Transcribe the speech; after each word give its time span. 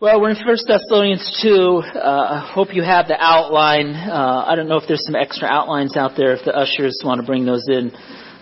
Well, 0.00 0.18
we're 0.18 0.30
in 0.30 0.36
1 0.36 0.56
Thessalonians 0.66 1.40
2. 1.42 1.82
Uh, 1.94 2.00
I 2.00 2.50
hope 2.54 2.72
you 2.72 2.82
have 2.82 3.06
the 3.06 3.18
outline. 3.20 3.92
Uh, 3.94 4.44
I 4.48 4.56
don't 4.56 4.66
know 4.66 4.78
if 4.78 4.88
there's 4.88 5.04
some 5.04 5.14
extra 5.14 5.46
outlines 5.46 5.94
out 5.94 6.12
there 6.16 6.32
if 6.32 6.42
the 6.42 6.56
ushers 6.56 7.02
want 7.04 7.20
to 7.20 7.26
bring 7.26 7.44
those 7.44 7.66
in, 7.68 7.92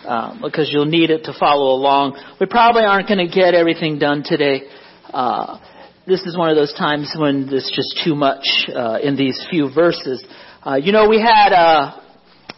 uh, 0.07 0.39
because 0.41 0.71
you'll 0.73 0.87
need 0.87 1.11
it 1.11 1.25
to 1.25 1.35
follow 1.37 1.75
along. 1.75 2.17
We 2.39 2.47
probably 2.47 2.85
aren't 2.85 3.09
going 3.09 3.27
to 3.27 3.35
get 3.35 3.55
everything 3.55 3.99
done 3.99 4.23
today. 4.25 4.71
Uh, 5.13 5.59
this 6.07 6.23
is 6.27 6.39
one 6.39 6.49
of 6.49 6.55
those 6.55 6.73
times 6.75 7.13
when 7.19 7.49
there's 7.51 7.73
just 7.75 8.05
too 8.05 8.15
much 8.15 8.47
uh, 8.73 9.01
in 9.03 9.17
these 9.17 9.45
few 9.51 9.69
verses. 9.75 10.25
You 10.81 10.93
know, 10.93 11.09
we 11.09 11.21
had 11.21 11.51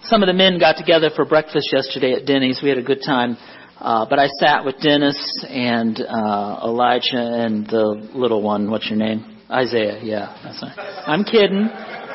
some 0.03 0.23
of 0.23 0.27
the 0.27 0.35
men 0.35 0.59
got 0.59 0.77
together 0.77 1.09
for 1.17 1.25
breakfast 1.25 1.71
yesterday 1.73 2.13
at 2.13 2.27
Denny's. 2.27 2.61
We 2.63 2.69
had 2.69 2.77
a 2.77 2.83
good 2.83 3.01
time. 3.03 3.39
Uh, 3.81 4.07
but 4.09 4.19
I 4.19 4.27
sat 4.39 4.65
with 4.65 4.79
Dennis 4.81 5.17
and 5.49 5.99
uh, 5.99 6.61
Elijah 6.65 7.17
and 7.17 7.67
the 7.67 8.11
little 8.15 8.43
one. 8.43 8.71
What's 8.71 8.91
your 8.91 8.99
name? 8.99 9.39
Isaiah. 9.51 10.01
Yeah, 10.03 10.37
that's 10.45 10.63
right. 10.63 11.05
I'm 11.07 11.25
kidding. 11.25 11.69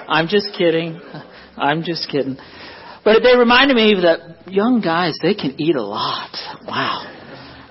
I'm 0.07 0.27
just 0.27 0.55
kidding. 0.55 1.01
I'm 1.57 1.83
just 1.83 2.07
kidding. 2.09 2.37
But 3.03 3.23
they 3.23 3.35
reminded 3.35 3.75
me 3.75 3.95
that 4.03 4.51
young 4.51 4.81
guys 4.81 5.17
they 5.21 5.33
can 5.33 5.55
eat 5.59 5.75
a 5.75 5.81
lot. 5.81 6.31
Wow. 6.67 7.11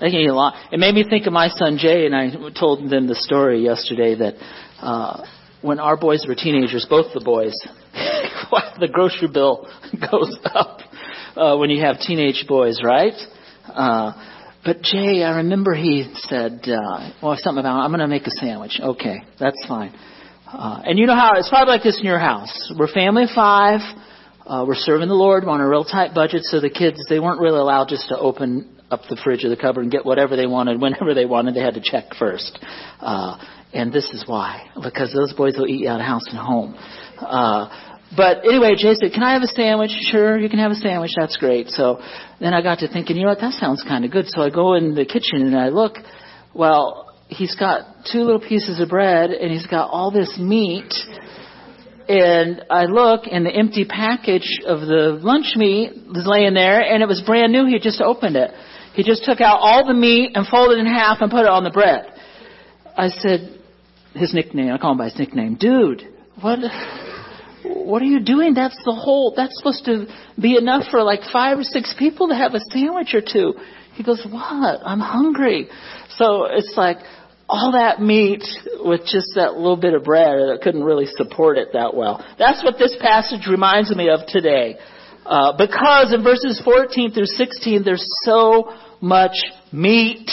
They 0.01 0.09
can 0.11 0.19
eat 0.19 0.29
a 0.29 0.35
lot. 0.35 0.73
It 0.73 0.79
made 0.79 0.93
me 0.93 1.05
think 1.09 1.25
of 1.25 1.33
my 1.33 1.47
son 1.47 1.77
Jay, 1.77 2.05
and 2.05 2.13
I 2.13 2.31
told 2.57 2.89
them 2.89 3.07
the 3.07 3.15
story 3.15 3.63
yesterday 3.63 4.15
that 4.15 4.33
uh, 4.81 5.25
when 5.61 5.79
our 5.79 5.95
boys 5.95 6.25
were 6.27 6.35
teenagers, 6.35 6.85
both 6.89 7.13
the 7.13 7.21
boys, 7.21 7.55
the 7.93 8.89
grocery 8.91 9.29
bill 9.33 9.69
goes 10.11 10.37
up 10.43 10.79
uh, 11.37 11.55
when 11.57 11.69
you 11.69 11.81
have 11.81 11.99
teenage 11.99 12.45
boys, 12.45 12.81
right? 12.83 13.13
Uh, 13.75 14.13
but 14.63 14.81
Jay, 14.81 15.21
I 15.21 15.37
remember 15.37 15.75
he 15.75 16.11
said, 16.15 16.61
uh, 16.67 17.11
well, 17.21 17.37
something 17.37 17.59
about, 17.59 17.81
I'm 17.81 17.91
going 17.91 17.99
to 17.99 18.07
make 18.07 18.25
a 18.25 18.31
sandwich. 18.31 18.79
Okay, 18.81 19.17
that's 19.39 19.63
fine. 19.67 19.93
Uh, 20.47 20.81
and 20.85 20.97
you 20.97 21.05
know 21.05 21.15
how, 21.15 21.33
it's 21.35 21.49
probably 21.49 21.73
like 21.73 21.83
this 21.83 21.99
in 21.99 22.05
your 22.05 22.19
house. 22.19 22.73
We're 22.77 22.87
family 22.87 23.23
of 23.23 23.29
five. 23.35 23.81
Uh, 24.45 24.63
we're 24.67 24.75
serving 24.75 25.07
the 25.07 25.15
Lord. 25.15 25.43
We're 25.43 25.51
on 25.51 25.61
a 25.61 25.67
real 25.67 25.83
tight 25.83 26.15
budget, 26.15 26.43
so 26.43 26.61
the 26.61 26.69
kids, 26.69 27.03
they 27.09 27.19
weren't 27.19 27.41
really 27.41 27.59
allowed 27.59 27.89
just 27.89 28.07
to 28.09 28.17
open 28.17 28.75
up 28.89 29.01
the 29.09 29.19
fridge 29.23 29.43
or 29.43 29.49
the 29.49 29.57
cupboard 29.57 29.81
and 29.81 29.91
get 29.91 30.05
whatever 30.05 30.35
they 30.35 30.47
wanted 30.47 30.81
whenever 30.81 31.13
they 31.13 31.25
wanted. 31.25 31.55
They 31.55 31.61
had 31.61 31.73
to 31.75 31.81
check 31.83 32.15
first. 32.17 32.57
Uh, 32.99 33.37
and 33.73 33.91
this 33.91 34.09
is 34.11 34.23
why. 34.25 34.69
Because 34.81 35.13
those 35.13 35.33
boys 35.33 35.55
will 35.57 35.67
eat 35.67 35.85
out 35.85 35.99
of 35.99 36.05
house 36.05 36.25
and 36.27 36.37
home. 36.37 36.75
Uh, 37.19 37.84
but 38.15 38.45
anyway, 38.45 38.75
Jay 38.77 38.93
said, 38.95 39.13
"Can 39.13 39.23
I 39.23 39.33
have 39.33 39.41
a 39.41 39.47
sandwich?" 39.47 39.91
Sure, 40.11 40.37
you 40.37 40.49
can 40.49 40.59
have 40.59 40.71
a 40.71 40.75
sandwich. 40.75 41.11
That's 41.17 41.37
great. 41.37 41.69
So 41.69 42.01
then 42.39 42.53
I 42.53 42.61
got 42.61 42.79
to 42.79 42.87
thinking, 42.87 43.17
you 43.17 43.23
know 43.23 43.29
what? 43.29 43.41
That 43.41 43.53
sounds 43.53 43.83
kind 43.83 44.05
of 44.05 44.11
good. 44.11 44.27
So 44.27 44.41
I 44.41 44.49
go 44.49 44.75
in 44.75 44.95
the 44.95 45.05
kitchen 45.05 45.41
and 45.41 45.57
I 45.57 45.69
look. 45.69 45.97
Well, 46.53 47.13
he's 47.27 47.55
got 47.55 48.05
two 48.11 48.19
little 48.19 48.39
pieces 48.39 48.79
of 48.79 48.89
bread 48.89 49.31
and 49.31 49.51
he's 49.51 49.67
got 49.67 49.89
all 49.89 50.11
this 50.11 50.37
meat. 50.39 50.93
And 52.07 52.63
I 52.69 52.85
look, 52.85 53.23
and 53.31 53.43
the 53.43 53.49
empty 53.49 53.83
package 53.83 54.59
of 54.65 54.81
the 54.81 55.19
lunch 55.21 55.55
meat 55.55 55.91
was 56.07 56.27
laying 56.27 56.53
there, 56.53 56.79
and 56.81 57.01
it 57.01 57.07
was 57.07 57.23
brand 57.25 57.51
new. 57.51 57.65
He 57.65 57.79
just 57.79 57.99
opened 57.99 58.35
it. 58.35 58.51
He 58.93 59.01
just 59.03 59.25
took 59.25 59.41
out 59.41 59.57
all 59.59 59.87
the 59.87 59.93
meat 59.95 60.33
and 60.35 60.45
folded 60.45 60.77
it 60.77 60.81
in 60.81 60.85
half 60.85 61.17
and 61.21 61.31
put 61.31 61.41
it 61.41 61.47
on 61.47 61.63
the 61.63 61.71
bread. 61.71 62.05
I 62.95 63.09
said, 63.09 63.59
his 64.13 64.35
nickname, 64.35 64.71
I 64.71 64.77
call 64.77 64.91
him 64.91 64.99
by 64.99 65.05
his 65.05 65.17
nickname, 65.17 65.55
dude, 65.55 66.03
what? 66.39 66.59
What 67.85 68.01
are 68.01 68.05
you 68.05 68.19
doing? 68.19 68.53
That's 68.53 68.77
the 68.85 68.93
whole, 68.93 69.33
that's 69.35 69.57
supposed 69.57 69.85
to 69.85 70.07
be 70.39 70.57
enough 70.57 70.83
for 70.91 71.03
like 71.03 71.21
five 71.31 71.57
or 71.57 71.63
six 71.63 71.93
people 71.97 72.29
to 72.29 72.35
have 72.35 72.53
a 72.53 72.59
sandwich 72.71 73.13
or 73.13 73.21
two. 73.21 73.53
He 73.93 74.03
goes, 74.03 74.25
what? 74.29 74.81
I'm 74.85 74.99
hungry. 74.99 75.69
So 76.09 76.45
it's 76.45 76.73
like 76.75 76.97
all 77.47 77.73
that 77.73 78.01
meat 78.01 78.43
with 78.79 79.01
just 79.01 79.33
that 79.35 79.53
little 79.53 79.77
bit 79.77 79.93
of 79.93 80.03
bread 80.03 80.33
that 80.33 80.59
couldn't 80.63 80.83
really 80.83 81.05
support 81.05 81.57
it 81.57 81.69
that 81.73 81.95
well. 81.95 82.23
That's 82.37 82.63
what 82.63 82.77
this 82.77 82.95
passage 82.99 83.47
reminds 83.47 83.95
me 83.95 84.09
of 84.09 84.21
today. 84.27 84.77
Uh, 85.25 85.57
because 85.57 86.13
in 86.13 86.23
verses 86.23 86.61
14 86.63 87.11
through 87.11 87.25
16, 87.25 87.83
there's 87.83 88.05
so 88.23 88.73
much 89.01 89.35
meat 89.71 90.29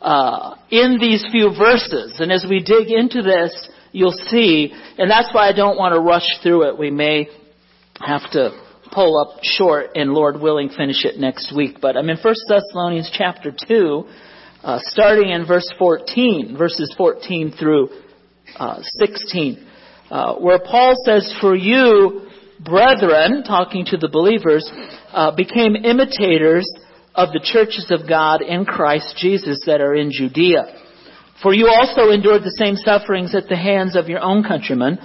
uh, 0.00 0.56
in 0.70 0.98
these 1.00 1.24
few 1.30 1.54
verses. 1.56 2.16
And 2.18 2.32
as 2.32 2.44
we 2.48 2.60
dig 2.60 2.90
into 2.90 3.22
this, 3.22 3.68
you'll 3.94 4.12
see, 4.28 4.74
and 4.98 5.10
that's 5.10 5.32
why 5.32 5.48
I 5.48 5.52
don't 5.52 5.78
want 5.78 5.94
to 5.94 6.00
rush 6.00 6.26
through 6.42 6.68
it. 6.68 6.78
We 6.78 6.90
may 6.90 7.28
have 8.00 8.28
to 8.32 8.50
pull 8.92 9.18
up 9.18 9.42
short 9.42 9.90
and 9.94 10.12
Lord 10.12 10.40
willing 10.40 10.68
finish 10.68 11.04
it 11.04 11.18
next 11.18 11.54
week. 11.56 11.78
But 11.80 11.96
I'm 11.96 12.10
in 12.10 12.18
1 12.18 12.34
Thessalonians 12.48 13.10
chapter 13.16 13.54
2, 13.66 14.04
uh, 14.62 14.78
starting 14.82 15.30
in 15.30 15.46
verse 15.46 15.72
14, 15.78 16.56
verses 16.58 16.92
14 16.98 17.54
through 17.58 17.88
uh, 18.56 18.80
16, 18.82 19.66
uh, 20.10 20.34
where 20.34 20.58
Paul 20.58 20.94
says, 21.06 21.32
For 21.40 21.54
you, 21.54 22.28
brethren, 22.60 23.44
talking 23.46 23.84
to 23.86 23.96
the 23.96 24.08
believers, 24.08 24.68
uh, 25.12 25.34
became 25.34 25.76
imitators 25.76 26.68
of 27.14 27.30
the 27.32 27.40
churches 27.42 27.90
of 27.90 28.08
God 28.08 28.42
in 28.42 28.64
Christ 28.64 29.16
Jesus 29.18 29.62
that 29.66 29.80
are 29.80 29.94
in 29.94 30.10
Judea 30.12 30.83
for 31.44 31.52
you 31.52 31.68
also 31.68 32.10
endured 32.10 32.42
the 32.42 32.56
same 32.56 32.74
sufferings 32.74 33.34
at 33.34 33.48
the 33.48 33.56
hands 33.56 33.96
of 33.96 34.08
your 34.08 34.20
own 34.20 34.42
countrymen, 34.42 34.98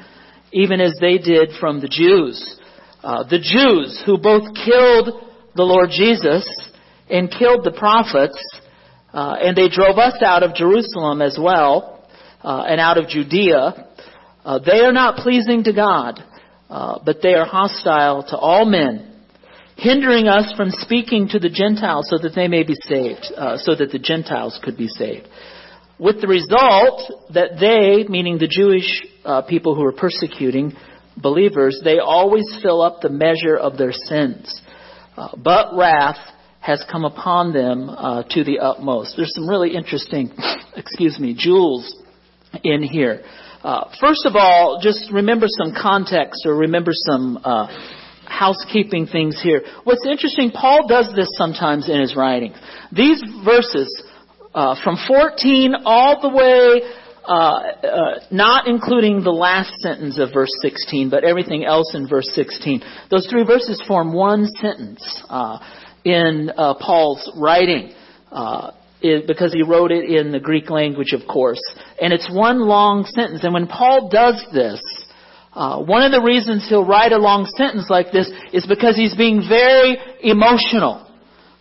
even 0.53 0.79
as 0.79 0.95
they 1.01 1.17
did 1.17 1.49
from 1.59 1.81
the 1.81 1.89
Jews. 1.89 2.57
Uh, 3.03 3.23
the 3.23 3.43
Jews 3.43 4.01
who 4.05 4.17
both 4.17 4.55
killed 4.55 5.21
the 5.53 5.63
Lord 5.63 5.89
Jesus 5.91 6.47
and 7.09 7.29
killed 7.29 7.65
the 7.65 7.75
prophets, 7.77 8.39
uh, 9.13 9.35
and 9.41 9.57
they 9.57 9.67
drove 9.67 9.97
us 9.97 10.23
out 10.23 10.43
of 10.43 10.55
Jerusalem 10.55 11.21
as 11.21 11.37
well, 11.37 12.07
uh, 12.41 12.63
and 12.69 12.79
out 12.79 12.97
of 12.97 13.09
Judea. 13.09 13.89
Uh, 14.45 14.59
they 14.59 14.79
are 14.79 14.93
not 14.93 15.17
pleasing 15.17 15.65
to 15.65 15.73
God, 15.73 16.23
uh, 16.69 16.99
but 17.05 17.17
they 17.21 17.33
are 17.33 17.45
hostile 17.45 18.23
to 18.29 18.37
all 18.37 18.63
men, 18.63 19.13
hindering 19.75 20.29
us 20.29 20.53
from 20.55 20.69
speaking 20.71 21.27
to 21.27 21.39
the 21.39 21.49
Gentiles 21.49 22.07
so 22.09 22.17
that 22.17 22.33
they 22.33 22.47
may 22.47 22.63
be 22.63 22.75
saved, 22.87 23.27
uh, 23.35 23.57
so 23.57 23.75
that 23.75 23.91
the 23.91 23.99
Gentiles 23.99 24.57
could 24.63 24.77
be 24.77 24.87
saved 24.87 25.27
with 25.99 26.21
the 26.21 26.27
result 26.27 27.11
that 27.33 27.59
they, 27.59 28.09
meaning 28.09 28.37
the 28.37 28.47
Jewish 28.47 29.05
uh, 29.25 29.41
people 29.41 29.75
who 29.75 29.83
are 29.83 29.91
persecuting 29.91 30.73
believers, 31.17 31.81
they 31.83 31.99
always 31.99 32.45
fill 32.63 32.81
up 32.81 33.01
the 33.01 33.09
measure 33.09 33.57
of 33.57 33.77
their 33.77 33.91
sins. 33.91 34.61
Uh, 35.17 35.35
but 35.35 35.75
wrath 35.75 36.17
has 36.61 36.83
come 36.89 37.03
upon 37.03 37.51
them 37.51 37.89
uh, 37.89 38.23
to 38.29 38.43
the 38.43 38.59
utmost. 38.59 39.15
There's 39.17 39.33
some 39.35 39.47
really 39.47 39.75
interesting, 39.75 40.31
excuse 40.75 41.19
me, 41.19 41.35
jewels 41.37 42.01
in 42.63 42.81
here. 42.81 43.21
Uh, 43.61 43.91
first 43.99 44.25
of 44.25 44.35
all, 44.35 44.79
just 44.81 45.11
remember 45.11 45.47
some 45.49 45.73
context 45.79 46.45
or 46.45 46.55
remember 46.55 46.91
some 46.93 47.37
uh, 47.43 47.67
housekeeping 48.25 49.05
things 49.07 49.41
here. 49.41 49.63
What's 49.83 50.05
interesting, 50.05 50.51
Paul 50.51 50.87
does 50.87 51.11
this 51.13 51.27
sometimes 51.35 51.89
in 51.89 51.99
his 51.99 52.15
writings. 52.15 52.55
These 52.93 53.21
verses 53.43 54.03
uh, 54.53 54.75
from 54.83 54.97
14 55.07 55.75
all 55.85 56.21
the 56.21 56.29
way, 56.29 56.81
uh, 57.27 57.87
uh, 57.87 58.19
not 58.31 58.67
including 58.67 59.23
the 59.23 59.31
last 59.31 59.71
sentence 59.79 60.17
of 60.19 60.29
verse 60.33 60.51
16, 60.61 61.09
but 61.09 61.23
everything 61.23 61.63
else 61.65 61.93
in 61.93 62.07
verse 62.07 62.29
16. 62.33 62.81
Those 63.11 63.27
three 63.29 63.43
verses 63.43 63.83
form 63.87 64.13
one 64.13 64.47
sentence 64.59 65.23
uh, 65.29 65.59
in 66.03 66.51
uh, 66.57 66.73
Paul's 66.75 67.31
writing. 67.37 67.93
It, 69.01 69.27
because 69.27 69.53
he 69.53 69.63
wrote 69.63 69.93
it 69.93 70.09
in 70.09 70.33
the 70.33 70.41
Greek 70.41 70.69
language, 70.69 71.13
of 71.13 71.21
course. 71.25 71.61
And 72.01 72.11
it's 72.11 72.29
one 72.29 72.67
long 72.67 73.05
sentence. 73.05 73.45
And 73.45 73.53
when 73.53 73.65
Paul 73.65 74.09
does 74.09 74.45
this, 74.51 74.81
uh, 75.53 75.79
one 75.79 76.03
of 76.03 76.11
the 76.11 76.21
reasons 76.21 76.67
he'll 76.67 76.85
write 76.85 77.13
a 77.13 77.17
long 77.17 77.45
sentence 77.55 77.87
like 77.89 78.11
this 78.11 78.29
is 78.51 78.65
because 78.65 78.97
he's 78.97 79.15
being 79.15 79.41
very 79.47 79.97
emotional. 80.21 81.07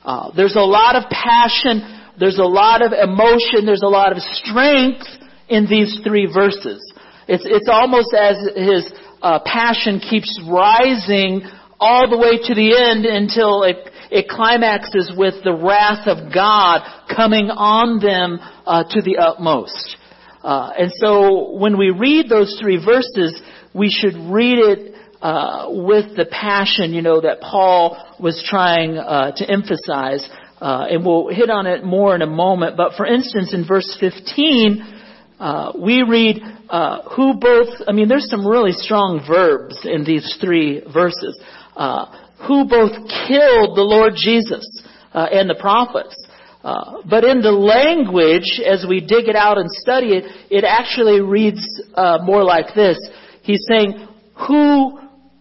Uh, 0.05 0.31
there's 0.35 0.57
a 0.57 0.61
lot 0.61 0.97
of 0.97 1.09
passion 1.11 1.98
there's 2.19 2.39
a 2.39 2.45
lot 2.45 2.83
of 2.83 2.93
emotion, 2.93 3.67
there's 3.67 3.83
a 3.83 3.89
lot 3.89 4.13
of 4.13 4.19
strength 4.19 5.07
in 5.49 5.67
these 5.67 6.01
three 6.05 6.27
verses. 6.33 6.81
It's, 7.27 7.45
it's 7.47 7.69
almost 7.71 8.15
as 8.19 8.37
his 8.57 8.93
uh, 9.23 9.41
passion 9.45 10.01
keeps 10.01 10.41
rising 10.49 11.43
all 11.81 12.09
the 12.11 12.19
way 12.19 12.39
to 12.43 12.55
the 12.55 12.77
end 12.77 13.05
until 13.05 13.63
it, 13.63 13.77
it 14.11 14.29
climaxes 14.29 15.13
with 15.17 15.35
the 15.45 15.55
wrath 15.55 16.07
of 16.07 16.33
God 16.33 16.81
coming 17.15 17.51
on 17.51 18.01
them 18.01 18.39
uh, 18.67 18.85
to 18.91 19.03
the 19.03 19.19
utmost. 19.19 19.97
Uh, 20.43 20.71
and 20.79 20.91
so 20.97 21.53
when 21.57 21.79
we 21.79 21.91
read 21.91 22.29
those 22.29 22.57
three 22.61 22.83
verses, 22.83 23.41
we 23.75 23.91
should 23.91 24.15
read 24.31 24.59
it 24.59 24.95
uh, 25.21 25.67
with 25.69 26.17
the 26.17 26.27
passion, 26.31 26.93
you 26.93 27.03
know, 27.03 27.21
that 27.21 27.41
Paul 27.41 27.97
was 28.21 28.45
trying 28.49 28.97
uh, 28.97 29.33
to 29.37 29.51
emphasize. 29.51 30.29
Uh, 30.61 30.87
and 30.91 31.05
we'll 31.05 31.29
hit 31.29 31.51
on 31.51 31.67
it 31.67 31.85
more 31.85 32.15
in 32.15 32.23
a 32.23 32.27
moment. 32.27 32.77
But 32.77 32.95
for 32.97 33.07
instance, 33.07 33.55
in 33.55 33.67
verse 33.67 33.97
15, 34.01 34.83
uh, 35.39 35.73
we 35.79 36.03
read, 36.03 36.43
uh, 36.69 37.03
who 37.15 37.35
both, 37.35 37.69
I 37.87 37.93
mean, 37.93 38.09
there's 38.09 38.29
some 38.29 38.47
really 38.47 38.73
strong 38.73 39.25
verbs 39.27 39.79
in 39.85 40.05
these 40.05 40.37
three 40.41 40.83
verses. 40.93 41.41
Uh, 41.77 42.07
who 42.47 42.69
both 42.69 42.93
killed 43.27 43.77
the 43.77 43.83
Lord 43.83 44.15
Jesus 44.17 44.83
uh, 45.13 45.27
and 45.31 45.51
the 45.51 45.57
prophets. 45.57 46.15
Uh, 46.63 47.03
but 47.09 47.25
in 47.25 47.41
the 47.41 47.51
language, 47.51 48.61
as 48.65 48.85
we 48.89 49.01
dig 49.01 49.29
it 49.29 49.37
out 49.37 49.59
and 49.59 49.71
study 49.71 50.09
it, 50.09 50.25
it 50.51 50.65
actually 50.65 51.21
reads 51.21 51.61
uh, 51.95 52.19
more 52.23 52.45
like 52.45 52.75
this. 52.75 52.99
He's 53.43 53.65
saying, 53.69 54.07
who 54.47 54.99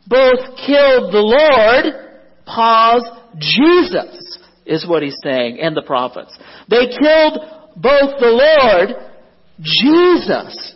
both 0.08 0.40
killed 0.66 1.14
the 1.14 1.22
Lord, 1.22 2.18
pause, 2.46 3.04
Jesus, 3.40 4.27
is 4.68 4.88
what 4.88 5.04
he's 5.04 5.18
saying, 5.24 5.60
and 5.60 5.76
the 5.76 5.82
prophets. 5.82 6.38
They 6.70 6.88
killed 6.88 7.40
both 7.76 8.20
the 8.20 8.34
Lord, 8.34 8.90
Jesus, 9.60 10.76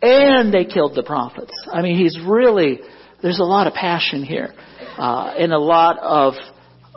and 0.00 0.52
they 0.52 0.64
killed 0.64 0.94
the 0.94 1.02
prophets. 1.02 1.52
I 1.70 1.82
mean, 1.82 1.96
he's 1.96 2.18
really, 2.24 2.80
there's 3.22 3.40
a 3.40 3.44
lot 3.44 3.66
of 3.66 3.74
passion 3.74 4.22
here, 4.22 4.54
uh, 4.98 5.34
and 5.36 5.52
a 5.52 5.58
lot 5.58 5.98
of 5.98 6.34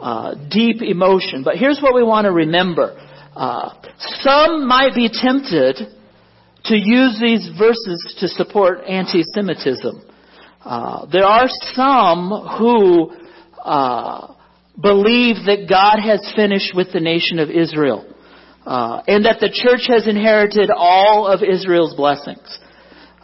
uh, 0.02 0.36
deep 0.50 0.82
emotion. 0.82 1.44
But 1.44 1.56
here's 1.56 1.80
what 1.82 1.96
we 1.96 2.04
want 2.04 2.26
to 2.26 2.32
remember. 2.32 3.00
Uh, 3.36 3.74
some 3.98 4.68
might 4.68 4.94
be 4.96 5.10
tempted 5.10 5.78
to 6.66 6.76
use 6.78 7.20
these 7.22 7.50
verses 7.58 8.16
to 8.20 8.28
support 8.28 8.80
anti-Semitism. 8.88 10.02
Uh, 10.64 11.06
there 11.12 11.26
are 11.26 11.48
some 11.74 12.30
who 12.58 13.12
uh, 13.64 14.35
believe 14.80 15.46
that 15.46 15.68
God 15.70 16.00
has 16.00 16.22
finished 16.36 16.74
with 16.76 16.92
the 16.92 17.00
nation 17.00 17.40
of 17.40 17.50
Israel, 17.50 18.06
uh, 18.66 19.02
and 19.08 19.26
that 19.26 19.40
the 19.40 19.50
church 19.50 19.88
has 19.88 20.08
inherited 20.08 20.70
all 20.76 21.28
of 21.28 21.42
Israel's 21.44 21.96
blessings. 21.96 22.60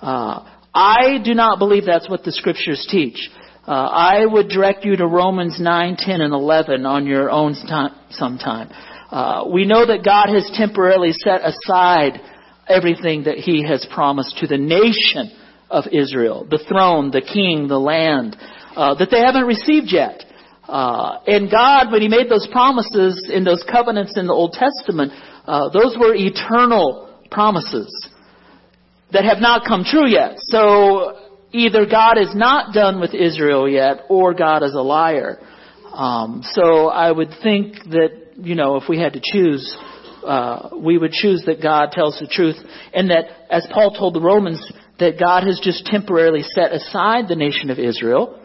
Uh, 0.01 0.47
I 0.73 1.19
do 1.23 1.33
not 1.33 1.59
believe 1.59 1.85
that's 1.85 2.09
what 2.09 2.23
the 2.23 2.31
scriptures 2.31 2.87
teach. 2.89 3.29
Uh, 3.67 3.71
I 3.71 4.25
would 4.25 4.49
direct 4.49 4.85
you 4.85 4.95
to 4.95 5.05
Romans 5.05 5.59
9, 5.59 5.95
10, 5.97 6.21
and 6.21 6.33
11 6.33 6.85
on 6.85 7.05
your 7.05 7.29
own 7.29 7.53
time, 7.53 7.93
sometime. 8.09 8.69
Uh, 9.11 9.45
we 9.51 9.65
know 9.65 9.85
that 9.85 10.03
God 10.03 10.33
has 10.33 10.49
temporarily 10.55 11.11
set 11.11 11.41
aside 11.43 12.19
everything 12.67 13.23
that 13.25 13.37
He 13.37 13.63
has 13.67 13.85
promised 13.93 14.37
to 14.37 14.47
the 14.47 14.57
nation 14.57 15.37
of 15.69 15.83
Israel, 15.91 16.47
the 16.49 16.63
throne, 16.67 17.11
the 17.11 17.21
king, 17.21 17.67
the 17.67 17.79
land, 17.79 18.35
uh, 18.75 18.95
that 18.95 19.09
they 19.11 19.19
haven't 19.19 19.45
received 19.45 19.87
yet. 19.91 20.23
Uh, 20.71 21.19
and 21.27 21.51
God, 21.51 21.91
when 21.91 22.01
He 22.01 22.07
made 22.07 22.29
those 22.29 22.47
promises 22.49 23.29
in 23.29 23.43
those 23.43 23.61
covenants 23.69 24.13
in 24.15 24.25
the 24.25 24.33
Old 24.33 24.53
Testament, 24.53 25.11
uh, 25.45 25.67
those 25.67 25.97
were 25.99 26.15
eternal 26.15 27.13
promises 27.29 27.91
that 29.11 29.25
have 29.25 29.39
not 29.39 29.67
come 29.67 29.83
true 29.83 30.07
yet. 30.07 30.35
So 30.37 31.17
either 31.51 31.85
God 31.85 32.17
is 32.17 32.33
not 32.33 32.73
done 32.73 33.01
with 33.01 33.13
Israel 33.13 33.67
yet, 33.67 34.05
or 34.07 34.33
God 34.33 34.63
is 34.63 34.73
a 34.73 34.81
liar. 34.81 35.39
Um, 35.91 36.41
so 36.43 36.87
I 36.87 37.11
would 37.11 37.31
think 37.43 37.75
that 37.89 38.35
you 38.37 38.55
know 38.55 38.77
if 38.77 38.83
we 38.87 38.97
had 38.97 39.11
to 39.11 39.21
choose, 39.21 39.75
uh, 40.25 40.69
we 40.73 40.97
would 40.97 41.11
choose 41.11 41.43
that 41.47 41.61
God 41.61 41.91
tells 41.91 42.17
the 42.17 42.27
truth, 42.27 42.55
and 42.93 43.09
that 43.09 43.25
as 43.49 43.67
Paul 43.73 43.93
told 43.93 44.13
the 44.13 44.21
Romans, 44.21 44.71
that 44.99 45.19
God 45.19 45.43
has 45.43 45.59
just 45.61 45.85
temporarily 45.85 46.43
set 46.43 46.71
aside 46.71 47.27
the 47.27 47.35
nation 47.35 47.71
of 47.71 47.77
Israel. 47.77 48.37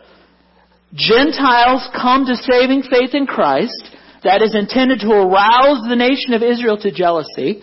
Gentiles 0.95 1.89
come 1.93 2.27
to 2.27 2.37
saving 2.37 2.83
faith 2.83 3.15
in 3.15 3.27
Christ. 3.27 3.91
That 4.25 4.43
is 4.43 4.55
intended 4.55 5.01
to 5.01 5.11
arouse 5.11 5.87
the 5.89 5.97
nation 5.97 6.33
of 6.33 6.43
Israel 6.43 6.79
to 6.79 6.91
jealousy, 6.91 7.63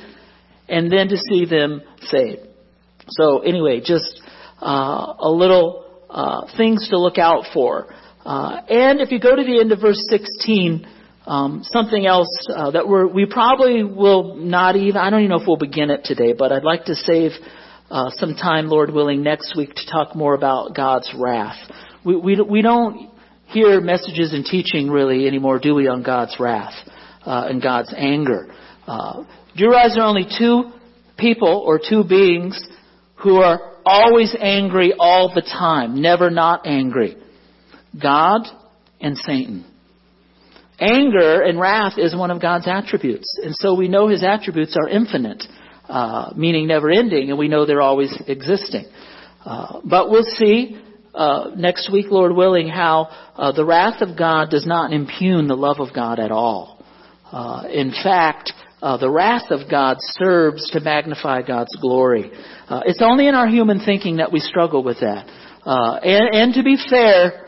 and 0.70 0.92
then 0.92 1.10
to 1.10 1.18
see 1.18 1.46
them 1.46 1.82
saved. 2.02 2.48
So 3.10 3.40
anyway, 3.40 3.82
just 3.84 4.22
uh, 4.62 5.14
a 5.20 5.30
little 5.30 5.86
uh, 6.10 6.48
things 6.56 6.88
to 6.90 7.00
look 7.00 7.18
out 7.18 7.46
for. 7.54 7.94
Uh, 8.26 8.62
and 8.70 9.02
if 9.02 9.12
you 9.12 9.20
go 9.20 9.36
to 9.36 9.44
the 9.44 9.60
end 9.60 9.72
of 9.72 9.82
verse 9.82 10.02
16, 10.10 10.88
um, 11.26 11.62
something 11.64 12.06
else 12.06 12.48
uh, 12.54 12.72
that 12.72 12.88
we're, 12.88 13.08
we 13.08 13.26
probably 13.26 13.84
will 13.84 14.36
not 14.36 14.76
even, 14.76 14.98
I 14.98 15.10
don't 15.10 15.22
even 15.22 15.32
know 15.32 15.42
if 15.42 15.48
we'll 15.48 15.58
begin 15.58 15.90
it 15.90 16.04
today, 16.06 16.34
but 16.38 16.52
I'd 16.52 16.64
like 16.64 16.86
to 16.86 16.96
save 16.96 17.32
uh, 17.90 18.10
some 18.12 18.36
time, 18.36 18.68
Lord 18.68 18.92
willing, 18.92 19.24
next 19.24 19.56
week 19.58 19.74
to 19.74 19.92
talk 19.92 20.16
more 20.16 20.34
about 20.34 20.76
God's 20.76 21.12
wrath. 21.18 21.58
We, 22.06 22.16
we, 22.16 22.42
we 22.42 22.62
don't 22.62 23.13
hear 23.54 23.80
messages 23.80 24.34
and 24.34 24.44
teaching 24.44 24.90
really 24.90 25.28
anymore, 25.28 25.60
do 25.60 25.76
we, 25.76 25.88
on 25.88 26.04
God's 26.04 26.36
wrath 26.40 26.74
uh, 27.26 27.48
and 27.50 27.62
God's 27.62 27.94
anger. 27.96 28.48
do 28.88 29.64
you 29.64 29.70
realize 29.70 29.94
there 29.96 30.04
are 30.04 30.10
only 30.10 30.28
two 30.38 30.72
people 31.18 31.64
or 31.66 31.80
two 31.80 32.04
beings 32.04 32.62
who 33.24 33.38
are 33.38 33.74
always 33.86 34.36
angry 34.40 34.94
all 34.98 35.32
the 35.34 35.42
time, 35.42 36.02
never 36.02 36.30
not 36.30 36.66
angry. 36.66 37.18
God 38.02 38.42
and 39.00 39.18
Satan. 39.18 39.66
Anger 40.80 41.42
and 41.42 41.60
wrath 41.60 41.94
is 41.98 42.16
one 42.16 42.32
of 42.32 42.42
God's 42.42 42.68
attributes. 42.68 43.40
And 43.42 43.56
so 43.56 43.76
we 43.76 43.88
know 43.88 44.08
his 44.08 44.24
attributes 44.24 44.76
are 44.76 44.90
infinite, 44.90 45.44
uh, 45.88 46.34
meaning 46.36 46.68
never 46.68 46.90
ending, 46.90 47.30
and 47.30 47.38
we 47.38 47.48
know 47.48 47.66
they're 47.66 47.82
always 47.82 48.14
existing. 48.28 48.86
Uh, 49.46 49.82
but 49.84 50.10
we'll 50.10 50.24
see 50.24 50.82
uh, 51.14 51.52
next 51.56 51.92
week, 51.92 52.08
Lord 52.10 52.36
willing, 52.36 52.68
how 52.68 53.10
uh, 53.36 53.52
the 53.52 53.66
wrath 53.66 54.02
of 54.02 54.18
God 54.18 54.50
does 54.50 54.66
not 54.66 54.92
impugn 54.92 55.48
the 55.48 55.56
love 55.56 55.80
of 55.80 55.94
God 55.94 56.20
at 56.20 56.32
all. 56.32 56.84
Uh, 57.32 57.64
in 57.72 57.92
fact, 57.92 58.52
uh, 58.82 58.98
the 58.98 59.10
wrath 59.10 59.50
of 59.52 59.70
God 59.70 59.98
serves 60.00 60.70
to 60.72 60.80
magnify 60.80 61.42
God's 61.42 61.76
glory. 61.82 62.32
Uh, 62.68 62.82
it's 62.86 63.02
only 63.02 63.28
in 63.28 63.36
our 63.36 63.48
human 63.48 63.80
thinking 63.80 64.18
that 64.18 64.32
we 64.32 64.40
struggle 64.40 64.84
with 64.84 65.00
that. 65.02 65.28
And, 65.66 66.36
and, 66.36 66.54
to 66.56 66.64
be 66.64 66.78
fair, 66.90 67.48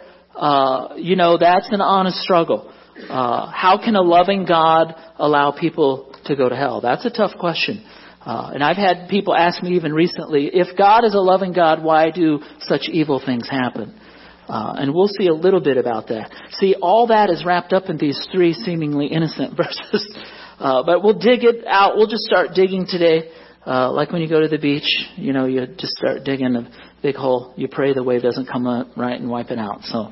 you 0.97 1.15
know, 1.15 1.38
that's 1.38 1.67
an 1.71 1.81
honest 1.81 2.17
struggle. 2.17 2.71
How 3.09 3.79
can 3.83 3.95
a 3.95 4.01
loving 4.01 4.45
God 4.45 4.95
allow 5.17 5.51
people 5.51 6.15
to 6.25 6.35
go 6.35 6.47
to 6.50 6.56
hell? 6.56 6.81
That's 6.81 7.06
a 7.06 7.09
tough 7.09 7.38
question. 7.39 7.85
Uh, 8.25 8.51
and 8.54 8.63
I've 8.63 8.77
had 8.77 9.07
people 9.07 9.36
ask 9.36 9.62
me 9.62 9.75
even 9.75 9.94
recently, 9.94 10.50
if 10.51 10.75
God 10.77 11.06
is 11.06 11.13
a 11.13 11.19
loving 11.19 11.54
God, 11.54 11.83
why 11.83 12.10
do 12.10 12.39
such 12.60 12.89
evil 12.92 13.22
things 13.24 13.50
happen? 13.50 14.00
and 14.48 14.94
we'll 14.94 15.07
see 15.07 15.27
a 15.27 15.33
little 15.33 15.60
bit 15.60 15.77
about 15.77 16.07
that. 16.07 16.31
See, 16.51 16.75
all 16.80 17.07
that 17.07 17.31
is 17.31 17.44
wrapped 17.44 17.74
up 17.74 17.89
in 17.89 17.98
these 17.98 18.27
three 18.31 18.54
seemingly 18.54 19.07
innocent 19.07 19.57
verses. 19.57 20.16
Uh, 20.60 20.83
but 20.83 21.04
we'll 21.04 21.18
dig 21.18 21.44
it 21.44 21.66
out. 21.68 21.98
We'll 21.98 22.07
just 22.07 22.24
start 22.24 22.50
digging 22.54 22.86
today. 22.88 23.30
Uh, 23.66 23.92
like 23.92 24.12
when 24.12 24.22
you 24.22 24.30
go 24.30 24.39
to 24.39 24.48
the 24.48 24.60
beach, 24.60 24.88
you 25.16 25.33
know, 25.33 25.45
you 25.45 25.66
just 25.66 25.94
start 25.94 26.24
digging 26.24 26.56
a 26.56 26.69
big 27.01 27.16
hole. 27.16 27.54
You 27.57 27.68
pray 27.68 27.94
the 27.94 28.04
wave 28.04 28.22
doesn't 28.22 28.48
come 28.48 28.68
up 28.68 28.95
right 28.95 29.19
and 29.19 29.30
wipe 29.30 29.50
it 29.50 29.57
out. 29.57 29.81
So 29.83 30.12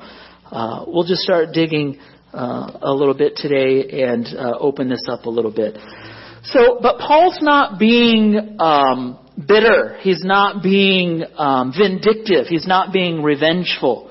uh, 0.50 0.84
we'll 0.86 1.06
just 1.06 1.22
start 1.22 1.48
digging 1.52 2.00
uh, 2.32 2.78
a 2.82 2.92
little 2.92 3.14
bit 3.14 3.36
today 3.36 4.02
and 4.02 4.26
uh, 4.36 4.58
open 4.58 4.88
this 4.88 5.06
up 5.08 5.26
a 5.26 5.30
little 5.30 5.52
bit. 5.52 5.76
So, 6.44 6.78
but 6.80 6.98
Paul's 6.98 7.38
not 7.40 7.78
being 7.78 8.56
um, 8.60 9.18
bitter. 9.48 9.96
He's 10.00 10.22
not 10.22 10.62
being 10.62 11.24
um, 11.36 11.72
vindictive. 11.76 12.46
He's 12.46 12.66
not 12.66 12.92
being 12.92 13.22
revengeful. 13.22 14.10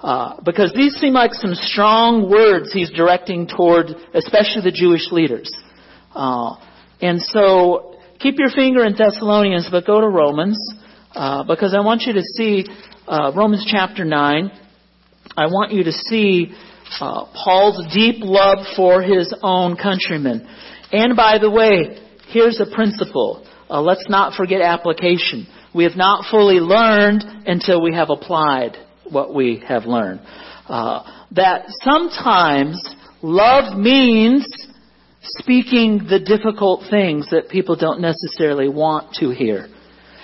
Uh, 0.00 0.40
because 0.44 0.72
these 0.74 0.94
seem 0.94 1.12
like 1.12 1.34
some 1.34 1.54
strong 1.54 2.30
words 2.30 2.72
he's 2.72 2.90
directing 2.90 3.46
toward, 3.46 3.88
especially 4.14 4.62
the 4.62 4.72
Jewish 4.72 5.12
leaders. 5.12 5.50
Uh, 6.14 6.56
and 7.02 7.20
so 7.20 7.98
keep 8.18 8.38
your 8.38 8.50
finger 8.50 8.84
in 8.84 8.94
Thessalonians, 8.96 9.68
but 9.70 9.86
go 9.86 10.00
to 10.00 10.08
Romans, 10.08 10.58
uh, 11.14 11.44
because 11.44 11.74
I 11.74 11.80
want 11.80 12.02
you 12.02 12.14
to 12.14 12.22
see 12.22 12.64
uh, 13.06 13.32
Romans 13.34 13.66
chapter 13.70 14.04
9. 14.04 14.50
I 15.36 15.46
want 15.46 15.72
you 15.72 15.84
to 15.84 15.92
see 15.92 16.52
uh, 17.00 17.26
Paul's 17.34 17.86
deep 17.94 18.16
love 18.20 18.66
for 18.76 19.02
his 19.02 19.34
own 19.42 19.76
countrymen. 19.76 20.48
And 20.92 21.16
by 21.16 21.38
the 21.38 21.50
way, 21.50 21.98
here's 22.28 22.60
a 22.60 22.74
principle. 22.74 23.46
Uh, 23.68 23.80
let's 23.80 24.08
not 24.08 24.34
forget 24.34 24.60
application. 24.60 25.46
We 25.74 25.84
have 25.84 25.96
not 25.96 26.24
fully 26.30 26.56
learned 26.56 27.24
until 27.46 27.80
we 27.80 27.94
have 27.94 28.10
applied 28.10 28.76
what 29.08 29.34
we 29.34 29.62
have 29.66 29.84
learned. 29.84 30.20
Uh, 30.66 31.26
that 31.32 31.66
sometimes 31.82 32.82
love 33.22 33.78
means 33.78 34.46
speaking 35.22 36.06
the 36.08 36.18
difficult 36.18 36.84
things 36.90 37.28
that 37.30 37.48
people 37.48 37.76
don't 37.76 38.00
necessarily 38.00 38.68
want 38.68 39.14
to 39.14 39.30
hear. 39.30 39.68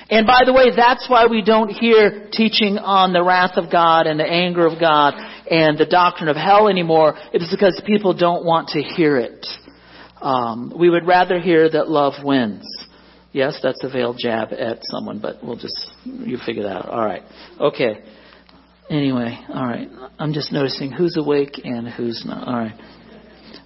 And 0.09 0.27
by 0.27 0.43
the 0.45 0.53
way, 0.53 0.71
that's 0.75 1.09
why 1.09 1.27
we 1.27 1.43
don't 1.43 1.69
hear 1.69 2.29
teaching 2.31 2.79
on 2.79 3.13
the 3.13 3.23
wrath 3.23 3.57
of 3.57 3.71
God 3.71 4.07
and 4.07 4.19
the 4.19 4.27
anger 4.27 4.67
of 4.67 4.79
God 4.79 5.15
and 5.51 5.77
the 5.77 5.87
doctrine 5.87 6.29
of 6.29 6.37
hell 6.37 6.69
anymore. 6.69 7.17
It 7.33 7.43
is 7.43 7.51
because 7.51 7.81
people 7.85 8.15
don't 8.15 8.45
want 8.45 8.69
to 8.69 8.83
hear 8.83 9.17
it. 9.17 9.45
Um, 10.21 10.73
we 10.79 10.89
would 10.89 11.07
rather 11.07 11.39
hear 11.39 11.69
that 11.71 11.89
love 11.89 12.15
wins. 12.25 12.65
Yes, 13.33 13.61
that's 13.63 13.83
a 13.85 13.91
veiled 13.91 14.17
jab 14.19 14.53
at 14.53 14.79
someone, 14.83 15.19
but 15.19 15.45
we'll 15.45 15.57
just, 15.59 15.91
you 16.05 16.39
figure 16.45 16.63
that 16.63 16.77
out. 16.77 16.89
All 16.89 17.05
right. 17.05 17.23
Okay. 17.61 18.03
Anyway, 18.89 19.39
all 19.53 19.67
right. 19.67 19.89
I'm 20.19 20.33
just 20.33 20.53
noticing 20.53 20.93
who's 20.93 21.17
awake 21.19 21.61
and 21.65 21.89
who's 21.89 22.25
not. 22.25 22.49
All 22.49 22.55
right. 22.55 22.81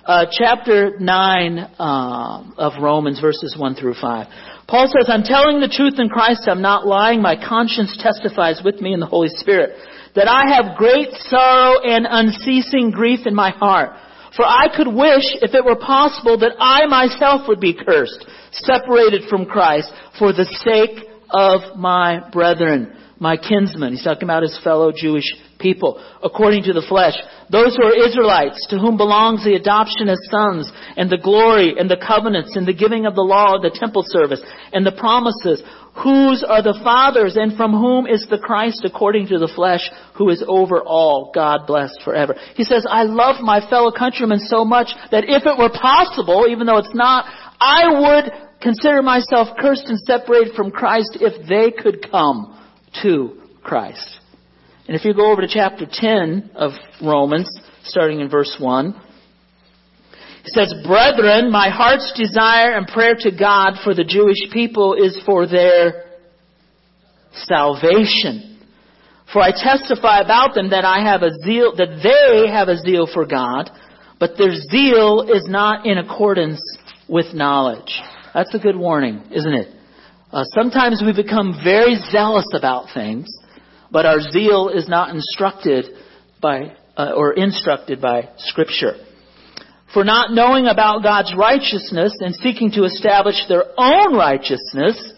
Uh, 0.05 0.27
chapter 0.33 0.99
9 0.99 1.59
uh, 1.59 2.45
of 2.57 2.83
Romans, 2.83 3.21
verses 3.21 3.55
1 3.57 3.75
through 3.75 3.95
5. 4.01 4.27
Paul 4.67 4.87
says, 4.89 5.09
I'm 5.09 5.23
telling 5.23 5.61
the 5.61 5.69
truth 5.69 5.95
in 5.99 6.09
Christ. 6.09 6.49
I'm 6.49 6.63
not 6.63 6.87
lying. 6.87 7.21
My 7.21 7.37
conscience 7.37 7.97
testifies 8.03 8.63
with 8.65 8.81
me 8.81 8.93
in 8.95 8.99
the 8.99 9.07
Holy 9.07 9.29
Spirit 9.29 9.77
that 10.15 10.27
I 10.27 10.55
have 10.55 10.77
great 10.77 11.13
sorrow 11.13 11.81
and 11.81 12.07
unceasing 12.09 12.91
grief 12.91 13.21
in 13.27 13.35
my 13.35 13.51
heart. 13.51 13.91
For 14.37 14.45
I 14.45 14.69
could 14.75 14.89
wish, 14.89 15.25
if 15.43 15.55
it 15.55 15.65
were 15.65 15.77
possible, 15.77 16.39
that 16.39 16.53
I 16.59 16.87
myself 16.87 17.49
would 17.49 17.61
be 17.61 17.75
cursed, 17.75 18.25
separated 18.53 19.29
from 19.29 19.47
Christ, 19.47 19.93
for 20.19 20.33
the 20.33 20.45
sake 20.45 21.07
of 21.31 21.77
my 21.79 22.29
brethren, 22.31 22.97
my 23.19 23.37
kinsmen. 23.37 23.93
He's 23.93 24.05
talking 24.05 24.25
about 24.25 24.43
his 24.43 24.59
fellow 24.63 24.93
Jewish 24.95 25.35
people, 25.61 26.03
according 26.23 26.65
to 26.65 26.73
the 26.73 26.85
flesh. 26.89 27.15
Those 27.51 27.77
who 27.77 27.85
are 27.85 28.09
Israelites, 28.09 28.67
to 28.71 28.79
whom 28.79 28.97
belongs 28.97 29.45
the 29.45 29.55
adoption 29.55 30.09
as 30.09 30.19
sons, 30.31 30.71
and 30.97 31.11
the 31.11 31.21
glory, 31.23 31.79
and 31.79 31.91
the 31.91 32.01
covenants, 32.01 32.57
and 32.57 32.67
the 32.67 32.75
giving 32.75 33.07
of 33.07 33.15
the 33.15 33.23
law, 33.23 33.61
the 33.61 33.71
temple 33.71 34.05
service, 34.07 34.43
and 34.73 34.87
the 34.87 34.97
promises, 34.97 35.63
whose 35.95 36.43
are 36.47 36.63
the 36.63 36.79
fathers, 36.83 37.37
and 37.37 37.57
from 37.57 37.73
whom 37.73 38.07
is 38.07 38.27
the 38.31 38.39
Christ 38.39 38.83
according 38.85 39.27
to 39.29 39.39
the 39.39 39.51
flesh, 39.55 39.91
who 40.17 40.31
is 40.31 40.43
over 40.47 40.81
all, 40.83 41.31
God 41.35 41.67
blessed 41.67 42.01
forever. 42.05 42.35
He 42.55 42.65
says, 42.65 42.87
I 42.89 43.03
love 43.05 43.43
my 43.43 43.61
fellow 43.69 43.93
countrymen 43.93 44.39
so 44.39 44.65
much 44.65 44.89
that 45.11 45.25
if 45.29 45.45
it 45.45 45.59
were 45.59 45.71
possible, 45.71 46.47
even 46.49 46.67
though 46.67 46.79
it's 46.79 46.95
not, 46.95 47.27
I 47.61 47.91
would 47.91 48.33
consider 48.63 49.03
myself 49.03 49.49
cursed 49.59 49.87
and 49.87 49.99
separated 50.01 50.55
from 50.55 50.71
Christ 50.71 51.19
if 51.21 51.49
they 51.49 51.71
could 51.71 52.11
come 52.11 52.57
to 53.03 53.41
Christ. 53.63 54.20
And 54.91 54.99
if 54.99 55.05
you 55.05 55.15
go 55.15 55.31
over 55.31 55.43
to 55.43 55.47
chapter 55.49 55.87
10 55.89 56.51
of 56.57 56.73
Romans, 57.01 57.49
starting 57.85 58.19
in 58.19 58.29
verse 58.29 58.57
1, 58.59 58.89
it 60.45 60.53
says, 60.53 60.75
Brethren, 60.85 61.53
my 61.53 61.69
heart's 61.69 62.13
desire 62.17 62.73
and 62.73 62.89
prayer 62.89 63.15
to 63.21 63.31
God 63.31 63.75
for 63.85 63.95
the 63.95 64.03
Jewish 64.03 64.53
people 64.53 64.95
is 64.95 65.17
for 65.25 65.47
their 65.47 66.07
salvation. 67.33 68.59
For 69.33 69.41
I 69.41 69.53
testify 69.53 70.23
about 70.23 70.57
them 70.57 70.71
that 70.71 70.85
I 70.85 71.09
have 71.09 71.23
a 71.23 71.39
zeal, 71.45 71.73
that 71.77 72.01
they 72.03 72.51
have 72.51 72.67
a 72.67 72.77
zeal 72.77 73.07
for 73.15 73.25
God, 73.27 73.71
but 74.19 74.33
their 74.37 74.57
zeal 74.57 75.25
is 75.33 75.47
not 75.49 75.87
in 75.87 75.99
accordance 75.99 76.61
with 77.09 77.33
knowledge. 77.33 78.01
That's 78.35 78.53
a 78.57 78.59
good 78.59 78.77
warning, 78.77 79.23
isn't 79.31 79.55
it? 79.55 79.69
Uh, 80.33 80.43
sometimes 80.53 81.01
we 81.07 81.13
become 81.13 81.61
very 81.63 81.95
zealous 82.11 82.47
about 82.57 82.87
things, 82.93 83.29
but 83.91 84.07
our 84.07 84.21
zeal 84.21 84.69
is 84.69 84.89
not 84.89 85.11
instructed 85.11 85.87
by 86.41 86.77
uh, 86.97 87.13
or 87.17 87.33
instructed 87.33 88.01
by 88.01 88.29
Scripture. 88.37 88.95
For 89.93 90.05
not 90.05 90.33
knowing 90.33 90.67
about 90.67 91.03
God's 91.03 91.35
righteousness 91.37 92.17
and 92.21 92.35
seeking 92.35 92.71
to 92.73 92.85
establish 92.85 93.37
their 93.49 93.65
own 93.77 94.15
righteousness, 94.15 95.13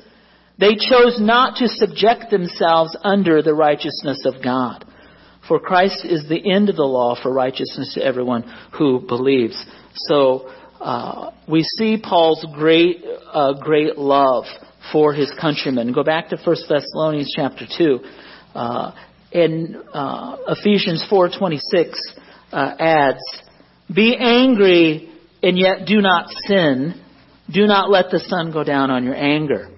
they 0.59 0.77
chose 0.77 1.19
not 1.21 1.57
to 1.57 1.69
subject 1.69 2.31
themselves 2.31 2.97
under 3.03 3.43
the 3.43 3.55
righteousness 3.55 4.25
of 4.25 4.43
God. 4.43 4.85
For 5.47 5.59
Christ 5.59 6.05
is 6.05 6.29
the 6.29 6.53
end 6.53 6.69
of 6.69 6.77
the 6.77 6.85
law 6.85 7.17
for 7.21 7.33
righteousness 7.33 7.95
to 7.95 8.05
everyone 8.05 8.45
who 8.79 9.01
believes. 9.01 9.63
So 9.95 10.51
uh, 10.81 11.33
we 11.49 11.65
see 11.65 12.01
Paul's 12.03 12.47
great, 12.55 13.05
uh, 13.33 13.55
great 13.55 13.99
love 13.99 14.45
for 14.93 15.13
his 15.13 15.33
countrymen. 15.41 15.93
Go 15.93 16.05
back 16.05 16.29
to 16.29 16.37
1 16.37 16.57
Thessalonians 16.69 17.33
chapter 17.37 17.67
2. 17.77 18.01
Uh, 18.55 18.93
in 19.31 19.83
uh, 19.93 20.37
Ephesians 20.49 21.05
4:26 21.11 21.95
uh, 22.53 22.75
adds, 22.79 23.21
"Be 23.93 24.17
angry 24.17 25.11
and 25.43 25.59
yet 25.59 25.87
do 25.87 26.01
not 26.01 26.29
sin. 26.47 27.01
Do 27.51 27.67
not 27.67 27.91
let 27.91 28.11
the 28.11 28.21
sun 28.21 28.53
go 28.53 28.65
down 28.65 28.91
on 28.91 29.05
your 29.05 29.15
anger." 29.15 29.69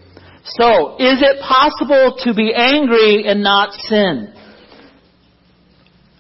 So, 0.45 0.97
is 0.99 1.23
it 1.23 1.41
possible 1.41 2.17
to 2.25 2.35
be 2.35 2.53
angry 2.55 3.27
and 3.27 3.43
not 3.43 3.73
sin? 3.73 4.35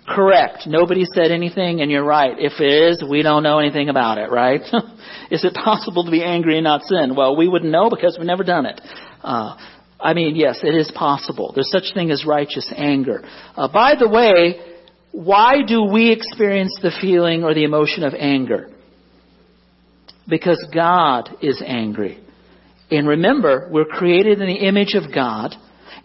Correct. 0.08 0.66
Nobody 0.66 1.04
said 1.04 1.30
anything, 1.30 1.80
and 1.80 1.90
you're 1.90 2.04
right. 2.04 2.34
If 2.38 2.60
it 2.60 2.90
is, 2.90 3.04
we 3.08 3.22
don't 3.22 3.42
know 3.42 3.58
anything 3.58 3.88
about 3.88 4.18
it, 4.18 4.30
right? 4.30 4.60
is 5.30 5.44
it 5.44 5.54
possible 5.54 6.04
to 6.04 6.10
be 6.10 6.22
angry 6.22 6.56
and 6.56 6.64
not 6.64 6.82
sin? 6.84 7.14
Well, 7.16 7.36
we 7.36 7.48
wouldn't 7.48 7.72
know 7.72 7.88
because 7.90 8.16
we've 8.18 8.26
never 8.26 8.44
done 8.44 8.66
it. 8.66 8.80
Uh, 9.22 9.56
I 10.04 10.12
mean, 10.12 10.36
yes, 10.36 10.60
it 10.62 10.74
is 10.74 10.92
possible. 10.94 11.52
There's 11.54 11.70
such 11.70 11.94
thing 11.94 12.10
as 12.10 12.26
righteous 12.26 12.70
anger. 12.76 13.22
Uh, 13.56 13.68
by 13.68 13.94
the 13.98 14.06
way, 14.06 14.60
why 15.12 15.62
do 15.66 15.84
we 15.84 16.12
experience 16.12 16.78
the 16.82 16.92
feeling 17.00 17.42
or 17.42 17.54
the 17.54 17.64
emotion 17.64 18.04
of 18.04 18.12
anger? 18.12 18.70
Because 20.28 20.62
God 20.74 21.30
is 21.40 21.62
angry. 21.66 22.22
And 22.90 23.08
remember, 23.08 23.68
we're 23.72 23.86
created 23.86 24.42
in 24.42 24.46
the 24.46 24.68
image 24.68 24.94
of 24.94 25.12
God, 25.12 25.54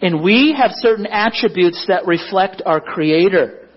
and 0.01 0.24
we 0.24 0.56
have 0.58 0.72
certain 0.75 1.06
attributes 1.06 1.84
that 1.89 2.08
reflect 2.08 2.62
our 2.65 2.79
Creator. 2.79 3.68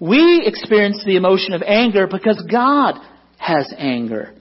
We 0.00 0.42
experience 0.46 1.02
the 1.04 1.16
emotion 1.16 1.54
of 1.54 1.62
anger 1.62 2.06
because 2.06 2.40
God 2.48 2.94
has 3.36 3.72
anger. 3.76 4.32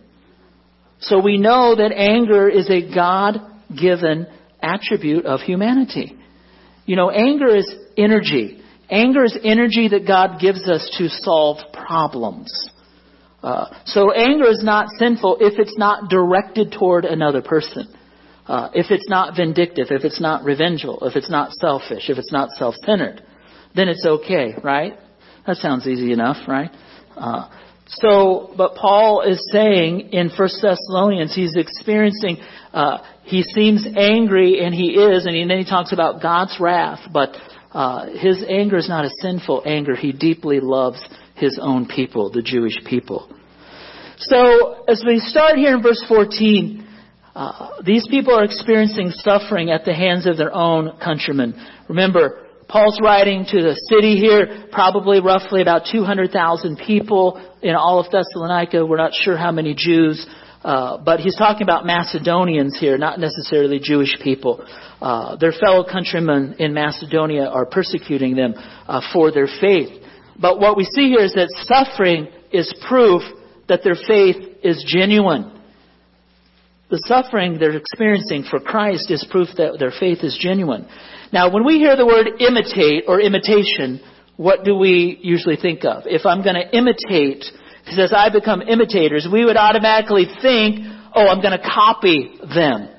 So 1.00 1.20
we 1.20 1.40
know 1.40 1.76
that 1.76 1.92
anger 1.92 2.48
is 2.48 2.70
a 2.70 2.94
God 2.94 3.40
given 3.76 4.28
attribute 4.62 5.25
of 5.25 5.41
humanity. 5.41 6.18
You 6.86 6.96
know, 6.96 7.10
anger 7.10 7.56
is 7.56 7.74
energy. 7.98 8.62
Anger 8.89 9.24
is 9.24 9.38
energy 9.44 9.88
that 9.89 10.06
God 10.06 10.39
gives 10.39 10.68
us 10.68 10.94
to 10.98 11.08
solve 11.08 11.58
problems. 11.74 12.51
Uh, 13.41 13.68
so 13.86 14.12
anger 14.12 14.48
is 14.48 14.63
not 14.63 14.88
sinful 15.00 15.38
if 15.39 15.58
it's 15.58 15.77
not 15.77 16.10
directed 16.10 16.75
toward 16.77 17.06
another 17.06 17.41
person. 17.41 17.88
Uh, 18.46 18.70
if 18.74 18.91
it's 18.91 19.08
not 19.08 19.36
vindictive, 19.36 19.88
if 19.89 20.03
it's 20.03 20.20
not 20.20 20.44
revengeful, 20.44 21.00
if 21.03 21.15
it's 21.15 21.30
not 21.30 21.51
selfish, 21.53 22.10
if 22.10 22.18
it's 22.18 22.32
not 22.32 22.50
self-centered, 22.51 23.24
then 23.75 23.88
it's 23.88 24.06
okay, 24.06 24.53
right? 24.63 24.94
That 25.48 25.58
sounds 25.58 25.88
easy 25.88 26.12
enough, 26.12 26.48
right? 26.48 26.70
Uh, 27.15 27.50
so, 27.88 28.53
but 28.58 28.75
Paul 28.75 29.22
is 29.22 29.41
saying 29.51 30.10
in 30.12 30.30
1 30.30 30.50
Thessalonians, 30.62 31.36
he's 31.36 31.56
experiencing, 31.56 32.38
uh, 32.74 33.00
he 33.32 33.44
seems 33.44 33.88
angry, 33.96 34.60
and 34.60 34.76
he 34.76 34.92
is, 34.92 35.26
and, 35.26 35.34
he, 35.34 35.42
and 35.42 35.50
then 35.50 35.58
he 35.58 35.64
talks 35.64 35.94
about 35.94 36.22
God's 36.22 36.58
wrath, 36.60 37.00
but 37.14 37.30
uh, 37.72 38.08
his 38.08 38.44
anger 38.44 38.76
is 38.76 38.90
not 38.90 39.06
a 39.06 39.10
sinful 39.22 39.64
anger. 39.66 39.96
He 39.96 40.12
deeply 40.12 40.60
loves 40.60 41.02
his 41.36 41.58
own 41.62 41.88
people, 41.88 42.30
the 42.30 42.42
Jewish 42.42 42.76
people. 42.86 43.34
So, 44.18 44.84
as 44.84 45.02
we 45.08 45.20
start 45.20 45.56
here 45.56 45.78
in 45.78 45.82
verse 45.82 46.04
14, 46.10 46.86
uh, 47.34 47.82
these 47.86 48.06
people 48.10 48.38
are 48.38 48.44
experiencing 48.44 49.12
suffering 49.12 49.72
at 49.72 49.86
the 49.86 49.94
hands 49.94 50.28
of 50.28 50.36
their 50.36 50.54
own 50.54 50.98
countrymen. 51.02 51.56
Remember, 51.88 52.46
Paul's 52.68 53.00
writing 53.02 53.46
to 53.46 53.62
the 53.62 53.76
city 53.88 54.18
here, 54.18 54.68
probably 54.74 55.22
roughly 55.22 55.62
about 55.62 55.84
200,000 55.90 56.82
people 56.86 57.42
in 57.62 57.76
all 57.76 58.02
of 58.02 58.12
Thessalonica. 58.12 58.86
We're 58.86 58.98
not 58.98 59.14
sure 59.14 59.38
how 59.38 59.54
many 59.54 59.74
Jews, 59.74 60.28
uh, 60.63 60.98
but 60.98 61.20
he's 61.20 61.36
talking 61.36 61.63
about 61.63 61.86
Macedonians 61.86 62.77
here, 62.80 62.98
not 62.98 63.20
necessarily 63.20 63.80
Jewish 63.80 64.18
people. 64.24 64.65
Uh, 65.01 65.36
their 65.38 65.51
fellow 65.51 65.84
countrymen 65.84 66.56
in 66.60 66.74
Macedonia 66.74 67.46
are 67.46 67.65
persecuting 67.65 68.36
them 68.36 68.53
uh, 68.56 69.01
for 69.12 69.32
their 69.32 69.48
faith. 69.60 69.89
But 70.39 70.60
what 70.60 70.77
we 70.77 70.86
see 70.86 71.10
here 71.10 71.24
is 71.24 71.34
that 71.34 71.50
suffering 71.63 72.27
is 72.51 72.74
proof 72.88 73.24
that 73.68 73.82
their 73.84 73.96
faith 73.96 74.36
is 74.63 74.84
genuine. 74.88 75.60
The 76.89 77.01
suffering 77.08 77.58
they're 77.58 77.77
experiencing 77.77 78.44
for 78.50 78.60
Christ 78.60 79.10
is 79.10 79.25
proof 79.32 79.48
that 79.58 79.77
their 79.80 79.94
faith 79.98 80.20
is 80.24 80.38
genuine. 80.39 80.88
Now, 81.32 81.51
when 81.51 81.65
we 81.65 81.77
hear 81.77 81.96
the 81.96 82.06
word 82.06 82.27
imitate 82.41 83.06
or 83.08 83.22
imitation, 83.22 84.01
what 84.36 84.65
do 84.65 84.75
we 84.75 85.18
usually 85.22 85.56
think 85.56 85.86
of? 85.86 86.03
If 86.06 86.25
I'm 86.25 86.44
going 86.44 86.56
to 86.56 86.77
imitate, 86.77 87.46
he 87.86 87.96
says, 87.96 88.14
I 88.16 88.30
become 88.30 88.62
imitators, 88.62 89.28
we 89.32 89.46
would 89.46 89.58
automatically 89.58 90.26
think, 90.42 90.80
oh, 91.16 91.28
I'm 91.28 91.42
going 91.42 91.58
to 91.58 91.64
copy 91.64 92.38
them. 92.54 92.90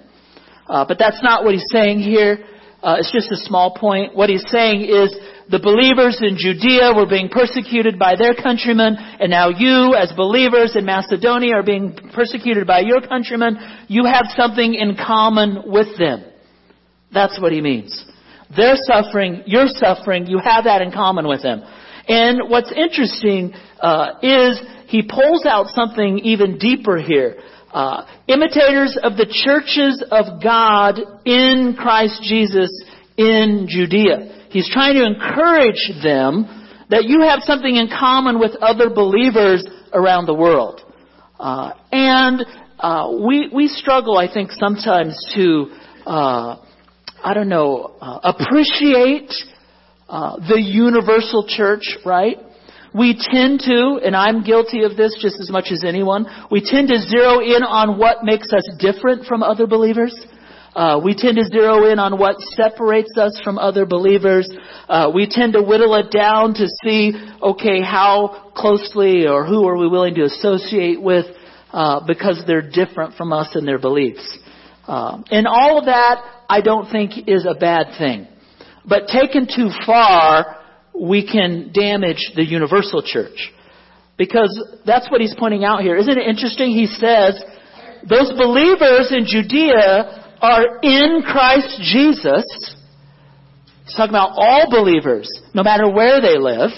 Uh, 0.69 0.85
but 0.87 0.99
that's 0.99 1.23
not 1.23 1.45
what 1.45 1.55
he's 1.55 1.69
saying 1.71 2.01
here. 2.01 2.45
Uh, 2.83 2.97
it's 2.99 3.13
just 3.13 3.31
a 3.31 3.37
small 3.37 3.77
point. 3.77 4.15
What 4.15 4.29
he's 4.29 4.45
saying 4.49 4.83
is 4.83 5.15
the 5.49 5.61
believers 5.61 6.19
in 6.21 6.37
Judea 6.37 6.93
were 6.97 7.07
being 7.07 7.29
persecuted 7.29 7.99
by 7.99 8.17
their 8.17 8.35
countrymen, 8.35 8.97
and 8.99 9.31
now 9.31 9.51
you, 9.51 9.95
as 9.95 10.13
believers 10.17 10.75
in 10.75 10.85
Macedonia, 10.85 11.57
are 11.57 11.63
being 11.63 11.95
persecuted 12.13 12.67
by 12.67 12.81
your 12.81 13.01
countrymen. 13.01 13.59
You 13.87 14.05
have 14.07 14.27
something 14.35 14.75
in 14.75 14.97
common 14.97 15.63
with 15.67 15.97
them. 15.99 16.25
That's 17.13 17.41
what 17.41 17.53
he 17.53 17.61
means. 17.61 18.05
They're 18.55 18.77
suffering, 18.77 19.45
you're 19.47 19.69
suffering, 19.69 20.27
you 20.27 20.39
have 20.39 20.65
that 20.65 20.83
in 20.83 20.91
common 20.91 21.29
with 21.29 21.43
them. 21.43 21.63
And 22.09 22.51
what's 22.51 22.73
interesting 22.73 23.55
uh, 23.83 24.15
is 24.23 24.61
he 24.87 25.03
pulls 25.03 25.45
out 25.45 25.67
something 25.69 26.19
even 26.21 26.59
deeper 26.59 26.99
here. 26.99 27.37
Uh, 27.73 28.07
imitators 28.29 28.99
of 29.03 29.17
the 29.17 29.27
churches 29.45 30.05
of 30.11 30.43
God 30.43 31.01
in 31.25 31.75
Christ 31.77 32.23
Jesus 32.23 32.71
in 33.17 33.67
Judea. 33.69 34.47
He's 34.51 34.71
trying 34.71 34.95
to 34.95 35.05
encourage 35.05 35.91
them 36.03 36.47
that 36.91 37.05
you 37.05 37.23
have 37.23 37.41
something 37.43 37.75
in 37.75 37.89
common 37.89 38.39
with 38.39 38.53
other 38.61 38.91
believers 38.91 39.67
around 39.93 40.27
the 40.27 40.35
world. 40.35 40.81
Uh, 41.41 41.73
and 41.91 42.45
uh, 42.79 43.11
we 43.27 43.49
we 43.53 43.69
struggle, 43.69 44.19
I 44.19 44.33
think, 44.33 44.51
sometimes 44.53 45.19
to 45.35 45.73
uh, 46.07 46.57
I 47.25 47.35
don't 47.35 47.49
know, 47.49 47.95
uh, 48.01 48.19
appreciate 48.25 49.33
uh, 50.09 50.37
the 50.37 50.61
universal 50.61 51.47
church, 51.47 51.97
right? 52.05 52.37
We 52.95 53.19
tend 53.19 53.61
to, 53.61 54.01
and 54.05 54.15
I'm 54.15 54.43
guilty 54.45 54.83
of 54.83 54.97
this 54.97 55.17
just 55.21 55.41
as 55.41 55.51
much 55.51 55.67
as 55.71 55.83
anyone, 55.85 56.27
we 56.51 56.61
tend 56.61 56.89
to 56.89 56.99
zero 56.99 57.41
in 57.41 57.63
on 57.63 57.99
what 57.99 58.19
makes 58.23 58.53
us 58.53 58.69
different 58.79 59.27
from 59.27 59.43
other 59.43 59.67
believers. 59.67 60.15
Uh, 60.75 61.01
we 61.03 61.15
tend 61.15 61.37
to 61.37 61.45
zero 61.45 61.91
in 61.91 61.99
on 61.99 62.19
what 62.19 62.41
separates 62.41 63.13
us 63.19 63.39
from 63.45 63.59
other 63.59 63.85
believers. 63.85 64.49
Uh, 64.89 65.11
we 65.15 65.27
tend 65.29 65.53
to 65.53 65.63
whittle 65.63 65.95
it 65.95 66.11
down 66.11 66.55
to 66.55 66.67
see, 66.83 67.13
okay, 67.43 67.83
how 67.83 68.53
closely 68.55 69.27
or 69.27 69.45
who 69.45 69.67
are 69.69 69.77
we 69.77 69.89
willing 69.89 70.15
to 70.15 70.25
associate 70.25 71.01
with 71.01 71.27
uh, 71.73 72.01
because 72.07 72.43
they're 72.47 72.69
different 72.69 73.15
from 73.15 73.33
us 73.33 73.55
in 73.55 73.67
their 73.67 73.79
beliefs. 73.79 74.39
Uh, 74.87 75.23
and 75.31 75.47
all 75.47 75.79
of 75.79 75.87
that, 75.87 76.25
I 76.49 76.61
don't 76.61 76.91
think 76.91 77.29
is 77.29 77.47
a 77.49 77.55
bad 77.55 77.99
thing. 77.99 78.27
But 78.85 79.07
taken 79.09 79.47
too 79.47 79.71
far, 79.87 80.62
we 80.99 81.27
can 81.27 81.73
damage 81.73 82.33
the 82.35 82.45
universal 82.45 83.03
church. 83.03 83.53
Because 84.19 84.53
that's 84.85 85.11
what 85.11 85.21
he's 85.21 85.35
pointing 85.39 85.65
out 85.65 85.81
here. 85.81 85.97
Isn't 85.97 86.19
it 86.19 86.27
interesting? 86.27 86.71
He 86.71 86.87
says, 86.87 87.43
those 88.09 88.33
believers 88.37 89.11
in 89.11 89.27
Judea 89.27 90.37
are 90.41 90.81
in 90.83 91.23
Christ 91.23 91.81
Jesus. 91.83 92.77
He's 93.85 93.95
talking 93.95 94.11
about 94.11 94.33
all 94.37 94.71
believers, 94.71 95.29
no 95.55 95.63
matter 95.63 95.89
where 95.91 96.21
they 96.21 96.39
live. 96.39 96.71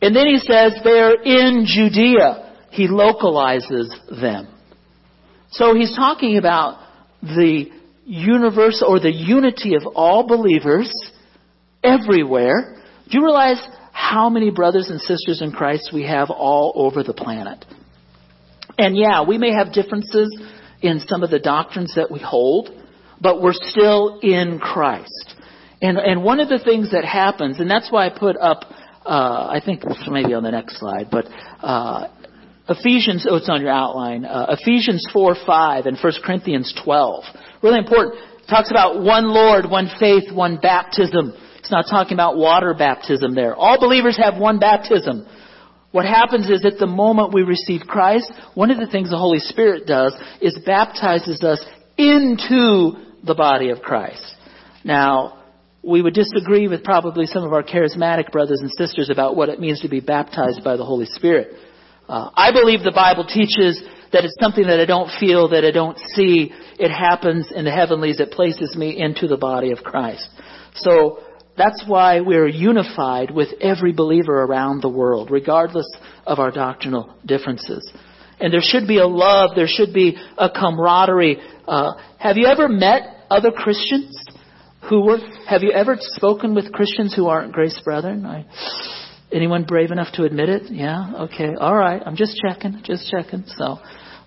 And 0.00 0.14
then 0.14 0.26
he 0.26 0.38
says 0.38 0.74
they're 0.82 1.20
in 1.22 1.64
Judea. 1.66 2.54
He 2.70 2.88
localizes 2.88 3.94
them. 4.20 4.48
So 5.50 5.74
he's 5.74 5.94
talking 5.94 6.38
about 6.38 6.80
the 7.22 7.66
universe 8.04 8.82
or 8.86 8.98
the 8.98 9.12
unity 9.12 9.74
of 9.74 9.86
all 9.94 10.26
believers 10.26 10.92
everywhere. 11.84 12.81
Do 13.12 13.18
you 13.18 13.24
realize 13.24 13.62
how 13.92 14.30
many 14.30 14.50
brothers 14.50 14.88
and 14.88 14.98
sisters 14.98 15.42
in 15.42 15.52
Christ 15.52 15.90
we 15.92 16.04
have 16.04 16.30
all 16.30 16.72
over 16.74 17.02
the 17.02 17.12
planet? 17.12 17.62
And 18.78 18.96
yeah, 18.96 19.22
we 19.28 19.36
may 19.36 19.52
have 19.52 19.74
differences 19.74 20.34
in 20.80 20.98
some 20.98 21.22
of 21.22 21.28
the 21.28 21.38
doctrines 21.38 21.92
that 21.96 22.10
we 22.10 22.20
hold, 22.20 22.70
but 23.20 23.42
we're 23.42 23.52
still 23.52 24.18
in 24.22 24.58
Christ. 24.58 25.34
And, 25.82 25.98
and 25.98 26.24
one 26.24 26.40
of 26.40 26.48
the 26.48 26.58
things 26.58 26.92
that 26.92 27.04
happens, 27.04 27.60
and 27.60 27.70
that's 27.70 27.92
why 27.92 28.06
I 28.06 28.18
put 28.18 28.38
up, 28.38 28.64
uh, 29.04 29.46
I 29.50 29.60
think 29.62 29.82
maybe 30.08 30.32
on 30.32 30.42
the 30.42 30.50
next 30.50 30.80
slide, 30.80 31.08
but 31.10 31.26
uh, 31.60 32.08
Ephesians, 32.66 33.26
oh, 33.28 33.36
it's 33.36 33.50
on 33.50 33.60
your 33.60 33.72
outline. 33.72 34.24
Uh, 34.24 34.56
Ephesians 34.58 35.06
4, 35.12 35.36
5 35.44 35.84
and 35.84 35.98
1 36.02 36.12
Corinthians 36.24 36.72
12. 36.82 37.24
Really 37.62 37.78
important. 37.78 38.14
It 38.40 38.48
talks 38.48 38.70
about 38.70 39.02
one 39.02 39.28
Lord, 39.28 39.68
one 39.68 39.90
faith, 40.00 40.32
one 40.32 40.56
baptism. 40.56 41.34
It's 41.62 41.70
not 41.70 41.84
talking 41.88 42.14
about 42.14 42.36
water 42.36 42.74
baptism 42.74 43.36
there. 43.36 43.54
All 43.54 43.78
believers 43.78 44.18
have 44.20 44.36
one 44.36 44.58
baptism. 44.58 45.24
What 45.92 46.04
happens 46.04 46.50
is 46.50 46.64
at 46.64 46.80
the 46.80 46.88
moment 46.88 47.32
we 47.32 47.42
receive 47.42 47.82
Christ, 47.82 48.32
one 48.54 48.72
of 48.72 48.78
the 48.78 48.88
things 48.88 49.10
the 49.10 49.16
Holy 49.16 49.38
Spirit 49.38 49.86
does 49.86 50.12
is 50.40 50.58
baptizes 50.66 51.40
us 51.44 51.64
into 51.96 52.94
the 53.22 53.36
body 53.36 53.70
of 53.70 53.80
Christ. 53.80 54.34
Now, 54.82 55.44
we 55.84 56.02
would 56.02 56.14
disagree 56.14 56.66
with 56.66 56.82
probably 56.82 57.26
some 57.26 57.44
of 57.44 57.52
our 57.52 57.62
charismatic 57.62 58.32
brothers 58.32 58.58
and 58.60 58.70
sisters 58.76 59.08
about 59.08 59.36
what 59.36 59.48
it 59.48 59.60
means 59.60 59.82
to 59.82 59.88
be 59.88 60.00
baptized 60.00 60.64
by 60.64 60.76
the 60.76 60.84
Holy 60.84 61.06
Spirit. 61.06 61.54
Uh, 62.08 62.30
I 62.34 62.50
believe 62.50 62.82
the 62.82 62.90
Bible 62.90 63.24
teaches 63.24 63.80
that 64.12 64.24
it's 64.24 64.36
something 64.40 64.66
that 64.66 64.80
I 64.80 64.84
don't 64.84 65.10
feel, 65.20 65.50
that 65.50 65.64
I 65.64 65.70
don't 65.70 65.98
see. 66.16 66.52
It 66.80 66.90
happens 66.90 67.52
in 67.54 67.64
the 67.64 67.70
heavenlies. 67.70 68.18
It 68.18 68.32
places 68.32 68.74
me 68.74 69.00
into 69.00 69.28
the 69.28 69.36
body 69.36 69.70
of 69.70 69.78
Christ. 69.84 70.28
So 70.74 71.22
that's 71.62 71.84
why 71.86 72.20
we're 72.20 72.48
unified 72.48 73.30
with 73.30 73.48
every 73.60 73.92
believer 73.92 74.42
around 74.42 74.82
the 74.82 74.88
world, 74.88 75.30
regardless 75.30 75.86
of 76.26 76.40
our 76.40 76.50
doctrinal 76.50 77.14
differences. 77.24 77.88
And 78.40 78.52
there 78.52 78.60
should 78.62 78.88
be 78.88 78.98
a 78.98 79.06
love, 79.06 79.50
there 79.54 79.68
should 79.68 79.94
be 79.94 80.16
a 80.36 80.50
camaraderie. 80.50 81.38
Uh, 81.68 81.92
have 82.18 82.36
you 82.36 82.46
ever 82.46 82.68
met 82.68 83.02
other 83.30 83.52
Christians 83.52 84.12
who 84.88 85.02
were, 85.02 85.18
have 85.46 85.62
you 85.62 85.70
ever 85.70 85.96
spoken 86.00 86.54
with 86.54 86.72
Christians 86.72 87.14
who 87.14 87.28
aren't 87.28 87.52
grace 87.52 87.80
brethren? 87.84 88.26
I, 88.26 88.44
anyone 89.30 89.62
brave 89.62 89.92
enough 89.92 90.12
to 90.14 90.24
admit 90.24 90.48
it? 90.48 90.62
Yeah? 90.72 91.28
Okay. 91.30 91.54
All 91.54 91.76
right. 91.76 92.02
I'm 92.04 92.16
just 92.16 92.36
checking, 92.44 92.82
just 92.82 93.08
checking. 93.08 93.44
So, 93.46 93.78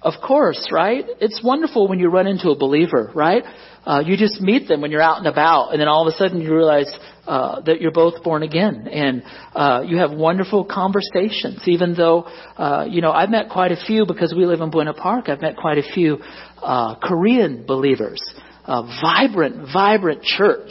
of 0.01 0.13
course, 0.25 0.69
right? 0.71 1.03
It's 1.19 1.41
wonderful 1.43 1.89
when 1.89 1.99
you 1.99 2.07
run 2.09 2.27
into 2.27 2.49
a 2.51 2.57
believer, 2.57 3.11
right? 3.13 3.43
Uh, 3.85 4.03
you 4.05 4.17
just 4.17 4.39
meet 4.39 4.67
them 4.67 4.81
when 4.81 4.91
you're 4.91 5.01
out 5.01 5.17
and 5.17 5.27
about, 5.27 5.71
and 5.71 5.81
then 5.81 5.87
all 5.87 6.07
of 6.07 6.13
a 6.13 6.17
sudden 6.17 6.41
you 6.41 6.55
realize 6.55 6.91
uh, 7.27 7.61
that 7.61 7.81
you're 7.81 7.91
both 7.91 8.23
born 8.23 8.43
again, 8.43 8.87
and 8.87 9.23
uh, 9.53 9.81
you 9.85 9.97
have 9.97 10.11
wonderful 10.11 10.63
conversations. 10.63 11.61
Even 11.65 11.95
though, 11.95 12.23
uh, 12.57 12.85
you 12.89 13.01
know, 13.01 13.11
I've 13.11 13.29
met 13.29 13.49
quite 13.49 13.71
a 13.71 13.77
few 13.85 14.05
because 14.05 14.33
we 14.35 14.45
live 14.45 14.61
in 14.61 14.69
Buena 14.69 14.93
Park. 14.93 15.29
I've 15.29 15.41
met 15.41 15.57
quite 15.57 15.77
a 15.77 15.83
few 15.93 16.19
uh, 16.61 16.95
Korean 17.01 17.65
believers, 17.65 18.21
a 18.65 18.83
vibrant, 19.01 19.71
vibrant 19.73 20.23
church 20.23 20.69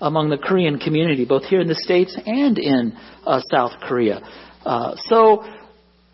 among 0.00 0.30
the 0.30 0.38
Korean 0.38 0.78
community, 0.78 1.24
both 1.24 1.44
here 1.44 1.60
in 1.60 1.68
the 1.68 1.74
states 1.74 2.16
and 2.26 2.58
in 2.58 2.96
uh, 3.24 3.40
South 3.50 3.72
Korea. 3.82 4.20
Uh, 4.64 4.94
so, 5.06 5.44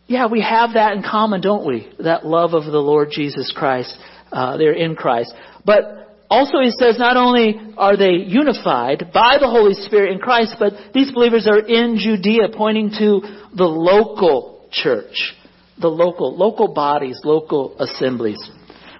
yeah, 0.06 0.26
we 0.26 0.40
have 0.40 0.74
that 0.74 0.92
in 0.92 1.02
common, 1.02 1.40
don't 1.40 1.66
we? 1.66 1.92
That 1.98 2.24
love 2.24 2.54
of 2.54 2.64
the 2.64 2.78
Lord 2.78 3.08
Jesus 3.10 3.52
Christ. 3.54 3.96
Uh, 4.30 4.56
they're 4.56 4.72
in 4.72 4.94
Christ, 4.94 5.34
but 5.64 6.11
also, 6.32 6.60
he 6.62 6.70
says 6.70 6.98
not 6.98 7.18
only 7.18 7.60
are 7.76 7.94
they 7.94 8.12
unified 8.12 9.10
by 9.12 9.36
the 9.38 9.48
Holy 9.48 9.74
Spirit 9.74 10.12
in 10.12 10.18
Christ, 10.18 10.56
but 10.58 10.72
these 10.94 11.12
believers 11.12 11.46
are 11.46 11.58
in 11.58 11.98
Judea, 11.98 12.48
pointing 12.56 12.88
to 12.98 13.20
the 13.54 13.68
local 13.68 14.66
church, 14.70 15.34
the 15.78 15.88
local, 15.88 16.34
local 16.34 16.72
bodies, 16.72 17.20
local 17.22 17.76
assemblies. 17.78 18.38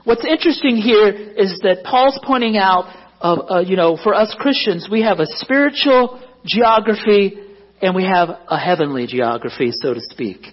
What's 0.05 0.27
interesting 0.27 0.77
here 0.77 1.09
is 1.09 1.59
that 1.63 1.85
Paul's 1.85 2.21
pointing 2.23 2.59
out, 2.59 2.85
uh, 3.23 3.35
uh, 3.35 3.61
you 3.61 3.77
know, 3.77 3.97
for 3.97 4.13
us 4.13 4.37
Christians, 4.39 4.89
we 4.91 5.01
have 5.01 5.19
a 5.19 5.27
spiritual 5.27 6.21
geography 6.45 7.39
and 7.81 7.95
we 7.95 8.05
have 8.05 8.29
a 8.29 8.59
heavenly 8.59 9.07
geography, 9.07 9.71
so 9.73 9.95
to 9.95 10.01
speak. 10.01 10.49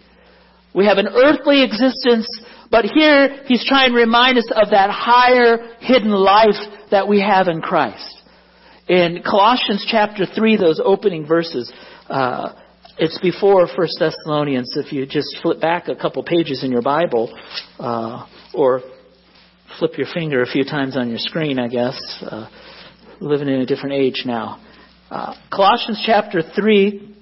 We 0.74 0.86
have 0.86 0.98
an 0.98 1.08
earthly 1.08 1.62
existence 1.62 2.28
but 2.72 2.86
here, 2.86 3.44
he's 3.46 3.66
trying 3.66 3.92
to 3.92 3.96
remind 3.96 4.38
us 4.38 4.50
of 4.56 4.72
that 4.72 4.90
higher 4.92 5.76
hidden 5.80 6.12
life 6.12 6.60
that 6.92 7.08
we 7.08 7.20
have 7.22 7.48
in 7.48 7.62
Christ. 7.62 8.22
In 8.88 9.22
Colossians 9.24 9.86
chapter 9.90 10.26
3, 10.26 10.58
those 10.58 10.82
opening 10.84 11.26
verses, 11.26 11.72
uh, 12.10 12.54
it's 12.98 13.18
before 13.20 13.68
1 13.68 13.88
Thessalonians. 14.00 14.76
If 14.76 14.92
you 14.92 15.06
just 15.06 15.38
flip 15.42 15.60
back 15.62 15.88
a 15.88 15.96
couple 15.96 16.24
pages 16.24 16.64
in 16.64 16.72
your 16.72 16.82
Bible, 16.82 17.36
uh, 17.80 18.26
or 18.54 18.82
flip 19.78 19.98
your 19.98 20.08
finger 20.14 20.42
a 20.42 20.48
few 20.48 20.64
times 20.64 20.98
on 20.98 21.10
your 21.10 21.20
screen, 21.20 21.60
I 21.60 21.68
guess. 21.68 22.00
Uh, 22.22 22.50
living 23.20 23.48
in 23.48 23.62
a 23.62 23.66
different 23.66 23.96
age 23.96 24.24
now. 24.26 24.60
Uh, 25.10 25.36
Colossians 25.52 26.04
chapter 26.06 26.42
3, 26.42 27.16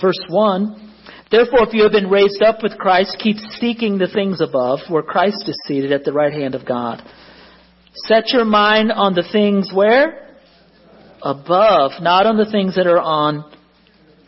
verse 0.00 0.20
1 0.28 0.87
Therefore, 1.30 1.66
if 1.66 1.74
you 1.74 1.82
have 1.82 1.92
been 1.92 2.08
raised 2.08 2.42
up 2.42 2.62
with 2.62 2.78
Christ, 2.78 3.18
keep 3.20 3.36
seeking 3.36 3.98
the 3.98 4.08
things 4.08 4.40
above, 4.40 4.80
where 4.88 5.02
Christ 5.02 5.48
is 5.48 5.58
seated 5.66 5.92
at 5.92 6.04
the 6.04 6.12
right 6.12 6.32
hand 6.32 6.54
of 6.54 6.66
God. 6.66 7.02
Set 8.06 8.28
your 8.28 8.44
mind 8.44 8.90
on 8.92 9.14
the 9.14 9.28
things 9.30 9.70
where? 9.74 10.36
Above, 11.22 11.92
not 12.00 12.26
on 12.26 12.36
the 12.38 12.50
things 12.50 12.76
that 12.76 12.86
are 12.86 13.00
on 13.00 13.44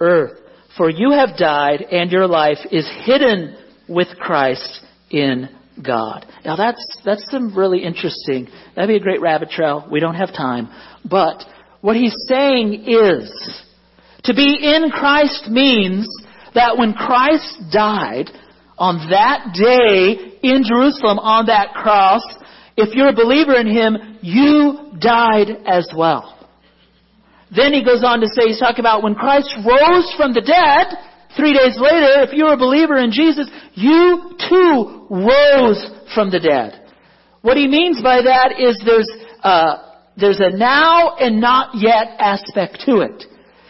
earth. 0.00 0.38
For 0.76 0.90
you 0.90 1.12
have 1.12 1.38
died, 1.38 1.82
and 1.82 2.10
your 2.10 2.26
life 2.26 2.58
is 2.70 2.90
hidden 3.04 3.56
with 3.88 4.08
Christ 4.18 4.84
in 5.10 5.48
God. 5.82 6.26
Now 6.44 6.56
that's, 6.56 7.00
that's 7.04 7.30
some 7.30 7.56
really 7.56 7.82
interesting, 7.82 8.48
that'd 8.74 8.88
be 8.88 8.96
a 8.96 9.00
great 9.00 9.20
rabbit 9.20 9.50
trail. 9.50 9.88
We 9.90 10.00
don't 10.00 10.14
have 10.16 10.34
time. 10.34 10.68
But 11.04 11.42
what 11.80 11.96
he's 11.96 12.14
saying 12.28 12.84
is, 12.86 13.62
to 14.24 14.34
be 14.34 14.58
in 14.62 14.90
Christ 14.90 15.48
means 15.48 16.06
that 16.54 16.76
when 16.76 16.92
Christ 16.94 17.72
died 17.72 18.30
on 18.78 19.10
that 19.10 19.52
day 19.54 20.38
in 20.42 20.64
Jerusalem 20.64 21.18
on 21.18 21.46
that 21.46 21.74
cross, 21.74 22.22
if 22.76 22.94
you're 22.94 23.08
a 23.08 23.14
believer 23.14 23.54
in 23.56 23.66
Him, 23.66 24.18
you 24.22 24.92
died 24.98 25.50
as 25.66 25.88
well. 25.94 26.36
Then 27.54 27.72
he 27.72 27.84
goes 27.84 28.04
on 28.04 28.20
to 28.20 28.28
say, 28.28 28.46
he's 28.46 28.60
talking 28.60 28.80
about 28.80 29.02
when 29.02 29.14
Christ 29.14 29.52
rose 29.66 30.14
from 30.16 30.32
the 30.32 30.40
dead, 30.40 30.96
three 31.36 31.52
days 31.52 31.76
later, 31.78 32.22
if 32.22 32.32
you're 32.32 32.54
a 32.54 32.56
believer 32.56 32.96
in 32.96 33.10
Jesus, 33.10 33.50
you 33.74 34.36
too 34.48 35.06
rose 35.10 35.90
from 36.14 36.30
the 36.30 36.38
dead. 36.38 36.88
What 37.42 37.56
he 37.56 37.66
means 37.66 38.00
by 38.02 38.22
that 38.22 38.54
is 38.58 38.80
there's, 38.86 39.10
uh, 39.42 39.98
there's 40.16 40.40
a 40.40 40.56
now 40.56 41.16
and 41.16 41.40
not 41.40 41.74
yet 41.74 42.14
aspect 42.18 42.82
to 42.86 43.00
it. 43.00 43.24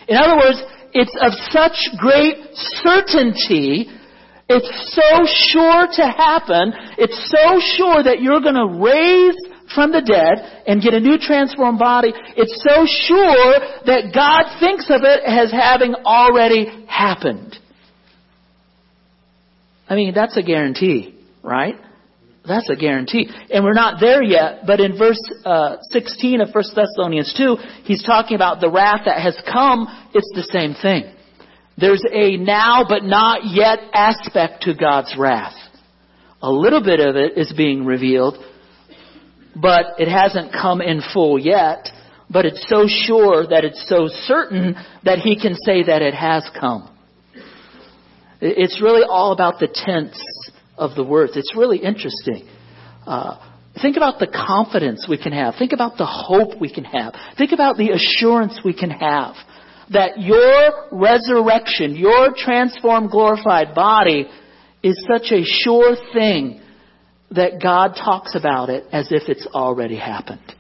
In 0.09 0.17
other 0.17 0.37
words, 0.37 0.61
it's 0.93 1.17
of 1.21 1.33
such 1.51 1.77
great 1.99 2.37
certainty. 2.83 3.89
It's 4.49 4.95
so 4.95 5.25
sure 5.53 5.87
to 5.87 6.03
happen. 6.03 6.73
It's 6.99 7.17
so 7.31 7.61
sure 7.77 8.03
that 8.03 8.21
you're 8.21 8.41
going 8.41 8.59
to 8.59 8.83
raise 8.83 9.37
from 9.75 9.93
the 9.93 10.03
dead 10.03 10.65
and 10.67 10.83
get 10.83 10.95
a 10.95 11.01
new 11.01 11.19
transformed 11.19 11.79
body. 11.79 12.13
It's 12.37 12.59
so 12.67 12.85
sure 12.87 13.61
that 13.87 14.11
God 14.13 14.59
thinks 14.59 14.91
of 14.91 15.03
it 15.05 15.21
as 15.25 15.53
having 15.53 15.95
already 15.95 16.67
happened. 16.89 17.57
I 19.89 19.95
mean, 19.95 20.15
that's 20.15 20.37
a 20.37 20.43
guarantee, 20.43 21.15
right? 21.43 21.77
That's 22.51 22.69
a 22.69 22.75
guarantee. 22.75 23.31
And 23.51 23.63
we're 23.65 23.75
not 23.75 24.01
there 24.01 24.25
yet, 24.25 24.67
but 24.67 24.81
in 24.81 24.99
verse 24.99 25.21
uh, 25.45 25.77
16 25.91 26.41
of 26.41 26.49
1 26.53 26.65
Thessalonians 26.75 27.33
2, 27.37 27.57
he's 27.85 28.03
talking 28.03 28.35
about 28.35 28.61
the 28.61 28.69
wrath 28.69 29.03
that 29.05 29.23
has 29.23 29.41
come. 29.47 29.87
It's 30.13 30.31
the 30.35 30.43
same 30.51 30.75
thing. 30.75 31.15
There's 31.79 32.03
a 32.13 32.37
now 32.39 32.85
but 32.89 33.05
not 33.05 33.43
yet 33.45 33.79
aspect 33.95 34.65
to 34.65 34.75
God's 34.75 35.15
wrath. 35.17 35.55
A 36.43 36.51
little 36.51 36.83
bit 36.83 36.99
of 36.99 37.15
it 37.15 37.39
is 37.39 37.53
being 37.57 37.87
revealed, 37.87 38.37
but 39.55 40.01
it 40.01 40.09
hasn't 40.09 40.53
come 40.53 40.81
in 40.81 41.03
full 41.15 41.39
yet. 41.39 41.89
But 42.29 42.47
it's 42.47 42.69
so 42.69 42.87
sure 42.89 43.47
that 43.47 43.65
it's 43.65 43.89
so 43.89 44.09
certain 44.09 44.75
that 45.05 45.21
he 45.21 45.41
can 45.41 45.55
say 45.55 45.85
that 45.85 46.03
it 46.03 46.15
has 46.15 46.49
come. 46.59 46.91
It's 48.41 48.83
really 48.83 49.07
all 49.09 49.33
about 49.33 49.61
the 49.61 49.69
tense 49.69 50.21
of 50.81 50.97
the 50.97 51.05
words. 51.05 51.37
It's 51.37 51.55
really 51.55 51.79
interesting. 51.79 52.49
Uh, 53.07 53.39
think 53.81 53.97
about 53.97 54.19
the 54.19 54.27
confidence 54.27 55.07
we 55.09 55.19
can 55.19 55.33
have. 55.33 55.55
Think 55.57 55.73
about 55.73 55.97
the 55.97 56.07
hope 56.07 56.61
we 56.61 56.73
can 56.73 56.85
have. 56.85 57.15
Think 57.39 57.53
about 57.53 57.77
the 57.77 57.91
assurance 57.91 58.61
we 58.65 58.75
can 58.75 58.91
have 58.91 59.37
that 59.93 60.21
your 60.21 60.89
resurrection, 60.93 61.97
your 61.97 62.29
transformed, 62.37 63.11
glorified 63.11 63.75
body 63.75 64.27
is 64.83 65.07
such 65.13 65.33
a 65.33 65.43
sure 65.45 65.97
thing 66.13 66.61
that 67.33 67.61
God 67.63 67.95
talks 67.95 68.35
about 68.35 68.71
it 68.71 68.85
as 68.93 69.09
if 69.11 69.29
it's 69.29 69.47
already 69.49 69.97
happened. 69.97 70.55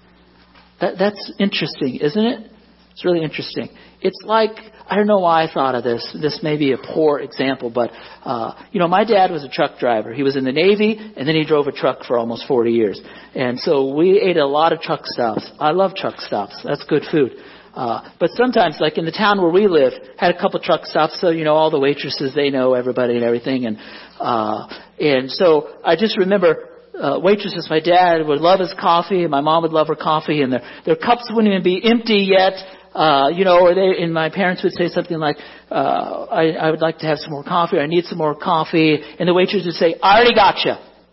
That, 0.81 0.95
that's 0.99 1.33
interesting, 1.39 1.97
isn't 2.01 2.25
it? 2.25 2.51
It's 2.93 3.05
really 3.05 3.23
interesting. 3.23 3.69
It's 4.03 4.21
like 4.25 4.57
I 4.91 4.97
don't 4.97 5.07
know 5.07 5.21
why 5.21 5.45
I 5.45 5.53
thought 5.53 5.77
of 5.77 5.85
this. 5.85 6.17
This 6.21 6.41
may 6.43 6.57
be 6.57 6.73
a 6.73 6.77
poor 6.77 7.21
example, 7.21 7.71
but 7.71 7.93
uh, 8.25 8.61
you 8.73 8.81
know, 8.81 8.89
my 8.89 9.05
dad 9.05 9.31
was 9.31 9.45
a 9.45 9.49
truck 9.49 9.79
driver. 9.79 10.13
He 10.13 10.25
was 10.25 10.37
in 10.37 10.45
the 10.45 10.53
Navy, 10.53 10.99
and 11.17 11.29
then 11.29 11.37
he 11.37 11.45
drove 11.45 11.69
a 11.69 11.73
truck 11.73 12.03
for 12.05 12.19
almost 12.19 12.45
40 12.49 12.73
years. 12.73 13.01
And 13.35 13.59
so 13.61 13.95
we 13.95 14.21
ate 14.21 14.37
a 14.37 14.47
lot 14.47 14.73
of 14.73 14.81
truck 14.81 15.03
stops. 15.05 15.49
I 15.61 15.71
love 15.71 15.95
truck 15.95 16.17
stops. 16.19 16.61
That's 16.65 16.83
good 16.85 17.05
food. 17.09 17.37
Uh, 17.73 18.11
but 18.19 18.31
sometimes, 18.33 18.79
like 18.81 18.99
in 18.99 19.05
the 19.05 19.13
town 19.13 19.41
where 19.41 19.53
we 19.53 19.69
live, 19.69 19.93
had 20.19 20.35
a 20.35 20.41
couple 20.41 20.59
truck 20.59 20.85
stops, 20.87 21.21
so 21.21 21.31
you 21.31 21.45
know 21.45 21.55
all 21.55 21.71
the 21.71 21.79
waitresses, 21.79 22.35
they 22.35 22.51
know 22.51 22.75
everybody 22.75 23.15
and 23.15 23.23
everything, 23.23 23.67
and 23.67 23.79
uh, 24.19 24.67
and 24.99 25.31
so 25.31 25.69
I 25.85 25.95
just 25.95 26.19
remember 26.19 26.69
uh, 27.01 27.21
waitresses. 27.23 27.69
My 27.71 27.79
dad 27.79 28.27
would 28.27 28.41
love 28.41 28.59
his 28.59 28.75
coffee, 28.81 29.23
and 29.23 29.31
my 29.31 29.41
mom 29.41 29.63
would 29.63 29.71
love 29.71 29.87
her 29.87 29.95
coffee, 29.95 30.43
and 30.43 30.53
their 30.53 30.63
their 30.85 30.97
cups 30.97 31.31
wouldn't 31.33 31.53
even 31.53 31.63
be 31.63 31.81
empty 31.85 32.29
yet 32.29 32.55
uh, 32.95 33.29
you 33.33 33.45
know, 33.45 33.61
or 33.61 33.75
they, 33.75 34.03
and 34.03 34.13
my 34.13 34.31
parents 34.31 34.63
would 34.63 34.73
say 34.73 34.89
something 34.89 35.19
like, 35.19 35.37
uh, 35.71 36.27
I, 36.31 36.51
I 36.51 36.71
would 36.71 36.81
like 36.81 36.99
to 36.99 37.07
have 37.07 37.19
some 37.19 37.31
more 37.31 37.45
coffee, 37.45 37.77
or 37.77 37.83
I 37.83 37.87
need 37.87 38.05
some 38.05 38.19
more 38.19 38.35
coffee, 38.35 38.99
and 39.19 39.29
the 39.29 39.35
waitress 39.35 39.65
would 39.65 39.75
say, 39.75 39.95
I 40.03 40.19
already 40.19 40.35
got 40.35 40.65
you. 40.65 40.73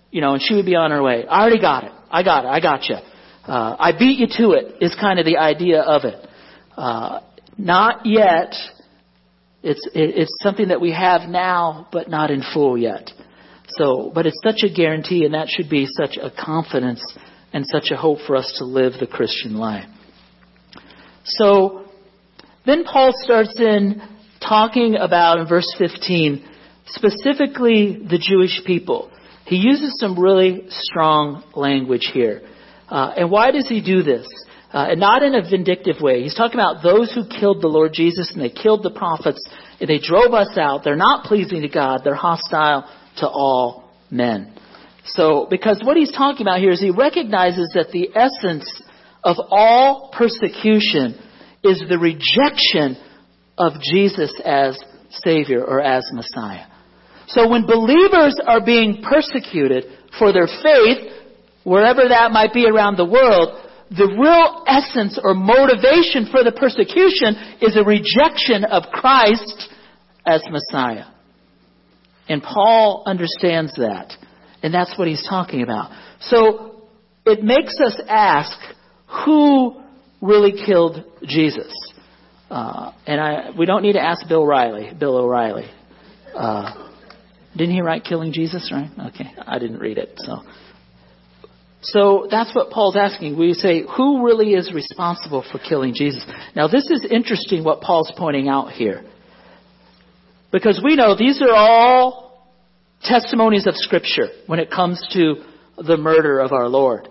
You 0.10 0.22
know, 0.22 0.34
and 0.34 0.42
she 0.42 0.56
would 0.56 0.66
be 0.66 0.76
on 0.76 0.92
her 0.92 1.04
way. 1.04 1.26
I 1.28 1.42
already 1.42 1.60
got 1.60 1.84
it. 1.84 1.92
I 2.10 2.24
got 2.24 2.46
it. 2.46 2.48
I 2.48 2.60
got 2.60 2.90
you. 2.90 2.96
Uh, 2.96 3.76
I 3.78 3.92
beat 3.98 4.20
you 4.20 4.28
to 4.38 4.52
it 4.52 4.76
is 4.82 4.96
kind 5.00 5.20
of 5.20 5.26
the 5.26 5.38
idea 5.38 5.82
of 5.82 6.06
it. 6.06 6.28
Uh, 6.76 7.22
not 7.58 8.06
yet. 8.06 8.54
It's, 9.64 9.86
it, 9.94 10.16
it's 10.16 10.34
something 10.42 10.70
that 10.70 10.80
we 10.80 10.94
have 10.94 11.30
now, 11.30 11.88
but 11.92 12.10
not 12.10 12.32
in 12.32 12.42
full 12.54 12.78
yet. 12.78 13.12
So, 13.70 14.12
but 14.14 14.26
it's 14.26 14.40
such 14.44 14.64
a 14.64 14.74
guarantee, 14.74 15.26
and 15.26 15.34
that 15.34 15.50
should 15.50 15.70
be 15.70 15.86
such 15.86 16.18
a 16.18 16.32
confidence 16.32 17.04
and 17.54 17.66
such 17.68 17.92
a 17.92 17.98
hope 17.98 18.20
for 18.26 18.36
us 18.36 18.56
to 18.60 18.66
live 18.66 18.94
the 19.00 19.08
Christian 19.08 19.56
life. 19.56 19.86
So 21.28 21.86
then 22.66 22.84
Paul 22.84 23.12
starts 23.16 23.60
in 23.60 24.02
talking 24.42 24.96
about, 24.96 25.40
in 25.40 25.48
verse 25.48 25.74
15, 25.78 26.44
specifically 26.88 27.98
the 28.10 28.18
Jewish 28.18 28.62
people. 28.66 29.12
He 29.46 29.58
uses 29.58 29.98
some 30.00 30.20
really 30.20 30.66
strong 30.70 31.44
language 31.56 32.10
here. 32.14 32.42
Uh, 32.90 33.14
and 33.18 33.32
why 33.32 33.52
does 33.52 33.68
he 33.68 33.82
do 33.82 34.04
this? 34.04 34.28
Uh, 34.74 34.88
and 34.92 35.00
not 35.00 35.24
in 35.24 35.34
a 35.34 35.42
vindictive 35.42 36.02
way. 36.02 36.24
He's 36.24 36.36
talking 36.36 36.60
about 36.60 36.84
those 36.84 37.14
who 37.14 37.26
killed 37.28 37.62
the 37.62 37.68
Lord 37.68 37.94
Jesus 37.94 38.32
and 38.34 38.42
they 38.42 38.50
killed 38.50 38.84
the 38.84 38.92
prophets 38.92 39.42
and 39.80 39.90
they 39.90 40.00
drove 40.00 40.34
us 40.34 40.58
out. 40.58 40.84
They're 40.84 40.98
not 40.98 41.26
pleasing 41.26 41.62
to 41.62 41.70
God. 41.70 42.02
They're 42.04 42.16
hostile 42.16 42.90
to 43.18 43.28
all 43.28 43.90
men. 44.12 44.54
So, 45.06 45.48
because 45.50 45.82
what 45.84 45.96
he's 45.96 46.12
talking 46.12 46.46
about 46.46 46.60
here 46.60 46.72
is 46.72 46.82
he 46.82 46.92
recognizes 46.92 47.72
that 47.76 47.92
the 47.92 48.10
essence 48.14 48.84
of 49.28 49.36
all 49.50 50.10
persecution 50.18 51.20
is 51.62 51.84
the 51.90 52.00
rejection 52.00 52.96
of 53.58 53.74
Jesus 53.82 54.32
as 54.46 54.80
Savior 55.10 55.66
or 55.66 55.82
as 55.82 56.10
Messiah. 56.14 56.66
So 57.28 57.50
when 57.50 57.66
believers 57.66 58.40
are 58.48 58.64
being 58.64 59.04
persecuted 59.04 59.84
for 60.18 60.32
their 60.32 60.48
faith, 60.48 61.12
wherever 61.66 62.08
that 62.08 62.32
might 62.32 62.54
be 62.54 62.68
around 62.68 62.96
the 62.96 63.04
world, 63.04 63.66
the 63.90 64.08
real 64.08 64.64
essence 64.66 65.20
or 65.22 65.34
motivation 65.34 66.32
for 66.32 66.46
the 66.46 66.54
persecution 66.54 67.60
is 67.62 67.76
a 67.76 67.84
rejection 67.84 68.64
of 68.64 68.84
Christ 68.94 69.68
as 70.26 70.42
Messiah. 70.50 71.06
And 72.30 72.42
Paul 72.42 73.04
understands 73.06 73.76
that. 73.76 74.14
And 74.64 74.74
that's 74.74 74.98
what 74.98 75.10
he's 75.10 75.28
talking 75.28 75.64
about. 75.64 75.92
So 76.22 76.88
it 77.26 77.44
makes 77.44 77.76
us 77.86 78.00
ask, 78.08 78.58
who 79.08 79.82
really 80.22 80.54
killed 80.66 81.04
Jesus? 81.24 81.74
Uh, 82.50 82.94
and 83.06 83.20
I, 83.20 83.50
we 83.58 83.66
don't 83.66 83.82
need 83.82 83.94
to 83.94 84.02
ask 84.02 84.28
Bill 84.28 84.46
Riley, 84.46 84.92
Bill 84.98 85.18
O'Reilly. 85.18 85.70
Uh, 86.36 86.90
didn't 87.56 87.74
he 87.74 87.82
write 87.82 88.04
Killing 88.04 88.32
Jesus, 88.32 88.72
right? 88.72 88.90
Okay, 89.10 89.32
I 89.46 89.60
didn't 89.60 89.80
read 89.80 89.98
it, 89.98 90.14
so. 90.18 90.42
So 91.82 92.28
that's 92.30 92.54
what 92.56 92.70
Paul's 92.72 92.98
asking. 92.98 93.38
We 93.38 93.54
say, 93.54 93.84
who 93.96 94.26
really 94.26 94.54
is 94.54 94.74
responsible 94.74 95.46
for 95.52 95.60
killing 95.60 95.94
Jesus? 95.96 96.26
Now, 96.56 96.68
this 96.68 96.90
is 96.90 97.06
interesting 97.10 97.64
what 97.64 97.82
Paul's 97.82 98.12
pointing 98.18 98.50
out 98.50 98.72
here. 98.72 99.04
Because 100.52 100.82
we 100.84 100.96
know 100.96 101.16
these 101.16 101.42
are 101.42 101.54
all 101.54 102.50
testimonies 103.04 103.68
of 103.68 103.76
Scripture 103.76 104.28
when 104.48 104.60
it 104.60 104.72
comes 104.72 105.06
to 105.14 105.44
the 105.78 105.98
murder 105.98 106.40
of 106.40 106.52
our 106.52 106.68
Lord. 106.68 107.08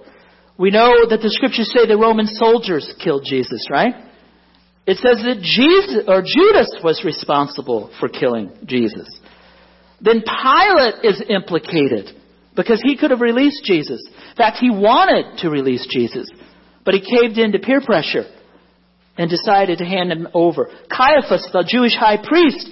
We 0.58 0.70
know 0.70 1.06
that 1.08 1.20
the 1.20 1.30
scriptures 1.30 1.70
say 1.74 1.86
the 1.86 1.98
Roman 1.98 2.26
soldiers 2.26 2.92
killed 3.02 3.24
Jesus, 3.26 3.66
right? 3.70 3.94
It 4.86 4.96
says 4.98 5.18
that 5.24 5.42
Jesus 5.42 6.04
or 6.06 6.22
Judas 6.22 6.70
was 6.82 7.02
responsible 7.04 7.90
for 8.00 8.08
killing 8.08 8.52
Jesus. 8.64 9.20
Then 10.00 10.22
Pilate 10.22 11.04
is 11.04 11.22
implicated 11.28 12.14
because 12.54 12.80
he 12.82 12.96
could 12.96 13.10
have 13.10 13.20
released 13.20 13.64
Jesus. 13.64 14.00
In 14.06 14.36
fact, 14.36 14.58
he 14.58 14.70
wanted 14.70 15.38
to 15.42 15.50
release 15.50 15.86
Jesus, 15.90 16.30
but 16.84 16.94
he 16.94 17.00
caved 17.00 17.38
into 17.38 17.58
peer 17.58 17.80
pressure 17.80 18.24
and 19.18 19.28
decided 19.28 19.78
to 19.78 19.84
hand 19.84 20.12
him 20.12 20.28
over. 20.34 20.70
Caiaphas, 20.90 21.48
the 21.52 21.66
Jewish 21.66 21.94
high 21.94 22.18
priest, 22.22 22.68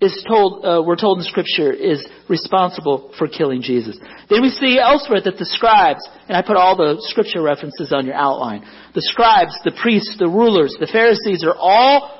is 0.00 0.24
told, 0.26 0.64
uh, 0.64 0.82
we're 0.84 0.96
told 0.96 1.18
in 1.18 1.24
Scripture, 1.24 1.72
is 1.72 2.06
responsible 2.28 3.12
for 3.18 3.28
killing 3.28 3.60
Jesus. 3.60 3.98
Then 4.30 4.40
we 4.40 4.48
see 4.48 4.78
elsewhere 4.78 5.20
that 5.22 5.36
the 5.36 5.44
scribes, 5.44 6.00
and 6.26 6.36
I 6.36 6.42
put 6.42 6.56
all 6.56 6.76
the 6.76 6.96
Scripture 7.08 7.42
references 7.42 7.92
on 7.92 8.06
your 8.06 8.14
outline, 8.14 8.64
the 8.94 9.02
scribes, 9.02 9.52
the 9.64 9.72
priests, 9.80 10.16
the 10.18 10.28
rulers, 10.28 10.76
the 10.80 10.88
Pharisees 10.90 11.44
are 11.44 11.54
all 11.54 12.16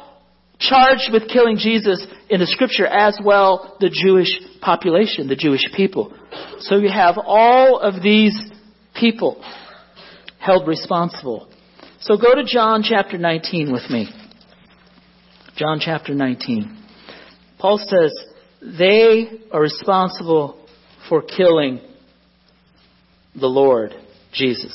charged 0.58 1.10
with 1.10 1.28
killing 1.28 1.56
Jesus 1.56 2.06
in 2.28 2.40
the 2.40 2.46
Scripture 2.46 2.86
as 2.86 3.18
well 3.24 3.76
the 3.80 3.88
Jewish 3.88 4.38
population, 4.60 5.26
the 5.26 5.36
Jewish 5.36 5.64
people. 5.74 6.14
So 6.58 6.76
you 6.76 6.90
have 6.90 7.16
all 7.16 7.78
of 7.78 8.02
these 8.02 8.38
people 8.94 9.42
held 10.38 10.68
responsible. 10.68 11.48
So 12.00 12.18
go 12.18 12.34
to 12.34 12.44
John 12.44 12.82
chapter 12.82 13.16
19 13.16 13.72
with 13.72 13.88
me. 13.88 14.10
John 15.56 15.80
chapter 15.80 16.14
19. 16.14 16.79
Paul 17.60 17.78
says 17.78 18.12
they 18.62 19.40
are 19.52 19.60
responsible 19.60 20.66
for 21.08 21.22
killing 21.22 21.80
the 23.38 23.46
Lord 23.46 23.94
Jesus. 24.32 24.72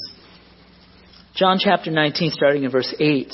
John 1.35 1.57
chapter 1.59 1.91
19, 1.91 2.31
starting 2.31 2.63
in 2.63 2.71
verse 2.71 2.93
8. 2.99 3.27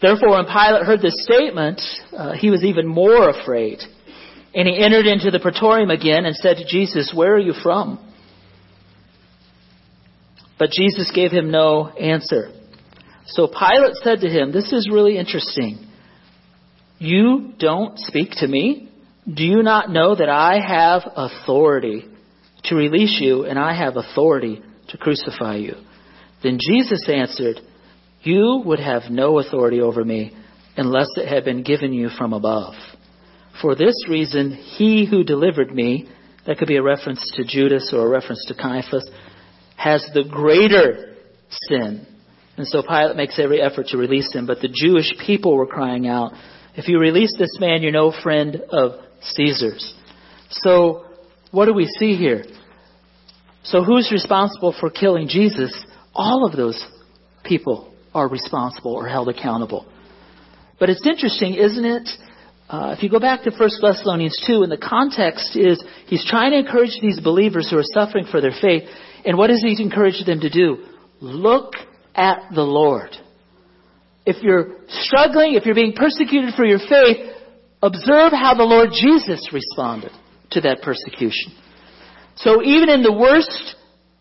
Therefore, 0.00 0.30
when 0.30 0.44
Pilate 0.44 0.86
heard 0.86 1.02
this 1.02 1.24
statement, 1.24 1.80
uh, 2.16 2.32
he 2.32 2.50
was 2.50 2.64
even 2.64 2.86
more 2.86 3.28
afraid. 3.28 3.80
And 4.54 4.68
he 4.68 4.78
entered 4.78 5.06
into 5.06 5.30
the 5.30 5.40
praetorium 5.40 5.90
again 5.90 6.24
and 6.26 6.36
said 6.36 6.58
to 6.58 6.64
Jesus, 6.66 7.12
Where 7.14 7.34
are 7.34 7.40
you 7.40 7.54
from? 7.62 7.98
But 10.58 10.70
Jesus 10.70 11.10
gave 11.14 11.32
him 11.32 11.50
no 11.50 11.88
answer. 11.88 12.50
So 13.26 13.48
Pilate 13.48 13.94
said 14.02 14.20
to 14.20 14.28
him, 14.28 14.52
This 14.52 14.72
is 14.72 14.88
really 14.90 15.18
interesting. 15.18 15.86
You 16.98 17.52
don't 17.58 17.98
speak 17.98 18.30
to 18.38 18.46
me? 18.46 18.90
Do 19.32 19.44
you 19.44 19.62
not 19.62 19.90
know 19.90 20.14
that 20.14 20.28
I 20.28 20.58
have 20.60 21.02
authority 21.16 22.04
to 22.64 22.74
release 22.74 23.18
you 23.20 23.44
and 23.44 23.58
I 23.58 23.74
have 23.74 23.96
authority 23.96 24.62
to 24.88 24.98
crucify 24.98 25.56
you? 25.56 25.74
Then 26.42 26.58
Jesus 26.60 27.08
answered, 27.08 27.60
You 28.22 28.62
would 28.64 28.80
have 28.80 29.10
no 29.10 29.38
authority 29.38 29.80
over 29.80 30.04
me 30.04 30.36
unless 30.76 31.08
it 31.16 31.28
had 31.28 31.44
been 31.44 31.62
given 31.62 31.92
you 31.92 32.10
from 32.10 32.32
above. 32.32 32.74
For 33.62 33.74
this 33.74 33.94
reason, 34.08 34.52
he 34.52 35.06
who 35.06 35.24
delivered 35.24 35.74
me, 35.74 36.08
that 36.46 36.58
could 36.58 36.68
be 36.68 36.76
a 36.76 36.82
reference 36.82 37.32
to 37.36 37.44
Judas 37.44 37.92
or 37.94 38.06
a 38.06 38.10
reference 38.10 38.44
to 38.48 38.54
Caiaphas, 38.54 39.08
has 39.76 40.06
the 40.12 40.24
greater 40.24 41.14
sin. 41.68 42.06
And 42.56 42.66
so 42.66 42.82
Pilate 42.82 43.16
makes 43.16 43.38
every 43.38 43.60
effort 43.60 43.86
to 43.88 43.96
release 43.96 44.32
him. 44.32 44.46
But 44.46 44.60
the 44.60 44.72
Jewish 44.72 45.12
people 45.24 45.56
were 45.56 45.66
crying 45.66 46.06
out, 46.06 46.32
if 46.76 46.88
you 46.88 46.98
release 46.98 47.34
this 47.38 47.56
man, 47.60 47.82
you're 47.82 47.92
no 47.92 48.12
friend 48.22 48.62
of 48.70 48.92
Caesar's. 49.22 49.94
So 50.50 51.04
what 51.50 51.66
do 51.66 51.74
we 51.74 51.86
see 51.86 52.16
here? 52.16 52.44
So 53.62 53.82
who's 53.82 54.10
responsible 54.12 54.74
for 54.78 54.90
killing 54.90 55.28
Jesus? 55.28 55.72
All 56.14 56.44
of 56.44 56.56
those 56.56 56.84
people 57.44 57.94
are 58.12 58.28
responsible 58.28 58.92
or 58.92 59.08
held 59.08 59.28
accountable. 59.28 59.86
But 60.78 60.90
it's 60.90 61.06
interesting, 61.06 61.54
isn't 61.54 61.84
it? 61.84 62.08
Uh, 62.68 62.94
if 62.96 63.02
you 63.02 63.10
go 63.10 63.20
back 63.20 63.42
to 63.42 63.50
1 63.50 63.70
Thessalonians 63.80 64.42
2, 64.46 64.62
and 64.62 64.72
the 64.72 64.78
context 64.78 65.54
is 65.54 65.82
he's 66.06 66.26
trying 66.26 66.52
to 66.52 66.58
encourage 66.58 66.98
these 67.00 67.20
believers 67.20 67.70
who 67.70 67.78
are 67.78 67.84
suffering 67.84 68.26
for 68.30 68.40
their 68.40 68.54
faith. 68.60 68.84
And 69.24 69.38
what 69.38 69.48
does 69.48 69.62
he 69.62 69.80
encourage 69.82 70.24
them 70.24 70.40
to 70.40 70.50
do? 70.50 70.84
Look 71.20 71.74
at 72.14 72.40
the 72.54 72.62
Lord. 72.62 73.16
If 74.26 74.42
you're 74.42 74.76
struggling, 74.88 75.54
if 75.54 75.66
you're 75.66 75.74
being 75.74 75.92
persecuted 75.92 76.54
for 76.54 76.64
your 76.64 76.78
faith, 76.78 77.34
observe 77.82 78.32
how 78.32 78.54
the 78.56 78.64
Lord 78.64 78.90
Jesus 78.92 79.50
responded 79.52 80.12
to 80.52 80.62
that 80.62 80.82
persecution. 80.82 81.52
So 82.36 82.62
even 82.62 82.88
in 82.88 83.02
the 83.02 83.12
worst 83.12 83.76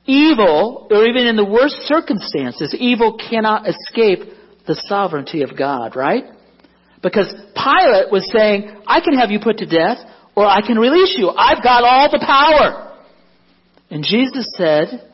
evil, 0.05 0.87
or 0.91 1.05
even 1.05 1.25
in 1.27 1.35
the 1.35 1.45
worst 1.45 1.75
circumstances, 1.87 2.75
evil 2.77 3.17
cannot 3.17 3.65
escape 3.67 4.19
the 4.67 4.75
sovereignty 4.87 5.43
of 5.43 5.57
God, 5.57 5.95
right? 5.95 6.25
Because 7.01 7.33
Pilate 7.55 8.11
was 8.11 8.29
saying, 8.31 8.81
I 8.87 9.01
can 9.01 9.17
have 9.17 9.31
you 9.31 9.39
put 9.41 9.57
to 9.59 9.65
death, 9.65 9.97
or 10.35 10.45
I 10.45 10.61
can 10.65 10.77
release 10.77 11.15
you. 11.17 11.29
I've 11.29 11.63
got 11.63 11.83
all 11.83 12.09
the 12.11 12.23
power. 12.25 12.97
And 13.89 14.03
Jesus 14.03 14.51
said, 14.57 15.11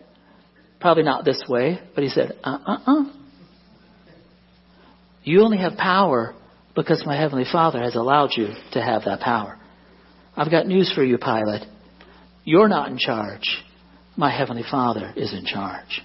probably 0.80 1.04
not 1.04 1.26
this 1.26 1.44
way, 1.48 1.80
but 1.94 2.04
he 2.04 2.10
said, 2.10 2.38
uh 2.44 2.58
uh 2.66 2.78
uh. 2.86 3.04
You 5.30 5.44
only 5.44 5.60
have 5.60 5.78
power 5.78 6.34
because 6.76 7.04
my 7.06 7.16
Heavenly 7.16 7.46
Father 7.46 7.80
has 7.84 7.94
allowed 7.94 8.32
you 8.36 8.48
to 8.72 8.82
have 8.82 9.04
that 9.06 9.20
power. 9.20 9.60
I've 10.36 10.50
got 10.50 10.66
news 10.66 10.92
for 10.92 11.04
you, 11.04 11.20
Pilate. 11.20 11.68
You're 12.46 12.68
not 12.68 12.90
in 12.90 12.98
charge. 12.98 13.64
My 14.18 14.36
Heavenly 14.36 14.64
Father 14.64 15.14
is 15.16 15.32
in 15.32 15.46
charge. 15.46 16.02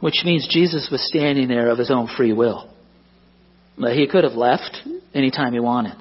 Which 0.00 0.20
means 0.22 0.46
Jesus 0.50 0.90
was 0.92 1.08
standing 1.08 1.48
there 1.48 1.70
of 1.70 1.78
his 1.78 1.90
own 1.90 2.08
free 2.14 2.34
will. 2.34 2.68
He 3.78 4.06
could 4.06 4.24
have 4.24 4.34
left 4.34 4.76
anytime 5.14 5.54
he 5.54 5.60
wanted. 5.60 5.94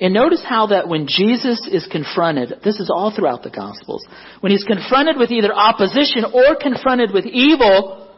And 0.00 0.14
notice 0.14 0.44
how 0.48 0.68
that 0.68 0.86
when 0.86 1.08
Jesus 1.08 1.66
is 1.66 1.88
confronted, 1.90 2.60
this 2.62 2.78
is 2.78 2.92
all 2.94 3.10
throughout 3.10 3.42
the 3.42 3.50
Gospels, 3.50 4.06
when 4.38 4.52
he's 4.52 4.62
confronted 4.62 5.16
with 5.16 5.32
either 5.32 5.52
opposition 5.52 6.26
or 6.32 6.54
confronted 6.54 7.10
with 7.12 7.26
evil, 7.26 8.08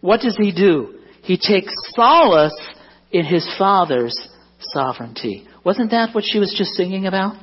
what 0.00 0.22
does 0.22 0.38
he 0.38 0.52
do? 0.52 0.94
He 1.26 1.36
takes 1.36 1.72
solace 1.94 2.56
in 3.10 3.24
his 3.24 3.44
Father's 3.58 4.16
sovereignty. 4.60 5.46
Wasn't 5.64 5.90
that 5.90 6.14
what 6.14 6.22
she 6.24 6.38
was 6.38 6.54
just 6.56 6.70
singing 6.74 7.06
about? 7.06 7.34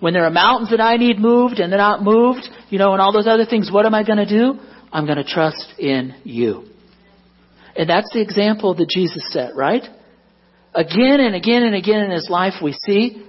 When 0.00 0.12
there 0.12 0.24
are 0.24 0.30
mountains 0.30 0.70
that 0.70 0.82
I 0.82 0.96
need 0.96 1.18
moved 1.18 1.60
and 1.60 1.72
they're 1.72 1.78
not 1.78 2.02
moved, 2.02 2.46
you 2.68 2.78
know, 2.78 2.92
and 2.92 3.00
all 3.00 3.12
those 3.12 3.26
other 3.26 3.46
things, 3.46 3.72
what 3.72 3.86
am 3.86 3.94
I 3.94 4.02
going 4.02 4.18
to 4.18 4.26
do? 4.26 4.60
I'm 4.92 5.06
going 5.06 5.16
to 5.16 5.24
trust 5.24 5.78
in 5.78 6.14
you. 6.24 6.66
And 7.74 7.88
that's 7.88 8.12
the 8.12 8.20
example 8.20 8.74
that 8.74 8.88
Jesus 8.90 9.32
set, 9.32 9.56
right? 9.56 9.84
Again 10.74 11.20
and 11.20 11.34
again 11.34 11.62
and 11.62 11.74
again 11.74 12.02
in 12.02 12.10
his 12.10 12.28
life, 12.28 12.54
we 12.62 12.72
see 12.86 13.24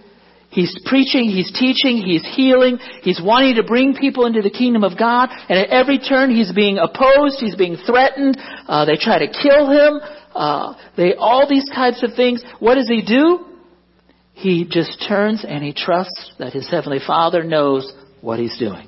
he's 0.52 0.78
preaching, 0.86 1.30
he's 1.30 1.52
teaching, 1.52 1.98
he's 1.98 2.24
healing, 2.36 2.78
he's 3.02 3.22
wanting 3.24 3.56
to 3.56 3.64
bring 3.64 3.96
people 3.96 4.26
into 4.26 4.42
the 4.42 4.52
kingdom 4.52 4.84
of 4.84 4.98
God, 4.98 5.30
and 5.50 5.58
at 5.58 5.70
every 5.70 5.98
turn 5.98 6.30
he's 6.30 6.52
being 6.52 6.78
opposed, 6.78 7.40
he's 7.40 7.56
being 7.56 7.78
threatened, 7.86 8.38
uh, 8.68 8.86
they 8.86 8.98
try 8.98 9.20
to 9.20 9.28
kill 9.28 9.70
him, 9.72 10.00
uh, 10.36 10.76
they 10.96 11.16
all 11.16 11.48
these 11.50 11.68
types 11.70 12.04
of 12.04 12.14
things. 12.16 12.44
What 12.60 12.76
does 12.76 12.88
he 12.88 13.02
do? 13.02 13.46
He 14.34 14.66
just 14.70 15.04
turns 15.08 15.46
and 15.48 15.64
he 15.64 15.74
trusts 15.74 16.34
that 16.40 16.54
his 16.54 16.70
heavenly 16.70 17.00
Father 17.06 17.44
knows 17.44 17.92
what 18.22 18.40
he's 18.40 18.58
doing. 18.58 18.88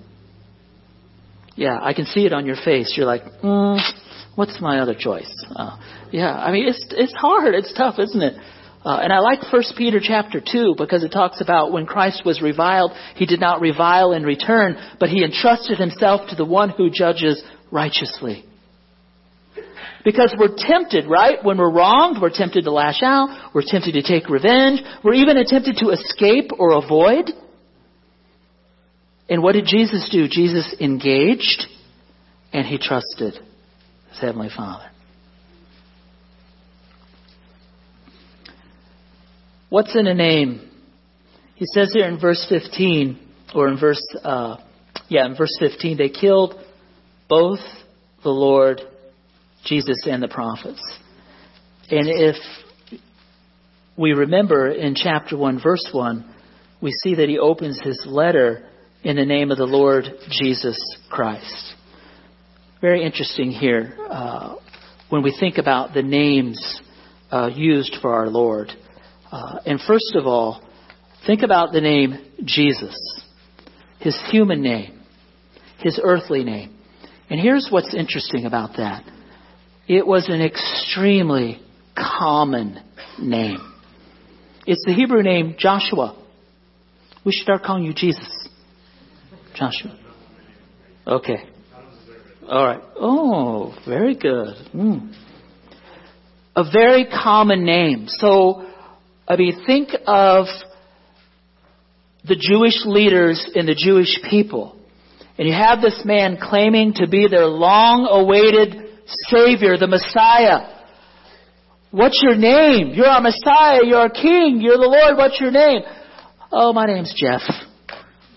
Yeah, 1.56 1.78
I 1.80 1.94
can 1.94 2.06
see 2.06 2.26
it 2.26 2.34
on 2.34 2.46
your 2.46 2.56
face. 2.56 2.96
You're 2.98 3.06
like, 3.06 3.24
mm, 3.44 3.80
what's 4.36 4.60
my 4.60 4.80
other 4.80 4.96
choice? 4.98 5.32
Uh, 5.56 5.78
yeah, 6.12 6.34
I 6.34 6.52
mean, 6.52 6.68
it's 6.68 6.84
it's 6.92 7.14
hard, 7.14 7.54
it's 7.54 7.74
tough, 7.74 8.00
isn't 8.00 8.22
it? 8.22 8.34
Uh, 8.84 9.00
and 9.02 9.14
I 9.14 9.20
like 9.20 9.40
First 9.50 9.76
Peter 9.78 10.00
chapter 10.02 10.42
two 10.42 10.76
because 10.78 11.04
it 11.04 11.10
talks 11.10 11.40
about 11.40 11.72
when 11.72 11.86
Christ 11.86 12.24
was 12.26 12.42
reviled, 12.42 12.92
he 13.16 13.26
did 13.26 13.40
not 13.40 13.62
revile 13.62 14.12
in 14.12 14.24
return, 14.24 14.78
but 15.00 15.10
he 15.10 15.24
entrusted 15.24 15.78
himself 15.78 16.30
to 16.30 16.36
the 16.36 16.46
one 16.46 16.70
who 16.70 16.90
judges 16.90 17.42
righteously. 17.72 18.44
Because 20.04 20.36
we're 20.38 20.56
tempted, 20.58 21.06
right? 21.08 21.44
When 21.44 21.58
we're 21.58 21.72
wronged, 21.72 22.22
we're 22.22 22.30
tempted 22.30 22.66
to 22.66 22.72
lash 22.72 23.02
out. 23.02 23.52
We're 23.56 23.64
tempted 23.66 23.94
to 23.94 24.04
take 24.04 24.30
revenge. 24.30 24.82
We're 25.02 25.14
even 25.14 25.38
tempted 25.46 25.78
to 25.78 25.90
escape 25.92 26.52
or 26.60 26.74
avoid. 26.74 27.32
And 29.30 29.42
what 29.42 29.54
did 29.54 29.66
Jesus 29.66 30.10
do? 30.12 30.28
Jesus 30.28 30.76
engaged 30.82 31.68
and 32.52 32.68
he 32.68 32.78
trusted 32.78 33.36
his 34.10 34.20
Heavenly 34.20 34.50
Father. 34.56 34.93
What's 39.74 39.96
in 39.96 40.06
a 40.06 40.14
name? 40.14 40.70
He 41.56 41.66
says 41.66 41.94
here 41.94 42.08
in 42.08 42.20
verse 42.20 42.46
15, 42.48 43.18
or 43.56 43.70
in 43.70 43.80
verse, 43.80 44.06
uh, 44.24 44.58
yeah, 45.10 45.26
in 45.26 45.36
verse 45.36 45.58
15, 45.60 45.98
they 45.98 46.10
killed 46.10 46.54
both 47.28 47.58
the 48.22 48.30
Lord 48.30 48.82
Jesus 49.66 50.06
and 50.06 50.22
the 50.22 50.28
prophets. 50.28 50.80
And 51.90 52.08
if 52.08 52.36
we 53.98 54.12
remember 54.12 54.70
in 54.70 54.94
chapter 54.94 55.36
1, 55.36 55.60
verse 55.64 55.90
1, 55.92 56.24
we 56.80 56.92
see 57.04 57.16
that 57.16 57.28
he 57.28 57.40
opens 57.40 57.82
his 57.82 58.06
letter 58.08 58.70
in 59.04 59.16
the 59.16 59.26
name 59.26 59.50
of 59.50 59.58
the 59.58 59.66
Lord 59.66 60.06
Jesus 60.30 60.78
Christ. 61.10 61.74
Very 62.80 63.04
interesting 63.04 63.50
here 63.50 63.98
uh, 64.08 64.56
when 65.10 65.24
we 65.24 65.36
think 65.40 65.58
about 65.58 65.96
the 65.96 66.04
names 66.04 66.80
uh, 67.32 67.50
used 67.52 67.98
for 68.04 68.14
our 68.14 68.30
Lord. 68.30 68.72
Uh, 69.34 69.58
and 69.66 69.82
first 69.82 70.14
of 70.14 70.28
all, 70.28 70.62
think 71.26 71.42
about 71.42 71.74
the 71.74 71.82
name 71.82 72.20
Jesus, 72.46 72.96
his 74.00 74.16
human 74.30 74.62
name, 74.62 75.02
his 75.80 76.00
earthly 76.04 76.44
name. 76.44 76.78
And 77.32 77.40
here's 77.40 77.68
what's 77.72 77.96
interesting 77.96 78.46
about 78.46 78.78
that 78.78 79.04
it 79.88 80.06
was 80.06 80.30
an 80.30 80.40
extremely 80.40 81.60
common 81.98 82.80
name. 83.20 83.58
It's 84.68 84.84
the 84.86 84.94
Hebrew 84.94 85.24
name 85.24 85.56
Joshua. 85.58 86.16
We 87.26 87.32
should 87.32 87.44
start 87.44 87.64
calling 87.64 87.86
you 87.86 87.94
Jesus. 87.96 88.50
Joshua. 89.56 89.98
Okay. 91.08 91.44
All 92.48 92.64
right. 92.64 92.82
Oh, 92.98 93.74
very 93.88 94.16
good. 94.16 94.58
Mm. 94.76 95.12
A 96.56 96.72
very 96.72 97.08
common 97.08 97.66
name. 97.66 98.06
So, 98.08 98.70
I 99.28 99.36
mean, 99.36 99.64
think 99.66 99.90
of 100.06 100.46
the 102.26 102.36
Jewish 102.36 102.86
leaders 102.86 103.50
and 103.56 103.68
the 103.68 103.76
Jewish 103.76 104.20
people. 104.30 104.78
And 105.38 105.48
you 105.48 105.54
have 105.54 105.82
this 105.82 106.02
man 106.06 106.38
claiming 106.42 106.94
to 106.96 107.08
be 107.08 107.28
their 107.28 107.48
long 107.48 108.08
awaited 108.10 108.76
Savior, 109.30 109.78
the 109.78 109.88
Messiah. 109.88 110.82
What's 111.92 112.22
your 112.24 112.36
name? 112.36 112.92
You're 112.94 113.08
our 113.08 113.22
Messiah. 113.22 113.80
You're 113.84 114.00
our 114.00 114.10
King. 114.10 114.60
You're 114.62 114.78
the 114.78 114.88
Lord. 114.88 115.18
What's 115.18 115.40
your 115.40 115.52
name? 115.52 115.82
Oh, 116.52 116.74
my 116.74 116.86
name's 116.86 117.14
Jeff. 117.16 117.42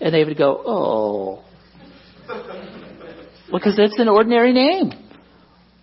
And 0.01 0.13
they 0.13 0.23
would 0.23 0.37
go, 0.37 0.61
oh. 0.65 1.43
Because 3.51 3.75
that's 3.77 3.97
an 3.99 4.09
ordinary 4.09 4.53
name. 4.53 4.91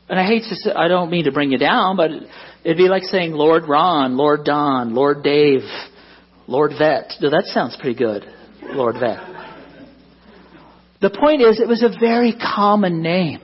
And 0.08 0.18
I 0.18 0.26
hate 0.26 0.42
to 0.48 0.54
say, 0.54 0.70
I 0.70 0.88
don't 0.88 1.10
mean 1.10 1.24
to 1.24 1.32
bring 1.32 1.50
you 1.50 1.58
down, 1.58 1.96
but 1.96 2.10
it'd 2.64 2.78
be 2.78 2.88
like 2.88 3.04
saying 3.04 3.32
Lord 3.32 3.68
Ron, 3.68 4.16
Lord 4.16 4.44
Don, 4.44 4.94
Lord 4.94 5.22
Dave, 5.22 5.62
Lord 6.46 6.72
Vet. 6.78 7.12
No, 7.20 7.30
that 7.30 7.44
sounds 7.46 7.76
pretty 7.80 7.98
good. 7.98 8.24
Lord 8.62 8.96
Vet. 8.98 9.18
The 11.00 11.10
point 11.10 11.42
is, 11.42 11.60
it 11.60 11.68
was 11.68 11.82
a 11.82 11.90
very 12.00 12.32
common 12.32 13.02
name. 13.02 13.40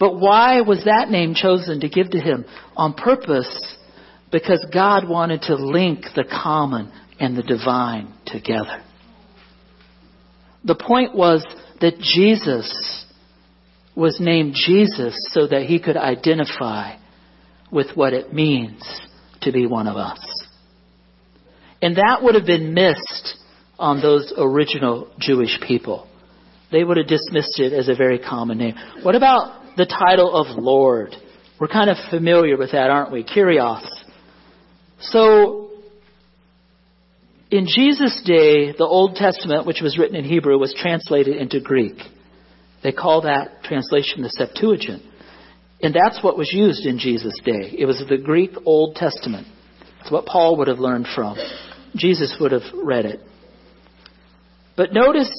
But 0.00 0.18
why 0.18 0.60
was 0.62 0.84
that 0.84 1.08
name 1.08 1.34
chosen 1.34 1.80
to 1.80 1.88
give 1.88 2.10
to 2.10 2.18
him? 2.18 2.44
On 2.76 2.92
purpose, 2.92 3.76
because 4.32 4.66
God 4.72 5.08
wanted 5.08 5.42
to 5.42 5.54
link 5.54 6.00
the 6.16 6.24
common 6.24 6.90
and 7.20 7.36
the 7.36 7.42
divine 7.42 8.12
together. 8.26 8.82
The 10.64 10.74
point 10.74 11.14
was 11.14 11.46
that 11.80 11.98
Jesus 11.98 13.04
was 13.94 14.18
named 14.18 14.54
Jesus 14.54 15.14
so 15.30 15.46
that 15.46 15.62
he 15.62 15.78
could 15.78 15.96
identify 15.96 16.96
with 17.70 17.88
what 17.94 18.12
it 18.12 18.32
means 18.32 18.82
to 19.42 19.52
be 19.52 19.66
one 19.66 19.86
of 19.86 19.96
us. 19.96 20.18
And 21.82 21.96
that 21.96 22.22
would 22.22 22.34
have 22.34 22.46
been 22.46 22.72
missed 22.72 23.36
on 23.78 24.00
those 24.00 24.32
original 24.36 25.10
Jewish 25.18 25.58
people. 25.66 26.08
They 26.72 26.82
would 26.82 26.96
have 26.96 27.06
dismissed 27.06 27.60
it 27.60 27.72
as 27.72 27.88
a 27.88 27.94
very 27.94 28.18
common 28.18 28.58
name. 28.58 28.74
What 29.02 29.14
about 29.14 29.76
the 29.76 29.86
title 29.86 30.34
of 30.34 30.56
Lord? 30.56 31.14
We're 31.60 31.68
kind 31.68 31.90
of 31.90 31.96
familiar 32.10 32.56
with 32.56 32.72
that, 32.72 32.90
aren't 32.90 33.12
we? 33.12 33.22
Kyrios. 33.22 33.86
So, 35.00 35.70
in 37.50 37.66
Jesus' 37.66 38.22
day, 38.24 38.72
the 38.72 38.86
Old 38.86 39.16
Testament, 39.16 39.66
which 39.66 39.80
was 39.80 39.98
written 39.98 40.16
in 40.16 40.24
Hebrew, 40.24 40.58
was 40.58 40.74
translated 40.74 41.36
into 41.36 41.60
Greek. 41.60 41.96
They 42.82 42.92
call 42.92 43.22
that 43.22 43.62
translation 43.62 44.22
the 44.22 44.30
Septuagint. 44.30 45.02
And 45.84 45.94
that's 45.94 46.24
what 46.24 46.38
was 46.38 46.50
used 46.50 46.86
in 46.86 46.98
Jesus' 46.98 47.38
day. 47.44 47.74
It 47.76 47.84
was 47.84 48.02
the 48.08 48.16
Greek 48.16 48.52
Old 48.64 48.96
Testament. 48.96 49.46
It's 50.00 50.10
what 50.10 50.24
Paul 50.24 50.56
would 50.56 50.68
have 50.68 50.78
learned 50.78 51.06
from. 51.14 51.36
Jesus 51.94 52.34
would 52.40 52.52
have 52.52 52.62
read 52.72 53.04
it. 53.04 53.20
But 54.78 54.94
notice 54.94 55.30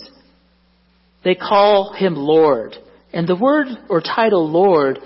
they 1.23 1.33
call 1.33 1.93
him 1.93 2.13
Lord. 2.15 2.75
And 3.11 3.27
the 3.27 3.35
word 3.35 3.69
or 3.89 4.01
title 4.01 4.47
Lord 4.47 4.99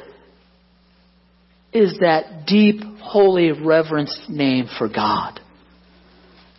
is 1.71 1.97
that 2.01 2.45
deep, 2.45 2.81
holy, 2.99 3.53
reverenced 3.53 4.29
name 4.29 4.67
for 4.77 4.89
God. 4.89 5.39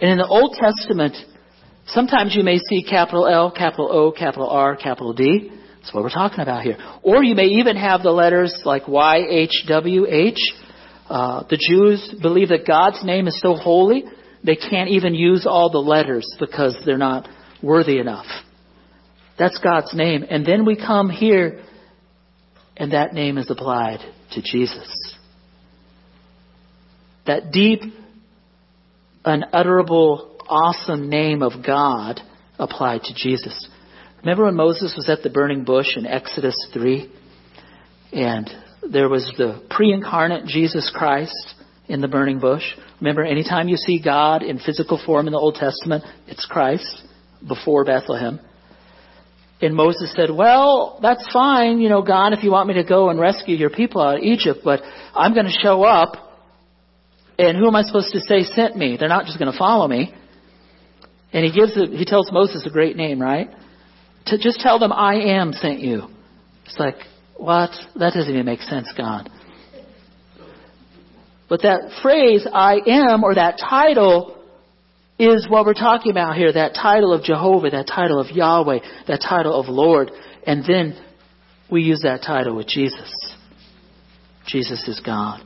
And 0.01 0.11
in 0.13 0.17
the 0.17 0.27
Old 0.27 0.57
Testament, 0.59 1.17
sometimes 1.85 2.35
you 2.35 2.43
may 2.45 2.57
see 2.57 2.83
capital 2.83 3.29
L, 3.29 3.51
capital 3.51 3.93
O, 3.93 4.11
capital 4.11 4.49
R, 4.49 4.75
capital 4.75 5.13
D. 5.13 5.53
That's 5.81 5.95
what 5.95 6.03
we're 6.03 6.11
talking 6.11 6.41
about 6.41 6.63
here. 6.63 6.77
Or 7.03 7.25
you 7.25 7.35
may 7.35 7.47
even 7.47 7.77
have 7.77 8.03
the 8.03 8.11
letters 8.11 8.63
like 8.65 8.85
YHWH. 8.85 10.39
Uh, 11.09 11.45
the 11.49 11.57
Jews 11.57 12.15
believe 12.21 12.51
that 12.51 12.67
God's 12.67 13.03
name 13.03 13.27
is 13.27 13.41
so 13.41 13.55
holy, 13.55 14.05
they 14.45 14.57
can't 14.57 14.91
even 14.91 15.15
use 15.15 15.47
all 15.47 15.71
the 15.71 15.79
letters 15.79 16.31
because 16.39 16.77
they're 16.85 16.99
not 16.99 17.29
worthy 17.63 17.99
enough. 17.99 18.27
That's 19.39 19.59
God's 19.59 19.95
name. 19.95 20.25
And 20.29 20.45
then 20.45 20.67
we 20.67 20.77
come 20.77 21.09
here, 21.09 21.65
and 22.77 22.93
that 22.93 23.15
name 23.15 23.39
is 23.39 23.51
applied 23.51 24.01
to 24.33 24.43
Jesus. 24.43 25.17
That 27.27 27.51
deep, 27.51 27.81
unutterable, 29.25 30.37
awesome 30.47 31.09
name 31.09 31.43
of 31.43 31.65
God 31.65 32.21
applied 32.59 33.03
to 33.05 33.15
Jesus. 33.15 33.69
Remember 34.23 34.45
when 34.45 34.57
Moses 34.57 34.95
was 34.97 35.09
at 35.09 35.23
the 35.23 35.31
burning 35.31 35.65
bush 35.65 35.97
in 35.97 36.07
Exodus 36.07 36.57
3? 36.75 37.11
And 38.13 38.51
there 38.91 39.09
was 39.09 39.33
the 39.39 39.65
pre 39.71 39.93
incarnate 39.93 40.47
Jesus 40.47 40.91
Christ 40.95 41.55
in 41.89 42.01
the 42.01 42.09
burning 42.09 42.39
bush. 42.39 42.63
Remember, 43.01 43.25
anytime 43.25 43.69
you 43.69 43.77
see 43.77 44.01
God 44.03 44.43
in 44.43 44.59
physical 44.59 45.01
form 45.05 45.27
in 45.27 45.33
the 45.33 45.39
Old 45.39 45.55
Testament, 45.55 46.05
it's 46.27 46.47
Christ 46.47 47.03
before 47.47 47.85
Bethlehem. 47.85 48.41
And 49.63 49.75
Moses 49.75 50.13
said, 50.15 50.31
Well, 50.31 50.99
that's 51.03 51.27
fine, 51.33 51.81
you 51.81 51.89
know, 51.89 52.03
God, 52.03 52.33
if 52.33 52.43
you 52.43 52.51
want 52.51 52.69
me 52.69 52.75
to 52.75 52.85
go 52.85 53.11
and 53.11 53.19
rescue 53.19 53.57
your 53.57 53.71
people 53.71 54.01
out 54.01 54.19
of 54.19 54.23
Egypt, 54.23 54.61
but 54.65 54.81
I'm 55.15 55.35
going 55.35 55.47
to 55.47 55.59
show 55.63 55.83
up, 55.83 56.15
and 57.39 57.57
who 57.57 57.67
am 57.67 57.77
I 57.77 57.83
supposed 57.83 58.13
to 58.13 58.21
say 58.21 58.43
sent 58.43 58.77
me? 58.77 58.97
They're 58.99 59.09
not 59.09 59.27
just 59.27 59.39
going 59.39 59.51
to 59.53 59.59
follow 59.59 59.89
me. 59.89 60.15
And 61.33 61.45
he 61.45 61.53
gives 61.53 61.75
he 61.75 62.05
tells 62.05 62.31
Moses 62.33 62.67
a 62.67 62.71
great 62.71 62.97
name, 62.97 63.21
right? 63.21 63.51
To 64.27 64.39
just 64.39 64.61
tell 64.61 64.79
them, 64.79 64.93
I 64.93 65.15
am 65.15 65.53
sent 65.53 65.81
you. 65.81 66.09
It's 66.67 66.79
like, 66.79 66.97
what? 67.37 67.71
That 67.97 68.13
doesn't 68.13 68.33
even 68.33 68.45
make 68.45 68.61
sense, 68.61 68.93
God. 68.97 69.31
But 71.49 71.63
that 71.63 71.99
phrase, 72.03 72.47
I 72.53 72.79
am, 72.87 73.25
or 73.25 73.35
that 73.35 73.59
title, 73.59 74.37
is 75.19 75.49
what 75.49 75.67
we're 75.67 75.75
talking 75.75 76.13
about 76.13 76.37
here. 76.37 76.53
That 76.53 76.75
title 76.75 77.13
of 77.13 77.25
Jehovah, 77.25 77.71
that 77.71 77.87
title 77.87 78.21
of 78.21 78.31
Yahweh, 78.31 78.79
that 79.09 79.21
title 79.21 79.59
of 79.59 79.69
Lord. 79.69 80.11
And 80.47 80.65
then 80.65 81.03
we 81.71 81.83
use 81.83 82.03
that 82.03 82.23
title 82.23 82.55
with 82.57 82.69
Jesus. 82.69 83.35
Jesus 84.47 84.87
is 84.87 85.01
God. 85.01 85.41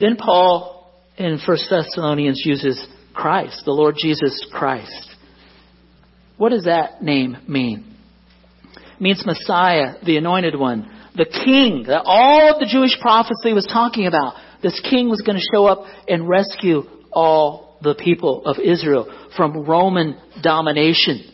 Then 0.00 0.16
Paul 0.16 0.92
in 1.16 1.38
1 1.44 1.58
Thessalonians 1.70 2.42
uses 2.44 2.84
Christ, 3.14 3.62
the 3.64 3.72
Lord 3.72 3.96
Jesus 3.98 4.46
Christ. 4.52 5.16
What 6.36 6.50
does 6.50 6.64
that 6.64 7.02
name 7.02 7.36
mean? 7.48 7.96
Means 9.00 9.24
Messiah, 9.24 9.94
the 10.04 10.16
anointed 10.16 10.58
one, 10.58 10.90
the 11.14 11.24
king 11.24 11.84
that 11.86 12.02
all 12.04 12.52
of 12.52 12.60
the 12.60 12.66
Jewish 12.66 12.98
prophecy 13.00 13.52
was 13.52 13.66
talking 13.66 14.06
about. 14.06 14.34
This 14.62 14.80
king 14.80 15.08
was 15.08 15.20
going 15.20 15.38
to 15.38 15.44
show 15.52 15.66
up 15.66 15.84
and 16.08 16.28
rescue 16.28 16.82
all 17.12 17.78
the 17.82 17.94
people 17.94 18.44
of 18.44 18.58
Israel 18.58 19.06
from 19.36 19.64
Roman 19.64 20.18
domination. 20.42 21.32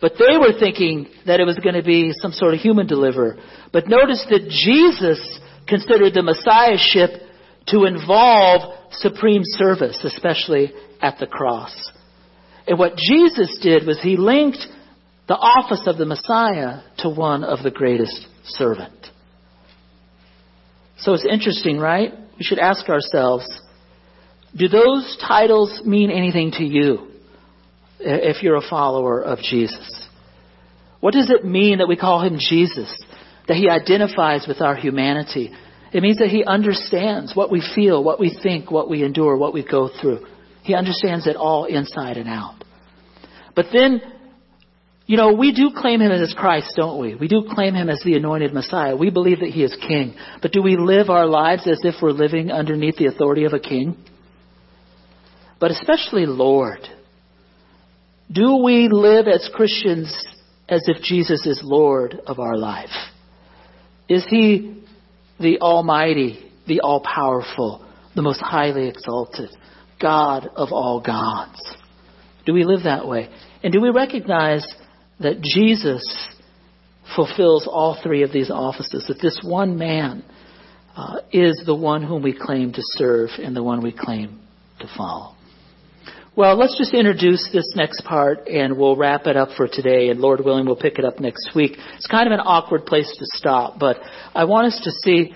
But 0.00 0.12
they 0.18 0.38
were 0.38 0.58
thinking 0.58 1.08
that 1.26 1.40
it 1.40 1.44
was 1.44 1.58
going 1.58 1.74
to 1.74 1.82
be 1.82 2.12
some 2.20 2.32
sort 2.32 2.54
of 2.54 2.60
human 2.60 2.86
deliverer. 2.86 3.36
But 3.72 3.88
notice 3.88 4.24
that 4.30 4.48
Jesus 4.48 5.40
considered 5.68 6.14
the 6.14 6.22
messiahship 6.22 7.10
to 7.68 7.84
involve 7.84 8.92
supreme 8.92 9.42
service, 9.44 10.00
especially 10.04 10.72
at 11.00 11.18
the 11.18 11.26
cross. 11.26 11.74
And 12.66 12.78
what 12.78 12.96
Jesus 12.96 13.58
did 13.62 13.86
was 13.86 14.00
he 14.00 14.16
linked 14.16 14.66
the 15.30 15.36
office 15.36 15.82
of 15.86 15.96
the 15.96 16.04
Messiah 16.04 16.80
to 16.98 17.08
one 17.08 17.44
of 17.44 17.62
the 17.62 17.70
greatest 17.70 18.26
servant. 18.46 19.06
So 20.98 21.14
it's 21.14 21.24
interesting, 21.24 21.78
right? 21.78 22.12
We 22.36 22.42
should 22.42 22.58
ask 22.58 22.88
ourselves, 22.88 23.46
do 24.56 24.66
those 24.66 25.16
titles 25.24 25.82
mean 25.86 26.10
anything 26.10 26.50
to 26.58 26.64
you 26.64 27.12
if 28.00 28.42
you're 28.42 28.56
a 28.56 28.68
follower 28.68 29.22
of 29.22 29.38
Jesus? 29.38 30.08
What 30.98 31.14
does 31.14 31.30
it 31.30 31.44
mean 31.44 31.78
that 31.78 31.86
we 31.86 31.94
call 31.96 32.26
him 32.26 32.36
Jesus? 32.40 32.92
That 33.46 33.56
he 33.56 33.70
identifies 33.70 34.46
with 34.48 34.60
our 34.60 34.74
humanity. 34.74 35.52
It 35.92 36.02
means 36.02 36.18
that 36.18 36.30
he 36.30 36.44
understands 36.44 37.36
what 37.36 37.52
we 37.52 37.62
feel, 37.76 38.02
what 38.02 38.18
we 38.18 38.36
think, 38.42 38.72
what 38.72 38.90
we 38.90 39.04
endure, 39.04 39.36
what 39.36 39.54
we 39.54 39.64
go 39.64 39.90
through. 40.00 40.26
He 40.64 40.74
understands 40.74 41.28
it 41.28 41.36
all 41.36 41.66
inside 41.66 42.16
and 42.16 42.28
out. 42.28 42.64
But 43.54 43.66
then 43.72 44.02
you 45.10 45.16
know, 45.16 45.32
we 45.32 45.50
do 45.50 45.72
claim 45.76 46.00
him 46.00 46.12
as 46.12 46.32
Christ, 46.38 46.74
don't 46.76 47.00
we? 47.00 47.16
We 47.16 47.26
do 47.26 47.42
claim 47.52 47.74
him 47.74 47.90
as 47.90 48.00
the 48.04 48.14
anointed 48.14 48.54
Messiah. 48.54 48.94
We 48.94 49.10
believe 49.10 49.40
that 49.40 49.48
he 49.48 49.64
is 49.64 49.76
king. 49.88 50.14
But 50.40 50.52
do 50.52 50.62
we 50.62 50.76
live 50.76 51.10
our 51.10 51.26
lives 51.26 51.66
as 51.66 51.80
if 51.82 51.96
we're 52.00 52.12
living 52.12 52.52
underneath 52.52 52.96
the 52.96 53.06
authority 53.06 53.42
of 53.42 53.52
a 53.52 53.58
king? 53.58 53.96
But 55.58 55.72
especially 55.72 56.26
Lord. 56.26 56.86
Do 58.30 58.58
we 58.62 58.86
live 58.88 59.26
as 59.26 59.50
Christians 59.52 60.14
as 60.68 60.82
if 60.86 61.02
Jesus 61.02 61.44
is 61.44 61.60
Lord 61.64 62.20
of 62.24 62.38
our 62.38 62.56
life? 62.56 62.94
Is 64.08 64.24
he 64.30 64.80
the 65.40 65.58
Almighty, 65.58 66.52
the 66.68 66.82
All 66.82 67.00
Powerful, 67.00 67.84
the 68.14 68.22
most 68.22 68.40
highly 68.40 68.86
exalted, 68.86 69.50
God 70.00 70.48
of 70.54 70.68
all 70.70 71.00
gods? 71.00 71.60
Do 72.46 72.52
we 72.52 72.62
live 72.62 72.84
that 72.84 73.08
way? 73.08 73.28
And 73.64 73.72
do 73.72 73.80
we 73.80 73.90
recognize 73.90 74.64
that 75.20 75.40
Jesus 75.42 76.02
fulfills 77.14 77.66
all 77.66 77.98
three 78.02 78.22
of 78.22 78.32
these 78.32 78.50
offices, 78.50 79.06
that 79.08 79.20
this 79.20 79.40
one 79.44 79.76
man 79.78 80.24
uh, 80.96 81.20
is 81.32 81.62
the 81.66 81.74
one 81.74 82.02
whom 82.02 82.22
we 82.22 82.32
claim 82.38 82.72
to 82.72 82.82
serve 82.82 83.30
and 83.38 83.54
the 83.54 83.62
one 83.62 83.82
we 83.82 83.92
claim 83.92 84.40
to 84.80 84.88
follow. 84.96 85.34
Well, 86.36 86.56
let's 86.56 86.78
just 86.78 86.94
introduce 86.94 87.50
this 87.52 87.72
next 87.74 88.04
part 88.04 88.46
and 88.46 88.78
we'll 88.78 88.96
wrap 88.96 89.26
it 89.26 89.36
up 89.36 89.50
for 89.56 89.66
today 89.66 90.08
and 90.10 90.20
Lord 90.20 90.40
willing 90.44 90.64
we'll 90.64 90.76
pick 90.76 90.98
it 90.98 91.04
up 91.04 91.18
next 91.18 91.50
week. 91.54 91.72
It's 91.96 92.06
kind 92.06 92.26
of 92.26 92.32
an 92.32 92.40
awkward 92.40 92.86
place 92.86 93.14
to 93.18 93.26
stop, 93.36 93.78
but 93.78 93.98
I 94.34 94.44
want 94.44 94.68
us 94.68 94.80
to 94.84 94.90
see 94.90 95.34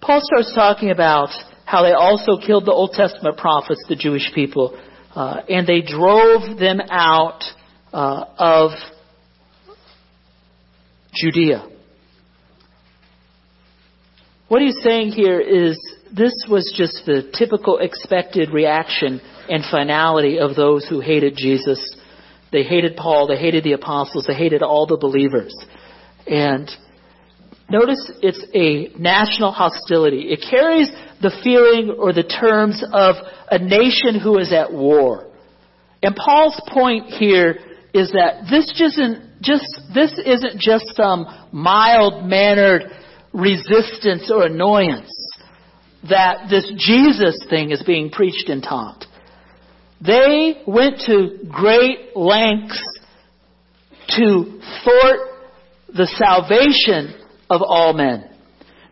Paul 0.00 0.20
starts 0.22 0.54
talking 0.54 0.90
about 0.90 1.30
how 1.64 1.82
they 1.82 1.92
also 1.92 2.38
killed 2.38 2.64
the 2.64 2.72
Old 2.72 2.92
Testament 2.92 3.36
prophets, 3.36 3.84
the 3.88 3.96
Jewish 3.96 4.30
people, 4.34 4.80
uh, 5.14 5.40
and 5.48 5.66
they 5.66 5.82
drove 5.82 6.58
them 6.58 6.80
out 6.90 7.42
uh, 7.92 8.24
of 8.38 8.70
Judea. 11.16 11.68
What 14.48 14.62
he's 14.62 14.80
saying 14.82 15.10
here 15.10 15.40
is 15.40 15.76
this 16.16 16.32
was 16.48 16.72
just 16.76 17.04
the 17.04 17.32
typical 17.36 17.78
expected 17.78 18.50
reaction 18.50 19.20
and 19.48 19.64
finality 19.68 20.38
of 20.38 20.54
those 20.54 20.86
who 20.86 21.00
hated 21.00 21.34
Jesus. 21.36 21.96
They 22.52 22.62
hated 22.62 22.96
Paul, 22.96 23.26
they 23.26 23.36
hated 23.36 23.64
the 23.64 23.72
apostles, 23.72 24.26
they 24.28 24.34
hated 24.34 24.62
all 24.62 24.86
the 24.86 24.96
believers. 24.96 25.52
And 26.28 26.70
notice 27.68 28.12
it's 28.22 28.44
a 28.54 28.96
national 28.98 29.50
hostility. 29.50 30.28
It 30.30 30.44
carries 30.48 30.90
the 31.20 31.32
feeling 31.42 31.96
or 31.98 32.12
the 32.12 32.22
terms 32.22 32.84
of 32.92 33.16
a 33.50 33.58
nation 33.58 34.20
who 34.22 34.38
is 34.38 34.52
at 34.52 34.72
war. 34.72 35.26
And 36.02 36.14
Paul's 36.14 36.60
point 36.72 37.06
here 37.06 37.58
is 37.92 38.12
that 38.12 38.46
this 38.48 38.72
just 38.78 38.98
isn't 38.98 39.25
just, 39.40 39.66
this 39.94 40.18
isn't 40.24 40.60
just 40.60 40.96
some 40.96 41.26
mild 41.52 42.24
mannered 42.24 42.84
resistance 43.32 44.30
or 44.32 44.46
annoyance 44.46 45.12
that 46.08 46.46
this 46.48 46.70
Jesus 46.76 47.38
thing 47.50 47.70
is 47.70 47.82
being 47.82 48.10
preached 48.10 48.48
and 48.48 48.62
taught. 48.62 49.04
They 50.00 50.62
went 50.66 51.00
to 51.06 51.38
great 51.50 52.16
lengths 52.16 52.82
to 54.16 54.60
thwart 54.84 55.20
the 55.94 56.06
salvation 56.06 57.20
of 57.50 57.62
all 57.66 57.92
men. 57.92 58.30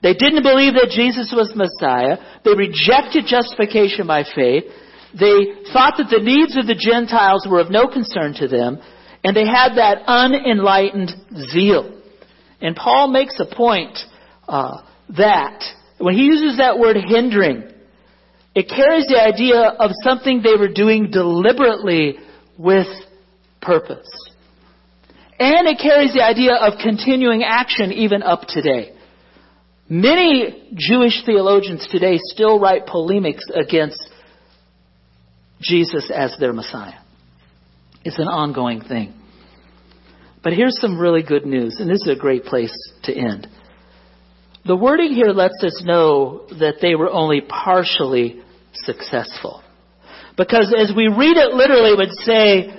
They 0.03 0.15
didn't 0.15 0.43
believe 0.43 0.75
that 0.75 0.93
Jesus 0.95 1.33
was 1.35 1.53
Messiah. 1.55 2.19
They 2.45 2.55
rejected 2.55 3.25
justification 3.27 4.07
by 4.07 4.25
faith. 4.25 4.65
They 5.19 5.71
thought 5.73 5.95
that 5.97 6.11
the 6.11 6.21
needs 6.23 6.57
of 6.57 6.67
the 6.67 6.75
Gentiles 6.75 7.47
were 7.49 7.61
of 7.61 7.71
no 7.71 7.87
concern 7.89 8.35
to 8.35 8.49
them. 8.49 8.81
And 9.25 9.35
they 9.35 9.47
had 9.47 9.77
that 9.77 10.03
unenlightened 10.07 11.11
zeal. 11.51 12.01
And 12.61 12.77
Paul 12.77 13.09
makes 13.09 13.41
a 13.41 13.47
point 13.47 13.99
uh, 14.47 14.83
that 15.17 15.65
when 15.99 16.15
he 16.15 16.25
uses 16.25 16.59
that 16.59 16.79
word 16.79 16.97
hindering, 16.97 17.65
it 18.55 18.69
carries 18.69 19.07
the 19.07 19.21
idea 19.21 19.61
of 19.79 19.91
something 20.03 20.43
they 20.43 20.57
were 20.57 20.73
doing 20.73 21.11
deliberately 21.11 22.17
with 22.59 22.87
purpose. 23.61 24.09
And 25.39 25.67
it 25.67 25.79
carries 25.83 26.13
the 26.13 26.23
idea 26.23 26.55
of 26.55 26.75
continuing 26.81 27.43
action 27.43 27.93
even 27.93 28.23
up 28.23 28.43
today. 28.47 28.93
Many 29.89 30.71
Jewish 30.75 31.23
theologians 31.27 31.89
today 31.91 32.19
still 32.19 32.61
write 32.61 32.87
polemics 32.87 33.45
against 33.55 34.01
Jesus 35.61 36.11
as 36.15 36.37
their 36.39 36.53
Messiah. 36.53 37.04
It's 38.05 38.19
an 38.19 38.29
ongoing 38.29 38.83
thing. 38.83 39.15
But 40.43 40.53
here's 40.53 40.79
some 40.81 40.99
really 40.99 41.23
good 41.23 41.47
news, 41.47 41.77
and 41.81 41.89
this 41.89 42.03
is 42.03 42.09
a 42.09 42.21
great 42.21 42.45
place 42.45 42.75
to 43.05 43.15
end. 43.15 43.49
The 44.67 44.77
wording 44.77 45.13
here 45.13 45.31
lets 45.31 45.63
us 45.63 45.83
know 45.85 46.47
that 46.61 46.77
they 46.81 46.95
were 46.95 47.11
only 47.11 47.41
partially 47.41 48.43
successful. 48.75 49.63
Because 50.37 50.75
as 50.77 50.93
we 50.95 51.09
read 51.09 51.37
it 51.37 51.55
literally, 51.55 51.91
it 51.91 51.99
would 51.99 52.13
say 52.25 52.75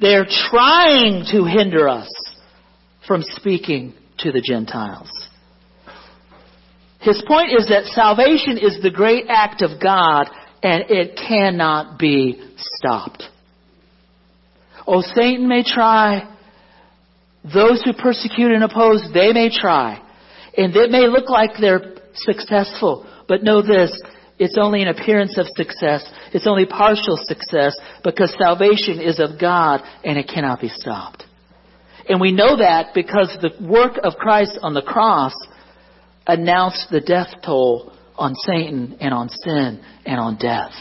they're 0.00 0.26
trying 0.26 1.24
to 1.32 1.44
hinder 1.44 1.88
us 1.88 2.10
from 3.06 3.22
speaking 3.22 3.94
to 4.18 4.32
the 4.32 4.40
Gentiles. 4.40 5.10
His 7.00 7.22
point 7.26 7.52
is 7.58 7.68
that 7.68 7.84
salvation 7.86 8.58
is 8.58 8.78
the 8.82 8.90
great 8.90 9.24
act 9.28 9.62
of 9.62 9.80
God 9.82 10.28
and 10.62 10.84
it 10.88 11.16
cannot 11.16 11.98
be 11.98 12.40
stopped. 12.56 13.24
Oh, 14.92 15.02
Satan 15.02 15.46
may 15.46 15.62
try. 15.62 16.28
Those 17.44 17.80
who 17.84 17.92
persecute 17.92 18.50
and 18.50 18.64
oppose, 18.64 19.08
they 19.14 19.32
may 19.32 19.48
try. 19.48 20.02
And 20.56 20.74
it 20.74 20.90
may 20.90 21.06
look 21.06 21.30
like 21.30 21.50
they're 21.60 21.94
successful. 22.14 23.06
But 23.28 23.44
know 23.44 23.62
this, 23.62 23.96
it's 24.40 24.56
only 24.60 24.82
an 24.82 24.88
appearance 24.88 25.38
of 25.38 25.46
success. 25.54 26.04
It's 26.32 26.48
only 26.48 26.66
partial 26.66 27.16
success 27.22 27.76
because 28.02 28.34
salvation 28.36 29.00
is 29.00 29.20
of 29.20 29.40
God 29.40 29.80
and 30.02 30.18
it 30.18 30.26
cannot 30.26 30.60
be 30.60 30.68
stopped. 30.68 31.22
And 32.08 32.20
we 32.20 32.32
know 32.32 32.56
that 32.56 32.92
because 32.92 33.38
the 33.40 33.64
work 33.64 33.92
of 34.02 34.14
Christ 34.14 34.58
on 34.60 34.74
the 34.74 34.82
cross 34.82 35.34
announced 36.26 36.88
the 36.90 37.00
death 37.00 37.28
toll 37.46 37.92
on 38.16 38.34
Satan 38.34 38.96
and 39.00 39.14
on 39.14 39.28
sin 39.28 39.84
and 40.04 40.18
on 40.18 40.36
death. 40.36 40.72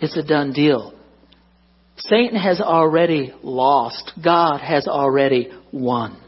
It's 0.00 0.16
a 0.16 0.24
done 0.24 0.52
deal. 0.52 0.99
Satan 2.08 2.36
has 2.36 2.60
already 2.60 3.32
lost. 3.42 4.12
God 4.22 4.60
has 4.60 4.86
already 4.86 5.50
won. 5.72 6.20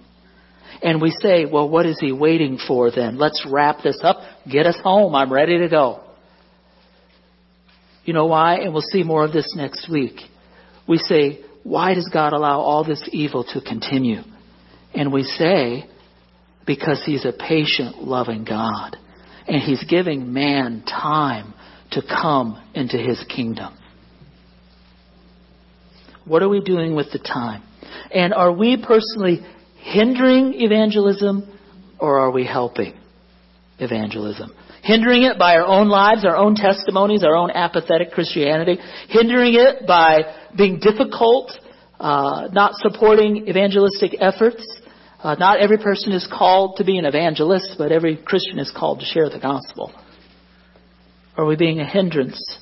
And 0.82 1.00
we 1.00 1.10
say, 1.10 1.44
well, 1.44 1.68
what 1.68 1.86
is 1.86 1.98
he 2.00 2.12
waiting 2.12 2.58
for 2.58 2.90
then? 2.90 3.16
Let's 3.16 3.46
wrap 3.48 3.82
this 3.82 4.00
up. 4.02 4.18
Get 4.50 4.66
us 4.66 4.76
home. 4.82 5.14
I'm 5.14 5.32
ready 5.32 5.58
to 5.58 5.68
go. 5.68 6.02
You 8.04 8.14
know 8.14 8.26
why? 8.26 8.56
And 8.56 8.72
we'll 8.72 8.82
see 8.82 9.04
more 9.04 9.24
of 9.24 9.32
this 9.32 9.54
next 9.54 9.88
week. 9.88 10.20
We 10.88 10.98
say, 10.98 11.40
why 11.62 11.94
does 11.94 12.10
God 12.12 12.32
allow 12.32 12.60
all 12.60 12.84
this 12.84 13.08
evil 13.12 13.44
to 13.44 13.60
continue? 13.60 14.22
And 14.92 15.12
we 15.12 15.22
say, 15.22 15.88
because 16.66 17.02
he's 17.06 17.24
a 17.24 17.32
patient, 17.32 18.02
loving 18.02 18.44
God. 18.44 18.96
And 19.46 19.62
he's 19.62 19.84
giving 19.84 20.32
man 20.32 20.82
time 20.82 21.54
to 21.92 22.02
come 22.02 22.60
into 22.74 22.98
his 22.98 23.24
kingdom. 23.24 23.76
What 26.24 26.42
are 26.42 26.48
we 26.48 26.60
doing 26.60 26.94
with 26.94 27.10
the 27.12 27.18
time? 27.18 27.62
And 28.14 28.32
are 28.32 28.52
we 28.52 28.76
personally 28.76 29.40
hindering 29.76 30.54
evangelism 30.54 31.58
or 31.98 32.20
are 32.20 32.30
we 32.30 32.46
helping 32.46 32.94
evangelism? 33.78 34.54
Hindering 34.82 35.22
it 35.22 35.38
by 35.38 35.56
our 35.56 35.66
own 35.66 35.88
lives, 35.88 36.24
our 36.24 36.36
own 36.36 36.54
testimonies, 36.54 37.22
our 37.22 37.36
own 37.36 37.50
apathetic 37.50 38.10
Christianity. 38.12 38.78
Hindering 39.08 39.54
it 39.54 39.86
by 39.86 40.22
being 40.56 40.80
difficult, 40.80 41.52
uh, 42.00 42.48
not 42.52 42.74
supporting 42.74 43.48
evangelistic 43.48 44.16
efforts. 44.20 44.80
Uh, 45.22 45.36
not 45.36 45.60
every 45.60 45.78
person 45.78 46.12
is 46.12 46.28
called 46.32 46.76
to 46.78 46.84
be 46.84 46.98
an 46.98 47.04
evangelist, 47.04 47.76
but 47.78 47.92
every 47.92 48.16
Christian 48.16 48.58
is 48.58 48.72
called 48.76 48.98
to 49.00 49.06
share 49.06 49.30
the 49.30 49.38
gospel. 49.38 49.92
Are 51.36 51.46
we 51.46 51.56
being 51.56 51.78
a 51.78 51.86
hindrance 51.86 52.58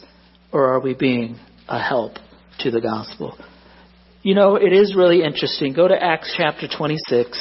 or 0.53 0.75
are 0.75 0.81
we 0.81 0.95
being 0.95 1.39
a 1.69 1.81
help 1.81 2.19
to 2.63 2.71
the 2.71 2.81
gospel? 2.81 3.39
You 4.23 4.35
know, 4.35 4.57
it 4.57 4.73
is 4.73 4.95
really 4.95 5.23
interesting. 5.23 5.73
Go 5.73 5.89
to 5.89 5.95
Acts 6.01 6.35
chapter 6.37 6.69
26. 6.69 7.41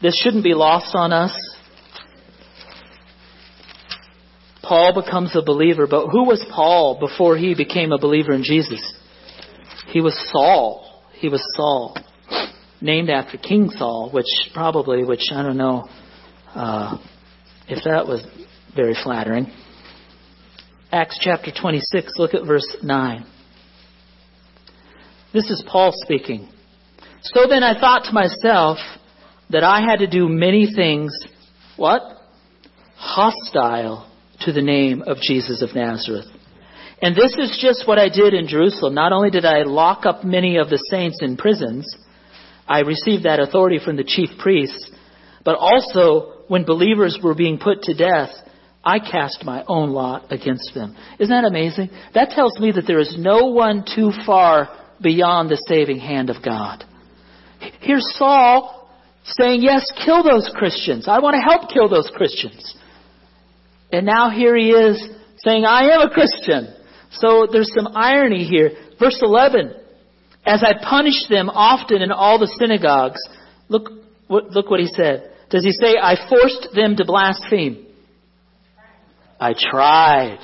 This 0.00 0.20
shouldn't 0.20 0.44
be 0.44 0.54
lost 0.54 0.94
on 0.94 1.12
us. 1.12 1.36
Paul 4.62 5.00
becomes 5.02 5.34
a 5.36 5.42
believer, 5.42 5.86
but 5.86 6.08
who 6.08 6.24
was 6.24 6.44
Paul 6.50 6.98
before 6.98 7.36
he 7.36 7.54
became 7.54 7.92
a 7.92 7.98
believer 7.98 8.32
in 8.32 8.42
Jesus? 8.42 8.94
He 9.88 10.00
was 10.00 10.14
Saul. 10.32 11.02
He 11.12 11.28
was 11.28 11.42
Saul 11.56 11.96
named 12.80 13.10
after 13.10 13.38
King 13.38 13.70
Saul, 13.70 14.10
which 14.12 14.26
probably, 14.52 15.04
which 15.04 15.30
I 15.32 15.42
don't 15.42 15.56
know 15.56 15.88
uh, 16.54 16.98
if 17.68 17.84
that 17.84 18.06
was 18.06 18.24
very 18.76 18.94
flattering. 19.02 19.46
Acts 20.92 21.18
chapter 21.20 21.50
26, 21.50 22.12
look 22.18 22.34
at 22.34 22.46
verse 22.46 22.76
9. 22.82 23.26
This 25.34 25.50
is 25.50 25.64
Paul 25.66 25.90
speaking. 25.92 26.48
So 27.22 27.48
then 27.48 27.64
I 27.64 27.78
thought 27.78 28.04
to 28.04 28.12
myself 28.12 28.78
that 29.50 29.64
I 29.64 29.80
had 29.80 29.98
to 29.98 30.06
do 30.06 30.28
many 30.28 30.72
things, 30.72 31.12
what? 31.76 32.02
Hostile 32.94 34.08
to 34.42 34.52
the 34.52 34.62
name 34.62 35.02
of 35.02 35.16
Jesus 35.20 35.60
of 35.60 35.74
Nazareth. 35.74 36.26
And 37.02 37.16
this 37.16 37.34
is 37.36 37.58
just 37.60 37.88
what 37.88 37.98
I 37.98 38.08
did 38.08 38.32
in 38.32 38.46
Jerusalem. 38.46 38.94
Not 38.94 39.12
only 39.12 39.30
did 39.30 39.44
I 39.44 39.64
lock 39.64 40.06
up 40.06 40.22
many 40.22 40.56
of 40.56 40.70
the 40.70 40.78
saints 40.88 41.18
in 41.20 41.36
prisons, 41.36 41.84
I 42.68 42.82
received 42.82 43.24
that 43.24 43.40
authority 43.40 43.80
from 43.84 43.96
the 43.96 44.04
chief 44.04 44.28
priests. 44.38 44.88
But 45.44 45.56
also, 45.56 46.44
when 46.46 46.64
believers 46.64 47.18
were 47.20 47.34
being 47.34 47.58
put 47.58 47.82
to 47.82 47.94
death, 47.94 48.30
I 48.84 49.00
cast 49.00 49.44
my 49.44 49.64
own 49.66 49.90
lot 49.90 50.30
against 50.30 50.74
them. 50.74 50.96
Isn't 51.18 51.34
that 51.34 51.44
amazing? 51.44 51.90
That 52.14 52.30
tells 52.30 52.56
me 52.60 52.70
that 52.70 52.84
there 52.86 53.00
is 53.00 53.16
no 53.18 53.46
one 53.46 53.84
too 53.84 54.12
far 54.24 54.68
beyond 55.00 55.50
the 55.50 55.62
saving 55.68 55.98
hand 55.98 56.30
of 56.30 56.42
God. 56.42 56.84
Here's 57.80 58.06
Saul 58.16 58.88
saying, 59.24 59.62
Yes, 59.62 59.84
kill 60.04 60.22
those 60.22 60.50
Christians. 60.54 61.08
I 61.08 61.18
want 61.20 61.34
to 61.34 61.40
help 61.40 61.70
kill 61.70 61.88
those 61.88 62.10
Christians. 62.14 62.76
And 63.92 64.06
now 64.06 64.30
here 64.30 64.56
he 64.56 64.70
is 64.70 65.08
saying, 65.38 65.64
I 65.64 65.90
am 65.90 66.00
a 66.00 66.10
Christian. 66.10 66.74
So 67.12 67.46
there's 67.50 67.72
some 67.74 67.88
irony 67.94 68.44
here. 68.44 68.72
Verse 68.98 69.18
11 69.22 69.74
as 70.46 70.62
I 70.62 70.74
punished 70.82 71.28
them 71.30 71.48
often 71.48 72.02
in 72.02 72.12
all 72.12 72.38
the 72.38 72.52
synagogues, 72.58 73.20
look, 73.68 73.90
look 74.28 74.70
what 74.70 74.80
he 74.80 74.86
said. 74.86 75.30
Does 75.50 75.64
he 75.64 75.72
say, 75.72 75.96
I 76.00 76.16
forced 76.28 76.68
them 76.74 76.96
to 76.96 77.04
blaspheme? 77.04 77.86
I 79.40 79.54
tried. 79.58 80.38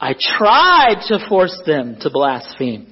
I 0.00 0.14
tried 0.18 1.04
to 1.08 1.26
force 1.28 1.60
them 1.66 1.96
to 2.00 2.10
blaspheme. 2.10 2.91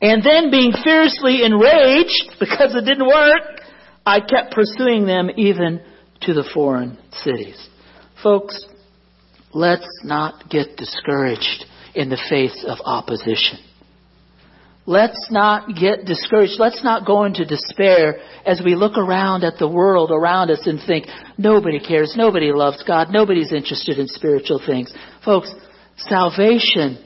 And 0.00 0.22
then 0.22 0.50
being 0.50 0.72
fiercely 0.84 1.44
enraged 1.44 2.36
because 2.40 2.74
it 2.74 2.84
didn't 2.84 3.06
work, 3.06 3.60
I 4.04 4.20
kept 4.20 4.54
pursuing 4.54 5.06
them 5.06 5.30
even 5.36 5.80
to 6.22 6.34
the 6.34 6.48
foreign 6.54 6.98
cities. 7.12 7.68
Folks, 8.22 8.66
let's 9.52 9.88
not 10.04 10.48
get 10.48 10.76
discouraged 10.76 11.64
in 11.94 12.08
the 12.08 12.20
face 12.28 12.64
of 12.66 12.78
opposition. 12.84 13.58
Let's 14.88 15.28
not 15.32 15.74
get 15.74 16.04
discouraged. 16.04 16.60
Let's 16.60 16.84
not 16.84 17.04
go 17.04 17.24
into 17.24 17.44
despair 17.44 18.20
as 18.46 18.62
we 18.64 18.76
look 18.76 18.96
around 18.96 19.42
at 19.42 19.58
the 19.58 19.66
world 19.66 20.12
around 20.12 20.50
us 20.50 20.64
and 20.66 20.80
think, 20.86 21.06
nobody 21.36 21.80
cares, 21.80 22.14
nobody 22.16 22.52
loves 22.52 22.84
God, 22.86 23.08
nobody's 23.10 23.52
interested 23.52 23.98
in 23.98 24.06
spiritual 24.06 24.60
things. 24.64 24.94
Folks, 25.24 25.52
salvation 25.96 27.02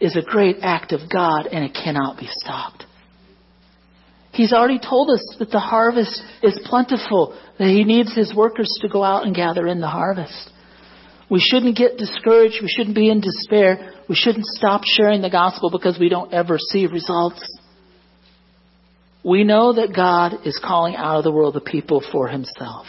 is 0.00 0.16
a 0.16 0.22
great 0.22 0.58
act 0.62 0.92
of 0.92 1.00
God 1.12 1.46
and 1.46 1.64
it 1.64 1.74
cannot 1.74 2.18
be 2.18 2.28
stopped. 2.28 2.84
He's 4.32 4.52
already 4.52 4.78
told 4.78 5.10
us 5.10 5.36
that 5.38 5.50
the 5.50 5.58
harvest 5.58 6.22
is 6.42 6.60
plentiful, 6.64 7.36
that 7.58 7.68
He 7.68 7.84
needs 7.84 8.14
His 8.14 8.34
workers 8.34 8.72
to 8.82 8.88
go 8.88 9.02
out 9.02 9.26
and 9.26 9.34
gather 9.34 9.66
in 9.66 9.80
the 9.80 9.88
harvest. 9.88 10.50
We 11.30 11.40
shouldn't 11.40 11.76
get 11.76 11.98
discouraged. 11.98 12.62
We 12.62 12.68
shouldn't 12.68 12.94
be 12.94 13.10
in 13.10 13.20
despair. 13.20 13.94
We 14.08 14.14
shouldn't 14.14 14.46
stop 14.46 14.82
sharing 14.84 15.22
the 15.22 15.30
gospel 15.30 15.70
because 15.70 15.98
we 15.98 16.08
don't 16.08 16.32
ever 16.32 16.56
see 16.58 16.86
results. 16.86 17.44
We 19.24 19.44
know 19.44 19.74
that 19.74 19.94
God 19.94 20.46
is 20.46 20.58
calling 20.64 20.96
out 20.96 21.18
of 21.18 21.24
the 21.24 21.32
world 21.32 21.54
the 21.54 21.60
people 21.60 22.02
for 22.12 22.28
himself. 22.28 22.86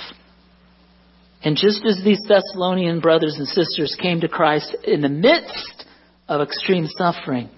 And 1.44 1.58
just 1.58 1.86
as 1.86 2.02
these 2.04 2.22
Thessalonian 2.28 3.00
brothers 3.00 3.36
and 3.38 3.48
sisters 3.48 3.98
came 4.00 4.22
to 4.22 4.28
Christ 4.28 4.76
in 4.86 5.02
the 5.02 5.10
midst 5.10 5.86
of 6.30 6.42
extreme 6.42 6.88
suffering, 6.88 7.50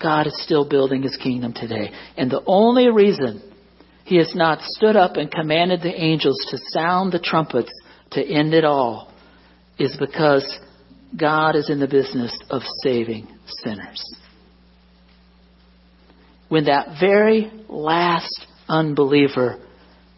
God 0.00 0.26
is 0.26 0.40
still 0.42 0.68
building 0.68 1.02
his 1.02 1.16
kingdom 1.16 1.52
today. 1.54 1.90
And 2.16 2.30
the 2.30 2.42
only 2.46 2.90
reason 2.90 3.42
he 4.04 4.18
has 4.18 4.32
not 4.34 4.60
stood 4.62 4.94
up 4.94 5.16
and 5.16 5.30
commanded 5.30 5.80
the 5.80 5.92
angels 5.92 6.36
to 6.50 6.58
sound 6.70 7.12
the 7.12 7.18
trumpets 7.18 7.72
to 8.12 8.22
end 8.24 8.54
it 8.54 8.64
all 8.64 9.12
is 9.78 9.96
because 9.98 10.60
God 11.18 11.56
is 11.56 11.70
in 11.70 11.80
the 11.80 11.88
business 11.88 12.38
of 12.50 12.62
saving 12.82 13.26
sinners. 13.64 14.02
When 16.48 16.66
that 16.66 16.98
very 17.00 17.50
last 17.68 18.46
unbeliever 18.68 19.58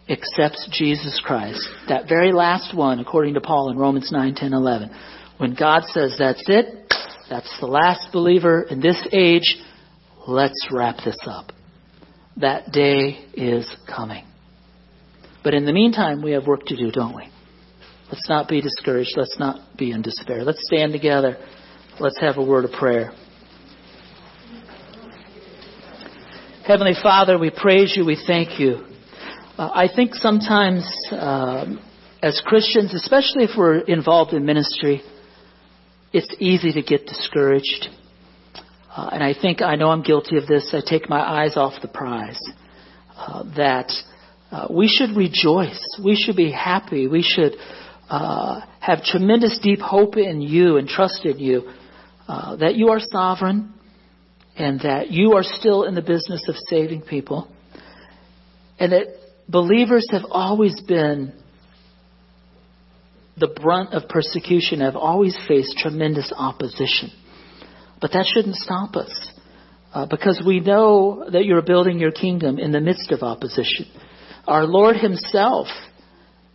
accepts 0.08 0.68
Jesus 0.72 1.20
Christ, 1.24 1.66
that 1.88 2.08
very 2.08 2.32
last 2.32 2.76
one, 2.76 2.98
according 2.98 3.34
to 3.34 3.40
Paul 3.40 3.70
in 3.70 3.78
Romans 3.78 4.10
9, 4.12 4.34
10, 4.34 4.52
11, 4.52 4.90
when 5.38 5.54
God 5.54 5.84
says, 5.84 6.16
that's 6.18 6.42
it, 6.46 6.92
that's 7.28 7.54
the 7.60 7.66
last 7.66 8.12
believer 8.12 8.62
in 8.62 8.80
this 8.80 9.06
age, 9.12 9.56
let's 10.26 10.68
wrap 10.70 10.96
this 11.04 11.18
up. 11.26 11.52
That 12.36 12.72
day 12.72 13.26
is 13.34 13.68
coming. 13.86 14.24
But 15.44 15.54
in 15.54 15.66
the 15.66 15.72
meantime, 15.72 16.22
we 16.22 16.32
have 16.32 16.46
work 16.46 16.64
to 16.66 16.76
do, 16.76 16.90
don't 16.90 17.14
we? 17.14 17.28
Let's 18.10 18.28
not 18.28 18.48
be 18.48 18.60
discouraged. 18.60 19.10
Let's 19.16 19.38
not 19.38 19.76
be 19.76 19.92
in 19.92 20.02
despair. 20.02 20.42
Let's 20.44 20.64
stand 20.66 20.92
together. 20.92 21.36
Let's 22.00 22.18
have 22.20 22.38
a 22.38 22.42
word 22.42 22.64
of 22.64 22.72
prayer. 22.72 23.12
Heavenly 26.66 26.94
Father, 27.02 27.38
we 27.38 27.50
praise 27.50 27.94
you. 27.96 28.04
We 28.04 28.22
thank 28.26 28.60
you. 28.60 28.84
Uh, 29.56 29.70
I 29.74 29.88
think 29.94 30.14
sometimes 30.14 30.88
um, 31.12 31.80
as 32.22 32.42
Christians, 32.44 32.94
especially 32.94 33.44
if 33.44 33.50
we're 33.56 33.78
involved 33.78 34.32
in 34.32 34.44
ministry, 34.44 35.02
it's 36.12 36.34
easy 36.38 36.72
to 36.72 36.82
get 36.82 37.06
discouraged. 37.06 37.88
Uh, 38.94 39.10
and 39.12 39.22
I 39.22 39.34
think 39.40 39.62
I 39.62 39.76
know 39.76 39.90
I'm 39.90 40.02
guilty 40.02 40.36
of 40.36 40.46
this. 40.46 40.74
I 40.74 40.80
take 40.88 41.08
my 41.08 41.20
eyes 41.20 41.56
off 41.56 41.80
the 41.82 41.88
prize. 41.88 42.40
Uh, 43.16 43.42
that 43.56 43.92
uh, 44.50 44.68
we 44.70 44.88
should 44.88 45.16
rejoice. 45.16 45.84
We 46.02 46.16
should 46.16 46.36
be 46.36 46.50
happy. 46.50 47.08
We 47.08 47.22
should 47.22 47.54
uh, 48.08 48.60
have 48.80 49.02
tremendous 49.02 49.58
deep 49.62 49.80
hope 49.80 50.16
in 50.16 50.40
you 50.40 50.76
and 50.76 50.88
trust 50.88 51.24
in 51.24 51.38
you. 51.38 51.68
Uh, 52.28 52.56
that 52.56 52.76
you 52.76 52.88
are 52.88 53.00
sovereign 53.00 53.74
and 54.56 54.80
that 54.80 55.10
you 55.10 55.32
are 55.32 55.42
still 55.42 55.84
in 55.84 55.94
the 55.94 56.02
business 56.02 56.44
of 56.48 56.54
saving 56.68 57.02
people. 57.02 57.48
And 58.78 58.92
that 58.92 59.06
believers 59.48 60.06
have 60.10 60.24
always 60.30 60.80
been 60.82 61.32
the 63.38 63.48
brunt 63.48 63.94
of 63.94 64.08
persecution, 64.08 64.80
have 64.80 64.96
always 64.96 65.38
faced 65.46 65.78
tremendous 65.78 66.32
opposition. 66.36 67.10
But 68.00 68.12
that 68.12 68.26
shouldn't 68.26 68.56
stop 68.56 68.96
us. 68.96 69.32
Uh, 69.92 70.04
because 70.04 70.42
we 70.46 70.60
know 70.60 71.28
that 71.32 71.46
you're 71.46 71.62
building 71.62 71.98
your 71.98 72.12
kingdom 72.12 72.58
in 72.58 72.72
the 72.72 72.80
midst 72.80 73.10
of 73.10 73.22
opposition. 73.22 73.86
Our 74.46 74.66
Lord 74.66 74.96
Himself 74.96 75.66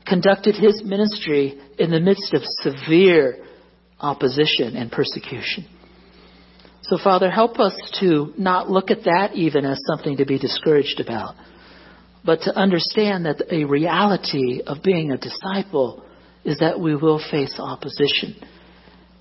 conducted 0.05 0.55
His 0.55 0.83
ministry 0.85 1.59
in 1.79 1.89
the 1.89 1.99
midst 1.99 2.33
of 2.35 2.43
severe 2.43 3.43
opposition 3.99 4.75
and 4.75 4.91
persecution. 4.91 5.65
So, 6.83 6.97
Father, 7.03 7.31
help 7.31 7.59
us 7.59 7.75
to 8.01 8.33
not 8.37 8.69
look 8.69 8.91
at 8.91 9.05
that 9.05 9.31
even 9.33 9.65
as 9.65 9.79
something 9.87 10.17
to 10.17 10.25
be 10.25 10.37
discouraged 10.37 10.99
about, 10.99 11.35
but 12.23 12.41
to 12.41 12.55
understand 12.55 13.25
that 13.25 13.41
a 13.51 13.63
reality 13.63 14.61
of 14.65 14.83
being 14.83 15.11
a 15.11 15.17
disciple 15.17 16.03
is 16.45 16.59
that 16.59 16.79
we 16.79 16.95
will 16.95 17.21
face 17.31 17.55
opposition. 17.59 18.35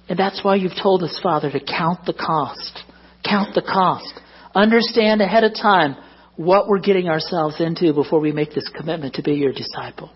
And 0.09 0.18
that's 0.18 0.43
why 0.45 0.57
you've 0.57 0.81
told 0.81 1.03
us, 1.03 1.18
Father, 1.23 1.51
to 1.51 1.61
count 1.61 2.05
the 2.05 2.12
cost. 2.12 2.81
Count 3.25 3.55
the 3.55 3.62
cost. 3.62 4.12
Understand 4.55 5.20
ahead 5.20 5.45
of 5.45 5.55
time 5.55 5.97
what 6.37 6.68
we're 6.68 6.81
getting 6.81 7.09
ourselves 7.09 7.61
into 7.61 7.93
before 7.93 8.20
we 8.20 8.33
make 8.33 8.53
this 8.53 8.68
commitment 8.77 9.14
to 9.14 9.23
be 9.23 9.35
your 9.35 9.53
disciple. 9.53 10.11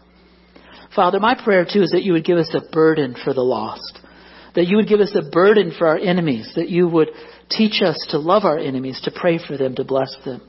Father, 0.94 1.20
my 1.20 1.34
prayer 1.34 1.64
too 1.64 1.82
is 1.82 1.90
that 1.90 2.02
you 2.02 2.12
would 2.12 2.24
give 2.24 2.38
us 2.38 2.54
a 2.54 2.70
burden 2.72 3.16
for 3.22 3.32
the 3.32 3.42
lost. 3.42 4.00
That 4.54 4.66
you 4.66 4.76
would 4.76 4.88
give 4.88 5.00
us 5.00 5.14
a 5.14 5.30
burden 5.30 5.72
for 5.76 5.86
our 5.86 5.98
enemies. 5.98 6.52
That 6.56 6.70
you 6.70 6.88
would 6.88 7.10
teach 7.50 7.82
us 7.82 7.96
to 8.10 8.18
love 8.18 8.44
our 8.44 8.58
enemies, 8.58 9.00
to 9.04 9.12
pray 9.14 9.38
for 9.38 9.56
them, 9.56 9.74
to 9.76 9.84
bless 9.84 10.14
them. 10.24 10.40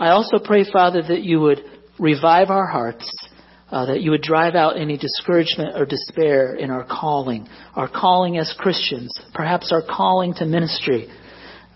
I 0.00 0.08
also 0.08 0.38
pray, 0.42 0.64
Father, 0.70 1.02
that 1.02 1.22
you 1.22 1.40
would 1.40 1.62
revive 1.98 2.50
our 2.50 2.66
hearts 2.66 3.10
uh, 3.70 3.86
that 3.86 4.00
you 4.00 4.10
would 4.10 4.22
drive 4.22 4.54
out 4.54 4.78
any 4.78 4.96
discouragement 4.96 5.76
or 5.76 5.84
despair 5.84 6.54
in 6.54 6.70
our 6.70 6.84
calling, 6.84 7.46
our 7.74 7.88
calling 7.88 8.38
as 8.38 8.54
Christians, 8.58 9.12
perhaps 9.34 9.72
our 9.72 9.82
calling 9.82 10.34
to 10.34 10.46
ministry, 10.46 11.08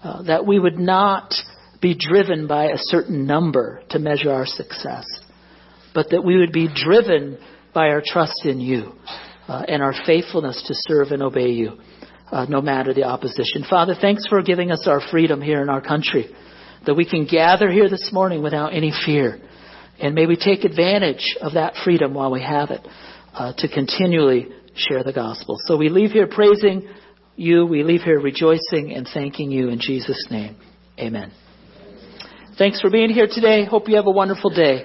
uh, 0.02 0.22
that 0.22 0.46
we 0.46 0.58
would 0.58 0.78
not 0.78 1.34
be 1.80 1.94
driven 1.94 2.46
by 2.46 2.66
a 2.66 2.78
certain 2.78 3.26
number 3.26 3.82
to 3.90 3.98
measure 3.98 4.32
our 4.32 4.46
success, 4.46 5.04
but 5.94 6.10
that 6.10 6.24
we 6.24 6.38
would 6.38 6.52
be 6.52 6.68
driven 6.72 7.38
by 7.74 7.88
our 7.88 8.02
trust 8.04 8.46
in 8.46 8.60
you 8.60 8.92
uh, 9.48 9.64
and 9.68 9.82
our 9.82 9.94
faithfulness 10.06 10.64
to 10.66 10.74
serve 10.74 11.08
and 11.08 11.22
obey 11.22 11.50
you, 11.50 11.78
uh, 12.30 12.46
no 12.48 12.62
matter 12.62 12.94
the 12.94 13.04
opposition. 13.04 13.64
Father, 13.68 13.94
thanks 14.00 14.26
for 14.28 14.42
giving 14.42 14.70
us 14.70 14.86
our 14.86 15.00
freedom 15.10 15.42
here 15.42 15.60
in 15.60 15.68
our 15.68 15.82
country, 15.82 16.34
that 16.86 16.94
we 16.94 17.04
can 17.04 17.26
gather 17.26 17.70
here 17.70 17.88
this 17.88 18.10
morning 18.12 18.42
without 18.42 18.72
any 18.72 18.92
fear 19.04 19.40
and 20.02 20.14
may 20.14 20.26
we 20.26 20.36
take 20.36 20.64
advantage 20.64 21.36
of 21.40 21.54
that 21.54 21.74
freedom 21.84 22.12
while 22.12 22.30
we 22.30 22.42
have 22.42 22.70
it 22.70 22.86
uh, 23.32 23.52
to 23.56 23.68
continually 23.68 24.48
share 24.74 25.04
the 25.04 25.12
gospel. 25.12 25.56
So 25.60 25.76
we 25.76 25.88
leave 25.88 26.10
here 26.10 26.26
praising 26.26 26.88
you. 27.36 27.64
We 27.64 27.84
leave 27.84 28.02
here 28.02 28.20
rejoicing 28.20 28.92
and 28.94 29.08
thanking 29.12 29.50
you 29.50 29.68
in 29.68 29.78
Jesus' 29.80 30.26
name. 30.30 30.56
Amen. 30.98 31.32
Thanks 32.58 32.80
for 32.80 32.90
being 32.90 33.10
here 33.10 33.28
today. 33.30 33.64
Hope 33.64 33.88
you 33.88 33.96
have 33.96 34.06
a 34.06 34.10
wonderful 34.10 34.50
day. 34.50 34.84